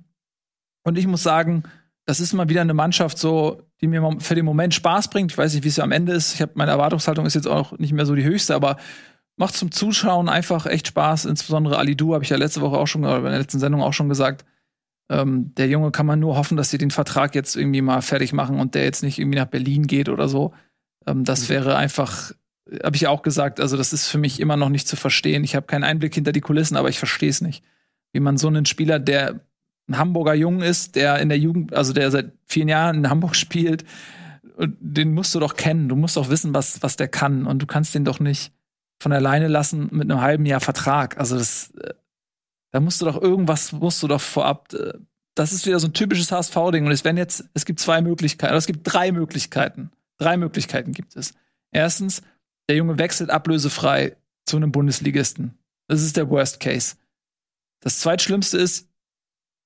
Und 0.83 0.97
ich 0.97 1.07
muss 1.07 1.23
sagen, 1.23 1.65
das 2.07 2.21
ist 2.21 2.33
mal 2.33 2.49
wieder 2.49 2.63
eine 2.63 2.75
Mannschaft 2.75 3.19
so, 3.19 3.63
die 3.81 3.87
mir 3.87 4.17
für 4.19 4.35
den 4.35 4.45
Moment 4.45 4.75
Spaß 4.75 5.09
bringt. 5.09 5.33
Ich 5.33 5.39
weiß 5.39 5.55
nicht, 5.55 5.65
wie 5.65 5.69
es 5.69 5.79
am 5.79 5.93
Ende 5.93 6.13
ist. 6.13 6.35
Ich 6.35 6.43
habe 6.43 6.53
meine 6.55 6.71
Erwartungshaltung 6.71 7.27
ist 7.27 7.35
jetzt 7.35 7.47
auch 7.47 7.79
nicht 7.79 7.93
mehr 7.93 8.07
so 8.07 8.15
die 8.15 8.25
höchste, 8.25 8.55
aber 8.55 8.77
macht 9.37 9.55
zum 9.55 9.71
Zuschauen 9.71 10.29
einfach 10.29 10.67
echt 10.67 10.87
Spaß. 10.89 11.27
Insbesondere 11.27 11.79
Ali 11.79 11.97
Du 11.97 12.15
habe 12.15 12.25
ich 12.25 12.31
ja 12.31 12.37
letzte 12.37 12.61
Woche 12.61 12.77
auch 12.77 12.87
schon 12.87 13.05
oder 13.05 13.19
in 13.19 13.25
der 13.25 13.39
letzten 13.39 13.59
Sendung 13.59 13.83
auch 13.83 13.93
schon 13.93 14.09
gesagt. 14.09 14.45
Ähm, 15.11 15.55
der 15.57 15.69
Junge 15.69 15.91
kann 15.91 16.07
man 16.07 16.21
nur 16.21 16.37
hoffen, 16.37 16.57
dass 16.57 16.71
sie 16.71 16.79
den 16.79 16.91
Vertrag 16.91 17.35
jetzt 17.35 17.57
irgendwie 17.57 17.83
mal 17.83 18.01
fertig 18.01 18.33
machen 18.33 18.59
und 18.59 18.75
der 18.75 18.85
jetzt 18.85 19.03
nicht 19.03 19.19
irgendwie 19.19 19.39
nach 19.39 19.47
Berlin 19.47 19.87
geht 19.87 20.09
oder 20.09 20.29
so. 20.29 20.53
Ähm, 21.07 21.25
das 21.25 21.45
mhm. 21.45 21.55
wäre 21.55 21.77
einfach, 21.77 22.33
habe 22.83 22.97
ich 22.97 23.03
ja 23.03 23.11
auch 23.11 23.23
gesagt. 23.23 23.61
Also 23.61 23.77
das 23.77 23.93
ist 23.93 24.09
für 24.09 24.19
mich 24.19 24.41
immer 24.41 24.57
noch 24.57 24.71
nicht 24.71 24.89
zu 24.89 24.97
verstehen. 24.97 25.45
Ich 25.45 25.55
habe 25.55 25.67
keinen 25.67 25.85
Einblick 25.85 26.15
hinter 26.15 26.33
die 26.33 26.41
Kulissen, 26.41 26.77
aber 26.77 26.89
ich 26.89 26.99
verstehe 26.99 27.29
es 27.29 27.41
nicht, 27.41 27.63
wie 28.13 28.21
man 28.21 28.39
so 28.39 28.49
einen 28.49 28.67
Spieler, 28.67 28.99
der 28.99 29.41
ein 29.89 29.99
Hamburger 29.99 30.35
Jung 30.35 30.63
ist, 30.63 30.97
der 30.97 31.19
in 31.19 31.29
der 31.29 31.39
Jugend, 31.39 31.75
also 31.75 31.93
der 31.93 32.11
seit 32.11 32.33
vielen 32.47 32.69
Jahren 32.69 32.97
in 32.97 33.11
Hamburg 33.11 33.37
spielt, 33.37 33.85
den 34.59 35.13
musst 35.13 35.35
du 35.35 35.41
doch 35.41 35.57
kennen. 35.57 35.89
Du 35.89 35.97
musst 35.97 36.17
doch 36.17 36.31
wissen, 36.31 36.55
was, 36.55 36.83
was 36.83 36.97
der 36.97 37.09
kann. 37.09 37.47
Und 37.47 37.61
du 37.61 37.67
kannst 37.67 37.95
den 37.95 38.05
doch 38.05 38.21
nicht 38.21 38.53
von 39.01 39.13
alleine 39.13 39.49
lassen 39.49 39.89
mit 39.91 40.11
einem 40.11 40.21
halben 40.21 40.47
Jahr 40.47 40.61
Vertrag. 40.61 41.19
Also 41.19 41.37
das, 41.37 41.73
äh, 41.73 41.93
da 42.75 42.81
musst 42.81 43.01
du 43.01 43.05
doch 43.05 43.23
irgendwas, 43.23 43.71
musst 43.71 44.03
du 44.03 44.09
doch 44.09 44.21
vorab. 44.21 44.75
Äh, 44.75 44.95
das 45.37 45.53
ist 45.53 45.65
wieder 45.65 45.79
so 45.79 45.87
ein 45.87 45.93
typisches 45.93 46.33
HSV-Ding. 46.33 46.85
Und 46.85 46.91
es 46.91 47.05
werden 47.05 47.17
jetzt, 47.17 47.45
es 47.55 47.67
gibt 47.67 47.79
zwei 47.79 48.03
Möglichkeiten, 48.03 48.53
es 48.57 48.67
gibt 48.67 48.81
drei 48.83 49.13
Möglichkeiten. 49.13 49.93
Drei 50.19 50.37
Möglichkeiten 50.37 50.91
gibt 50.91 51.15
es. 51.15 51.35
Erstens, 51.71 52.23
der 52.69 52.75
Junge 52.75 52.99
wechselt 52.99 53.31
ablösefrei 53.31 54.17
zu 54.45 54.57
einem 54.57 54.73
Bundesligisten. 54.73 55.57
Das 55.87 56.03
ist 56.03 56.17
der 56.17 56.29
Worst 56.31 56.59
Case. 56.59 56.97
Das 57.79 58.01
zweitschlimmste 58.01 58.59
ist, 58.59 58.89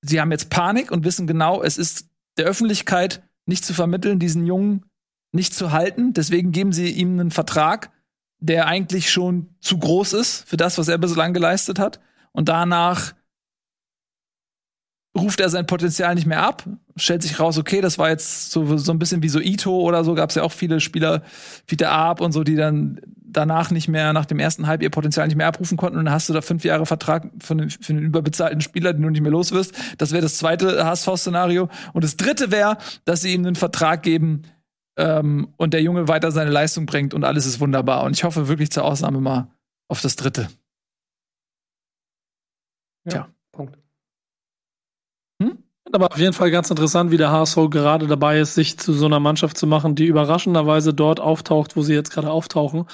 sie 0.02 0.20
haben 0.20 0.30
jetzt 0.30 0.50
Panik 0.50 0.90
und 0.90 1.06
wissen 1.06 1.26
genau, 1.26 1.62
es 1.62 1.78
ist 1.78 2.10
der 2.36 2.44
Öffentlichkeit 2.44 3.22
nicht 3.46 3.64
zu 3.64 3.72
vermitteln, 3.72 4.18
diesen 4.18 4.44
Jungen 4.44 4.84
nicht 5.32 5.54
zu 5.54 5.72
halten. 5.72 6.12
Deswegen 6.12 6.52
geben 6.52 6.72
sie 6.74 6.90
ihm 6.90 7.18
einen 7.18 7.30
Vertrag, 7.30 7.90
der 8.38 8.66
eigentlich 8.66 9.10
schon 9.10 9.48
zu 9.60 9.78
groß 9.78 10.12
ist 10.12 10.46
für 10.46 10.58
das, 10.58 10.76
was 10.76 10.88
er 10.88 10.98
bislang 10.98 11.32
geleistet 11.32 11.78
hat. 11.78 12.00
Und 12.32 12.48
danach 12.48 13.14
ruft 15.16 15.40
er 15.40 15.48
sein 15.48 15.66
Potenzial 15.66 16.14
nicht 16.14 16.26
mehr 16.26 16.42
ab, 16.42 16.64
stellt 16.96 17.22
sich 17.22 17.40
raus, 17.40 17.58
okay, 17.58 17.80
das 17.80 17.98
war 17.98 18.08
jetzt 18.08 18.50
so, 18.50 18.76
so 18.76 18.92
ein 18.92 18.98
bisschen 18.98 19.22
wie 19.22 19.28
so 19.28 19.40
Ito 19.40 19.80
oder 19.80 20.04
so, 20.04 20.14
gab 20.14 20.30
es 20.30 20.36
ja 20.36 20.42
auch 20.42 20.52
viele 20.52 20.80
Spieler, 20.80 21.22
Peter 21.66 21.90
Arp 21.90 22.20
und 22.20 22.32
so, 22.32 22.44
die 22.44 22.54
dann 22.54 23.00
danach 23.30 23.70
nicht 23.70 23.88
mehr, 23.88 24.12
nach 24.12 24.26
dem 24.26 24.38
ersten 24.38 24.66
Halb 24.66 24.82
ihr 24.82 24.90
Potenzial 24.90 25.26
nicht 25.26 25.36
mehr 25.36 25.46
abrufen 25.46 25.76
konnten 25.76 25.98
und 25.98 26.06
dann 26.06 26.14
hast 26.14 26.28
du 26.28 26.32
da 26.32 26.40
fünf 26.40 26.64
Jahre 26.64 26.86
Vertrag 26.86 27.30
für 27.40 27.54
einen, 27.54 27.70
für 27.70 27.92
einen 27.92 28.02
überbezahlten 28.02 28.60
Spieler, 28.60 28.92
den 28.92 29.02
du 29.02 29.10
nicht 29.10 29.20
mehr 29.20 29.30
los 29.30 29.52
wirst. 29.52 29.74
Das 29.98 30.12
wäre 30.12 30.22
das 30.22 30.38
zweite 30.38 30.84
HSV-Szenario. 30.84 31.68
Und 31.92 32.04
das 32.04 32.16
dritte 32.16 32.50
wäre, 32.50 32.78
dass 33.04 33.20
sie 33.20 33.34
ihm 33.34 33.44
einen 33.44 33.54
Vertrag 33.54 34.02
geben 34.02 34.42
ähm, 34.96 35.48
und 35.56 35.74
der 35.74 35.82
Junge 35.82 36.08
weiter 36.08 36.32
seine 36.32 36.50
Leistung 36.50 36.86
bringt 36.86 37.12
und 37.12 37.24
alles 37.24 37.44
ist 37.44 37.60
wunderbar. 37.60 38.04
Und 38.04 38.16
ich 38.16 38.24
hoffe 38.24 38.48
wirklich 38.48 38.70
zur 38.70 38.84
Ausnahme 38.84 39.20
mal 39.20 39.48
auf 39.88 40.00
das 40.00 40.16
dritte. 40.16 40.48
Ja, 43.08 43.12
Tja. 43.12 43.28
Punkt. 43.52 43.78
Hm? 45.42 45.58
Aber 45.92 46.12
auf 46.12 46.18
jeden 46.18 46.32
Fall 46.32 46.50
ganz 46.50 46.70
interessant, 46.70 47.10
wie 47.10 47.16
der 47.16 47.30
HSV 47.30 47.70
gerade 47.70 48.06
dabei 48.06 48.40
ist, 48.40 48.54
sich 48.54 48.78
zu 48.78 48.92
so 48.92 49.06
einer 49.06 49.20
Mannschaft 49.20 49.56
zu 49.56 49.66
machen, 49.66 49.94
die 49.94 50.06
überraschenderweise 50.06 50.92
dort 50.92 51.20
auftaucht, 51.20 51.76
wo 51.76 51.82
sie 51.82 51.94
jetzt 51.94 52.10
gerade 52.10 52.30
auftauchen 52.30 52.86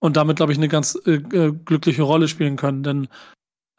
und 0.00 0.16
damit, 0.16 0.36
glaube 0.36 0.52
ich, 0.52 0.58
eine 0.58 0.68
ganz 0.68 0.98
äh, 1.06 1.12
äh, 1.12 1.52
glückliche 1.52 2.02
Rolle 2.02 2.28
spielen 2.28 2.56
können. 2.56 2.82
Denn 2.82 3.08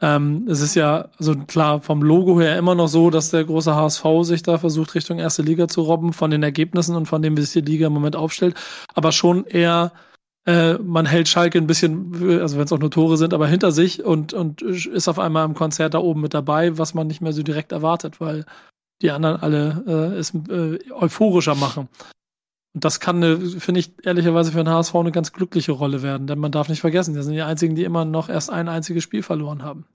ähm, 0.02 0.46
es 0.48 0.60
ist 0.60 0.74
ja, 0.74 1.08
also 1.18 1.36
klar, 1.36 1.80
vom 1.80 2.02
Logo 2.02 2.40
her 2.40 2.58
immer 2.58 2.74
noch 2.74 2.88
so, 2.88 3.10
dass 3.10 3.30
der 3.30 3.44
große 3.44 3.74
HSV 3.74 4.04
sich 4.22 4.42
da 4.42 4.58
versucht, 4.58 4.94
Richtung 4.94 5.18
erste 5.18 5.42
Liga 5.42 5.68
zu 5.68 5.82
robben, 5.82 6.12
von 6.12 6.30
den 6.30 6.42
Ergebnissen 6.42 6.96
und 6.96 7.06
von 7.06 7.22
dem, 7.22 7.36
wie 7.36 7.42
sich 7.42 7.64
die 7.64 7.70
Liga 7.70 7.86
im 7.86 7.92
Moment 7.92 8.16
aufstellt, 8.16 8.56
aber 8.94 9.12
schon 9.12 9.44
eher 9.46 9.92
äh, 10.46 10.74
man 10.74 11.06
hält 11.06 11.28
Schalke 11.28 11.58
ein 11.58 11.66
bisschen, 11.66 12.40
also 12.40 12.56
wenn 12.56 12.64
es 12.64 12.72
auch 12.72 12.78
nur 12.78 12.90
Tore 12.90 13.16
sind, 13.16 13.32
aber 13.32 13.46
hinter 13.46 13.72
sich 13.72 14.04
und, 14.04 14.32
und 14.34 14.60
ist 14.60 15.08
auf 15.08 15.18
einmal 15.18 15.44
im 15.46 15.54
Konzert 15.54 15.94
da 15.94 15.98
oben 15.98 16.20
mit 16.20 16.34
dabei, 16.34 16.76
was 16.76 16.94
man 16.94 17.06
nicht 17.06 17.20
mehr 17.20 17.32
so 17.32 17.42
direkt 17.42 17.72
erwartet, 17.72 18.20
weil 18.20 18.44
die 19.00 19.10
anderen 19.10 19.36
alle 19.36 19.84
äh, 19.86 20.18
es 20.18 20.34
äh, 20.34 20.78
euphorischer 20.92 21.54
machen. 21.54 21.88
Und 22.74 22.84
das 22.84 23.00
kann, 23.00 23.22
finde 23.60 23.80
ich, 23.80 24.04
ehrlicherweise 24.04 24.50
für 24.52 24.58
den 24.58 24.68
HSV 24.68 24.94
eine 24.96 25.12
ganz 25.12 25.32
glückliche 25.32 25.72
Rolle 25.72 26.02
werden, 26.02 26.26
denn 26.26 26.38
man 26.38 26.52
darf 26.52 26.68
nicht 26.68 26.80
vergessen, 26.80 27.14
das 27.14 27.24
sind 27.24 27.34
die 27.34 27.42
einzigen, 27.42 27.76
die 27.76 27.84
immer 27.84 28.04
noch 28.04 28.28
erst 28.28 28.50
ein 28.50 28.68
einziges 28.68 29.04
Spiel 29.04 29.22
verloren 29.22 29.62
haben. 29.62 29.86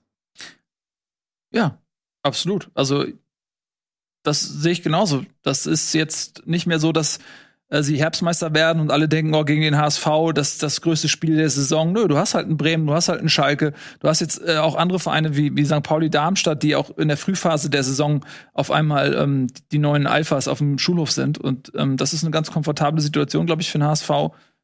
Ja, 1.52 1.78
absolut. 2.22 2.70
Also, 2.74 3.04
das 4.24 4.42
sehe 4.42 4.72
ich 4.72 4.82
genauso. 4.82 5.24
Das 5.42 5.66
ist 5.66 5.92
jetzt 5.92 6.46
nicht 6.46 6.66
mehr 6.66 6.78
so, 6.78 6.92
dass 6.92 7.18
äh, 7.70 7.82
sie 7.82 7.98
Herbstmeister 7.98 8.54
werden 8.54 8.80
und 8.80 8.90
alle 8.90 9.08
denken, 9.08 9.34
oh, 9.34 9.44
gegen 9.44 9.62
den 9.62 9.78
HSV, 9.78 10.06
das 10.34 10.52
ist 10.52 10.62
das 10.62 10.80
größte 10.80 11.08
Spiel 11.08 11.36
der 11.36 11.48
Saison. 11.48 11.92
Nö, 11.92 12.08
du 12.08 12.18
hast 12.18 12.34
halt 12.34 12.46
einen 12.46 12.56
Bremen, 12.56 12.86
du 12.86 12.92
hast 12.92 13.08
halt 13.08 13.20
einen 13.20 13.28
Schalke, 13.28 13.72
du 14.00 14.08
hast 14.08 14.20
jetzt 14.20 14.46
äh, 14.46 14.58
auch 14.58 14.74
andere 14.74 14.98
Vereine 14.98 15.36
wie, 15.36 15.56
wie 15.56 15.64
St. 15.64 15.82
Pauli 15.82 16.10
Darmstadt, 16.10 16.62
die 16.62 16.76
auch 16.76 16.96
in 16.98 17.08
der 17.08 17.16
Frühphase 17.16 17.70
der 17.70 17.82
Saison 17.82 18.24
auf 18.52 18.70
einmal 18.70 19.14
ähm, 19.14 19.46
die 19.72 19.78
neuen 19.78 20.06
Alphas 20.06 20.48
auf 20.48 20.58
dem 20.58 20.78
Schulhof 20.78 21.12
sind. 21.12 21.38
Und 21.38 21.72
ähm, 21.76 21.96
das 21.96 22.12
ist 22.12 22.24
eine 22.24 22.32
ganz 22.32 22.50
komfortable 22.50 23.00
Situation, 23.00 23.46
glaube 23.46 23.62
ich, 23.62 23.70
für 23.70 23.78
den 23.78 23.86
HSV, 23.86 24.10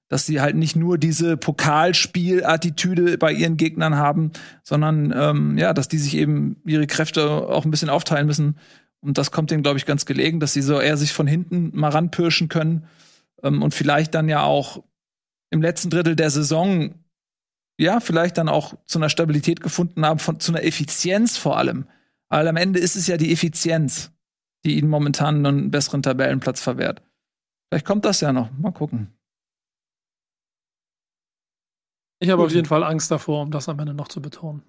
dass 0.09 0.27
sie 0.27 0.41
halt 0.41 0.57
nicht 0.57 0.77
nur 0.77 0.99
diese 0.99 1.37
Pokalspielattitüde 1.37 3.19
bei 3.19 3.33
ihren 3.33 3.57
Gegnern 3.57 3.97
haben, 3.97 4.33
sondern 4.63 5.13
ähm, 5.17 5.59
ja, 5.59 5.73
dass 5.73 5.89
die 5.89 5.99
sich 5.99 6.17
eben 6.17 6.57
ihre 6.65 6.87
Kräfte 6.87 7.29
auch 7.29 7.65
ein 7.65 7.71
bisschen 7.71 7.91
aufteilen 7.91 8.27
müssen 8.27 8.57
und 9.07 9.19
das 9.19 9.31
kommt 9.31 9.51
denen, 9.51 9.63
glaube 9.63 9.79
ich, 9.79 9.87
ganz 9.87 10.05
gelegen, 10.05 10.41
dass 10.41 10.53
sie 10.53 10.63
so 10.63 10.81
eher 10.81 10.97
sich 10.97 11.13
von 11.13 11.27
hinten 11.27 11.71
mal 11.75 11.91
ranpirschen 11.91 12.49
können 12.49 12.87
ähm, 13.43 13.63
und 13.63 13.75
vielleicht 13.75 14.15
dann 14.15 14.29
ja 14.29 14.43
auch 14.43 14.83
im 15.51 15.63
letzten 15.63 15.91
Drittel 15.91 16.17
der 16.17 16.31
Saison 16.31 16.95
ja, 17.79 18.01
vielleicht 18.01 18.39
dann 18.39 18.49
auch 18.49 18.75
zu 18.87 18.99
einer 18.99 19.11
Stabilität 19.11 19.61
gefunden 19.61 20.05
haben, 20.05 20.19
von, 20.19 20.41
zu 20.41 20.53
einer 20.53 20.65
Effizienz 20.65 21.37
vor 21.37 21.59
allem. 21.59 21.87
Weil 22.29 22.49
am 22.49 22.57
Ende 22.57 22.81
ist 22.81 22.97
es 22.97 23.07
ja 23.07 23.17
die 23.17 23.33
Effizienz, 23.33 24.13
die 24.65 24.79
ihnen 24.79 24.89
momentan 24.89 25.45
einen 25.45 25.71
besseren 25.71 26.03
Tabellenplatz 26.03 26.61
verwehrt. 26.61 27.03
Vielleicht 27.69 27.87
kommt 27.87 28.05
das 28.05 28.21
ja 28.21 28.33
noch. 28.33 28.51
Mal 28.53 28.73
gucken. 28.73 29.13
Ich 32.19 32.31
habe 32.31 32.43
auf 32.43 32.53
jeden 32.53 32.67
Fall 32.67 32.83
Angst 32.83 33.11
davor, 33.11 33.43
um 33.43 33.51
das 33.51 33.69
am 33.69 33.79
Ende 33.79 33.93
noch 33.93 34.09
zu 34.09 34.23
betonen. 34.23 34.63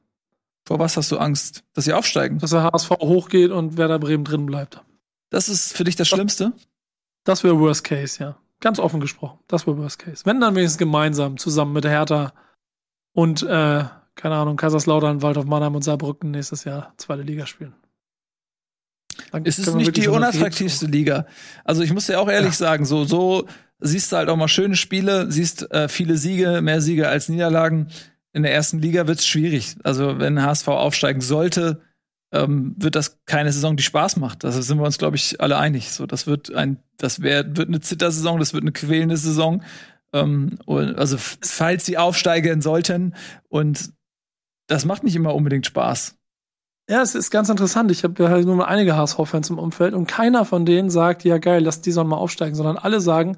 Vor 0.67 0.79
was 0.79 0.97
hast 0.97 1.13
du 1.13 1.17
Angst? 1.17 1.63
Dass 1.75 1.85
sie 1.85 1.93
aufsteigen? 1.93 2.39
Dass 2.39 2.49
der 2.49 2.63
HSV 2.63 2.89
hochgeht 2.99 3.51
und 3.51 3.77
Werder 3.77 3.99
Bremen 3.99 4.25
drin 4.25 4.45
bleibt. 4.45 4.83
Das 5.29 5.47
ist 5.47 5.71
für 5.71 5.85
dich 5.85 5.95
das 5.95 6.09
Schlimmste? 6.09 6.51
Das 7.23 7.45
wäre 7.45 7.57
Worst 7.57 7.85
Case, 7.85 8.21
ja. 8.21 8.37
Ganz 8.59 8.77
offen 8.77 8.99
gesprochen. 8.99 9.39
Das 9.47 9.65
wäre 9.65 9.77
Worst 9.77 9.99
Case. 9.99 10.25
Wenn 10.25 10.41
dann 10.41 10.55
wenigstens 10.55 10.77
gemeinsam, 10.77 11.37
zusammen 11.37 11.71
mit 11.71 11.85
Hertha 11.85 12.33
und, 13.13 13.43
äh, 13.43 13.85
keine 14.15 14.35
Ahnung, 14.35 14.57
Kaiserslautern, 14.57 15.21
Waldorf 15.21 15.45
Mannheim 15.45 15.73
und 15.73 15.83
Saarbrücken 15.83 16.31
nächstes 16.31 16.65
Jahr 16.65 16.93
zweite 16.97 17.21
Liga 17.21 17.45
spielen. 17.45 17.73
Dann 19.31 19.45
es 19.45 19.59
ist 19.59 19.73
nicht 19.73 19.95
die 19.95 20.09
unattraktivste 20.09 20.87
Liga. 20.87 21.27
Also 21.63 21.81
ich 21.81 21.93
muss 21.93 22.07
dir 22.07 22.19
auch 22.19 22.27
ehrlich 22.27 22.59
ja. 22.59 22.67
sagen, 22.67 22.83
so, 22.83 23.05
so 23.05 23.47
siehst 23.79 24.11
du 24.11 24.17
halt 24.17 24.27
auch 24.27 24.35
mal 24.35 24.49
schöne 24.49 24.75
Spiele, 24.75 25.31
siehst 25.31 25.71
äh, 25.71 25.87
viele 25.87 26.17
Siege, 26.17 26.59
mehr 26.61 26.81
Siege 26.81 27.07
als 27.07 27.29
Niederlagen 27.29 27.87
in 28.33 28.43
der 28.43 28.53
ersten 28.53 28.79
Liga 28.79 29.07
wird 29.07 29.19
es 29.19 29.27
schwierig. 29.27 29.75
Also 29.83 30.19
wenn 30.19 30.41
HSV 30.41 30.67
aufsteigen 30.67 31.21
sollte, 31.21 31.81
ähm, 32.31 32.75
wird 32.77 32.95
das 32.95 33.19
keine 33.25 33.51
Saison, 33.51 33.77
die 33.77 33.83
Spaß 33.83 34.17
macht. 34.17 34.43
Da 34.43 34.51
sind 34.51 34.77
wir 34.77 34.85
uns, 34.85 34.97
glaube 34.97 35.15
ich, 35.15 35.39
alle 35.41 35.57
einig. 35.57 35.91
So, 35.91 36.05
das 36.05 36.27
wird 36.27 36.53
ein, 36.53 36.77
das 36.97 37.21
wär, 37.21 37.55
wird 37.55 37.69
eine 37.69 37.79
Zittersaison, 37.79 38.39
das 38.39 38.53
wird 38.53 38.63
eine 38.63 38.73
quälende 38.73 39.17
Saison. 39.17 39.63
Ähm, 40.13 40.57
also 40.67 41.17
falls 41.17 41.85
sie 41.85 41.97
aufsteigen 41.97 42.61
sollten 42.61 43.15
und 43.49 43.91
das 44.67 44.85
macht 44.85 45.03
nicht 45.03 45.15
immer 45.15 45.33
unbedingt 45.33 45.65
Spaß. 45.65 46.15
Ja, 46.89 47.01
es 47.01 47.15
ist 47.15 47.31
ganz 47.31 47.49
interessant. 47.49 47.91
Ich 47.91 48.03
habe 48.03 48.21
ja 48.23 48.29
halt 48.29 48.45
nur 48.45 48.55
mal 48.55 48.65
einige 48.65 48.95
HSV-Fans 48.95 49.49
im 49.49 49.59
Umfeld 49.59 49.93
und 49.93 50.07
keiner 50.07 50.45
von 50.45 50.65
denen 50.65 50.89
sagt, 50.89 51.25
ja 51.25 51.37
geil, 51.37 51.63
lass 51.63 51.81
die 51.81 51.91
sollen 51.91 52.07
mal 52.07 52.17
aufsteigen, 52.17 52.55
sondern 52.55 52.77
alle 52.77 53.01
sagen, 53.01 53.37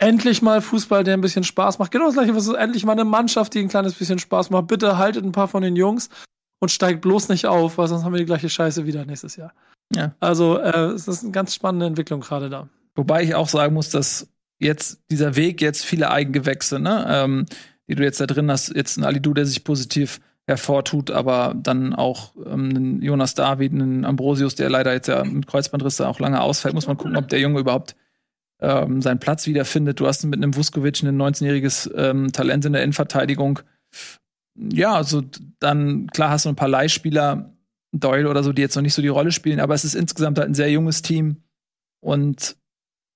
endlich 0.00 0.42
mal 0.42 0.60
Fußball, 0.60 1.04
der 1.04 1.14
ein 1.14 1.20
bisschen 1.20 1.44
Spaß 1.44 1.78
macht. 1.78 1.90
Genau 1.90 2.06
das 2.06 2.14
gleiche, 2.14 2.34
was 2.34 2.46
ist 2.46 2.54
endlich 2.54 2.84
mal 2.84 2.92
eine 2.92 3.04
Mannschaft, 3.04 3.54
die 3.54 3.60
ein 3.60 3.68
kleines 3.68 3.94
bisschen 3.94 4.18
Spaß 4.18 4.50
macht. 4.50 4.66
Bitte 4.66 4.98
haltet 4.98 5.24
ein 5.24 5.32
paar 5.32 5.48
von 5.48 5.62
den 5.62 5.76
Jungs 5.76 6.08
und 6.58 6.70
steigt 6.70 7.02
bloß 7.02 7.28
nicht 7.28 7.46
auf, 7.46 7.78
weil 7.78 7.86
sonst 7.86 8.04
haben 8.04 8.12
wir 8.12 8.18
die 8.18 8.26
gleiche 8.26 8.48
Scheiße 8.48 8.86
wieder 8.86 9.04
nächstes 9.04 9.36
Jahr. 9.36 9.52
Ja. 9.94 10.14
Also 10.20 10.58
äh, 10.58 10.86
es 10.92 11.06
ist 11.06 11.22
eine 11.22 11.32
ganz 11.32 11.54
spannende 11.54 11.86
Entwicklung 11.86 12.20
gerade 12.20 12.48
da. 12.48 12.68
Wobei 12.94 13.22
ich 13.22 13.34
auch 13.34 13.48
sagen 13.48 13.74
muss, 13.74 13.90
dass 13.90 14.28
jetzt 14.58 15.00
dieser 15.10 15.36
Weg 15.36 15.60
jetzt 15.60 15.84
viele 15.84 16.10
Eigengewächse, 16.10 16.78
ne, 16.78 17.06
ähm, 17.08 17.46
die 17.88 17.94
du 17.94 18.02
jetzt 18.02 18.20
da 18.20 18.26
drin 18.26 18.50
hast, 18.50 18.74
jetzt 18.74 18.96
ein 18.96 19.04
Alidu, 19.04 19.34
der 19.34 19.46
sich 19.46 19.64
positiv 19.64 20.20
hervortut, 20.46 21.10
aber 21.10 21.54
dann 21.56 21.94
auch 21.94 22.34
ähm, 22.46 22.70
einen 22.70 23.02
Jonas 23.02 23.34
David, 23.34 23.72
einen 23.72 24.04
Ambrosius, 24.04 24.54
der 24.54 24.70
leider 24.70 24.92
jetzt 24.92 25.08
ja 25.08 25.24
mit 25.24 25.46
Kreuzbandrisse 25.46 26.08
auch 26.08 26.20
lange 26.20 26.40
ausfällt, 26.40 26.74
muss 26.74 26.86
man 26.86 26.96
gucken, 26.96 27.16
ob 27.16 27.28
der 27.28 27.40
Junge 27.40 27.60
überhaupt 27.60 27.96
ähm, 28.60 29.02
seinen 29.02 29.20
Platz 29.20 29.46
wiederfindet. 29.46 30.00
Du 30.00 30.06
hast 30.06 30.24
mit 30.24 30.42
einem 30.42 30.54
Vuskovic 30.54 31.02
ein 31.02 31.20
19-jähriges 31.20 31.90
ähm, 31.96 32.32
Talent 32.32 32.64
in 32.64 32.72
der 32.72 32.82
Innenverteidigung. 32.82 33.60
Ja, 34.56 34.94
also 34.94 35.22
dann, 35.58 36.06
klar 36.08 36.30
hast 36.30 36.44
du 36.44 36.50
ein 36.50 36.56
paar 36.56 36.68
Leihspieler, 36.68 37.54
Doyle 37.92 38.28
oder 38.28 38.42
so, 38.42 38.52
die 38.52 38.62
jetzt 38.62 38.76
noch 38.76 38.82
nicht 38.82 38.94
so 38.94 39.02
die 39.02 39.08
Rolle 39.08 39.32
spielen, 39.32 39.60
aber 39.60 39.74
es 39.74 39.84
ist 39.84 39.94
insgesamt 39.94 40.38
halt 40.38 40.48
ein 40.48 40.54
sehr 40.54 40.70
junges 40.70 41.02
Team 41.02 41.42
und 42.00 42.56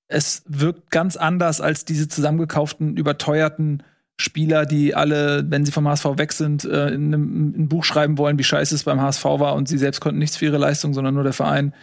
es 0.09 0.43
wirkt 0.47 0.91
ganz 0.91 1.17
anders 1.17 1.61
als 1.61 1.85
diese 1.85 2.09
zusammengekauften, 2.09 2.97
überteuerten 2.97 3.83
Spieler, 4.21 4.65
die 4.67 4.95
alle, 4.95 5.45
wenn 5.49 5.65
sie 5.65 5.73
vom 5.73 5.89
HSV 5.89 6.05
weg 6.17 6.33
sind, 6.33 6.65
äh, 6.65 6.89
in 6.89 7.13
einem, 7.13 7.55
ein 7.57 7.69
Buch 7.69 7.85
schreiben 7.85 8.19
wollen, 8.19 8.39
wie 8.39 8.45
scheiße 8.45 8.75
es 8.75 8.85
beim 8.85 9.01
HSV 9.01 9.25
war 9.25 9.55
und 9.55 9.69
sie 9.69 9.79
selbst 9.79 10.01
konnten 10.01 10.19
nichts 10.19 10.37
für 10.37 10.47
ihre 10.47 10.59
Leistung, 10.59 10.95
sondern 10.95 11.15
nur 11.15 11.25
der 11.25 11.33
Verein 11.33 11.75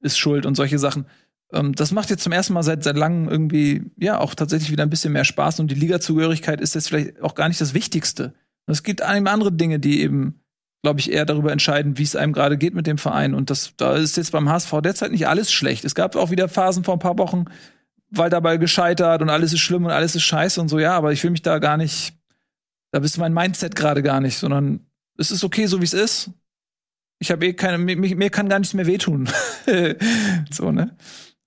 ist 0.00 0.18
schuld 0.18 0.46
und 0.46 0.54
solche 0.54 0.78
Sachen. 0.78 1.06
Ähm, 1.54 1.74
das 1.74 1.92
macht 1.92 2.10
jetzt 2.10 2.22
zum 2.22 2.32
ersten 2.32 2.52
Mal 2.52 2.62
seit, 2.62 2.82
seit 2.82 2.96
langem 2.96 3.28
irgendwie, 3.28 3.90
ja, 3.96 4.18
auch 4.18 4.34
tatsächlich 4.34 4.70
wieder 4.70 4.82
ein 4.82 4.90
bisschen 4.90 5.12
mehr 5.12 5.24
Spaß 5.24 5.60
und 5.60 5.70
die 5.70 5.76
Ligazugehörigkeit 5.76 6.60
ist 6.60 6.74
jetzt 6.74 6.88
vielleicht 6.88 7.22
auch 7.22 7.34
gar 7.34 7.48
nicht 7.48 7.60
das 7.60 7.72
Wichtigste. 7.72 8.34
Es 8.66 8.82
gibt 8.82 9.02
andere 9.02 9.52
Dinge, 9.52 9.78
die 9.78 10.00
eben, 10.00 10.40
glaube 10.82 11.00
ich, 11.00 11.12
eher 11.12 11.26
darüber 11.26 11.52
entscheiden, 11.52 11.98
wie 11.98 12.02
es 12.02 12.16
einem 12.16 12.32
gerade 12.32 12.58
geht 12.58 12.74
mit 12.74 12.86
dem 12.86 12.98
Verein. 12.98 13.34
Und 13.34 13.50
das, 13.50 13.74
da 13.76 13.94
ist 13.94 14.16
jetzt 14.16 14.32
beim 14.32 14.48
HSV 14.48 14.72
derzeit 14.82 15.12
nicht 15.12 15.28
alles 15.28 15.52
schlecht. 15.52 15.84
Es 15.84 15.94
gab 15.94 16.16
auch 16.16 16.30
wieder 16.30 16.48
Phasen 16.48 16.82
vor 16.82 16.94
ein 16.94 17.00
paar 17.00 17.18
Wochen, 17.18 17.44
weil 18.10 18.30
dabei 18.30 18.56
gescheitert 18.56 19.22
und 19.22 19.30
alles 19.30 19.52
ist 19.52 19.60
schlimm 19.60 19.84
und 19.84 19.90
alles 19.90 20.16
ist 20.16 20.22
scheiße 20.22 20.60
und 20.60 20.68
so, 20.68 20.78
ja, 20.78 20.96
aber 20.96 21.12
ich 21.12 21.22
will 21.22 21.30
mich 21.30 21.42
da 21.42 21.58
gar 21.58 21.76
nicht, 21.76 22.14
da 22.90 23.00
bist 23.00 23.18
mein 23.18 23.34
Mindset 23.34 23.76
gerade 23.76 24.02
gar 24.02 24.20
nicht, 24.20 24.38
sondern 24.38 24.86
es 25.18 25.30
ist 25.30 25.44
okay, 25.44 25.66
so 25.66 25.80
wie 25.80 25.84
es 25.84 25.94
ist. 25.94 26.30
Ich 27.18 27.30
habe 27.30 27.46
eh 27.46 27.52
keine, 27.52 27.78
mir, 27.78 27.96
mir 27.96 28.30
kann 28.30 28.48
gar 28.48 28.58
nichts 28.58 28.74
mehr 28.74 28.86
wehtun. 28.86 29.28
so, 30.50 30.72
ne? 30.72 30.96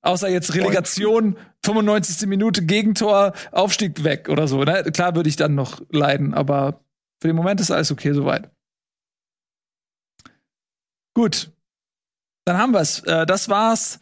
Außer 0.02 0.30
jetzt 0.30 0.54
Relegation, 0.54 1.38
95. 1.66 2.28
Minute, 2.28 2.64
Gegentor, 2.64 3.34
Aufstieg 3.52 4.04
weg 4.04 4.30
oder 4.30 4.48
so. 4.48 4.64
Ne? 4.64 4.84
Klar 4.94 5.16
würde 5.16 5.30
ich 5.30 5.36
dann 5.36 5.56
noch 5.56 5.82
leiden, 5.92 6.34
aber 6.34 6.82
für 7.22 7.28
den 7.28 7.36
Moment 7.36 7.60
ist 7.60 7.72
alles 7.72 7.92
okay 7.92 8.14
soweit. 8.14 8.50
Gut. 11.14 11.52
Dann 12.46 12.58
haben 12.58 12.74
wir's. 12.74 13.00
Äh, 13.00 13.26
das 13.26 13.50
war's 13.50 14.00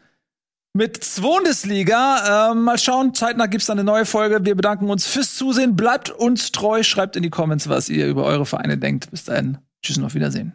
mit 0.74 1.00
Bundesliga. 1.22 2.52
Ähm, 2.52 2.64
mal 2.64 2.78
schauen, 2.78 3.14
zeitnah 3.14 3.48
gibt's 3.48 3.68
dann 3.68 3.80
eine 3.80 3.86
neue 3.86 4.06
Folge. 4.06 4.44
Wir 4.44 4.56
bedanken 4.56 4.90
uns 4.90 5.08
fürs 5.08 5.36
Zusehen. 5.36 5.78
Bleibt 5.78 6.12
uns 6.12 6.52
treu. 6.52 6.84
Schreibt 6.84 7.16
in 7.16 7.24
die 7.24 7.30
Comments, 7.30 7.70
was 7.70 7.88
ihr 7.88 8.08
über 8.08 8.26
eure 8.26 8.46
Vereine 8.46 8.78
denkt. 8.78 9.10
Bis 9.10 9.24
dahin. 9.24 9.58
Tschüss 9.82 9.98
und 9.98 10.04
auf 10.04 10.14
Wiedersehen. 10.14 10.54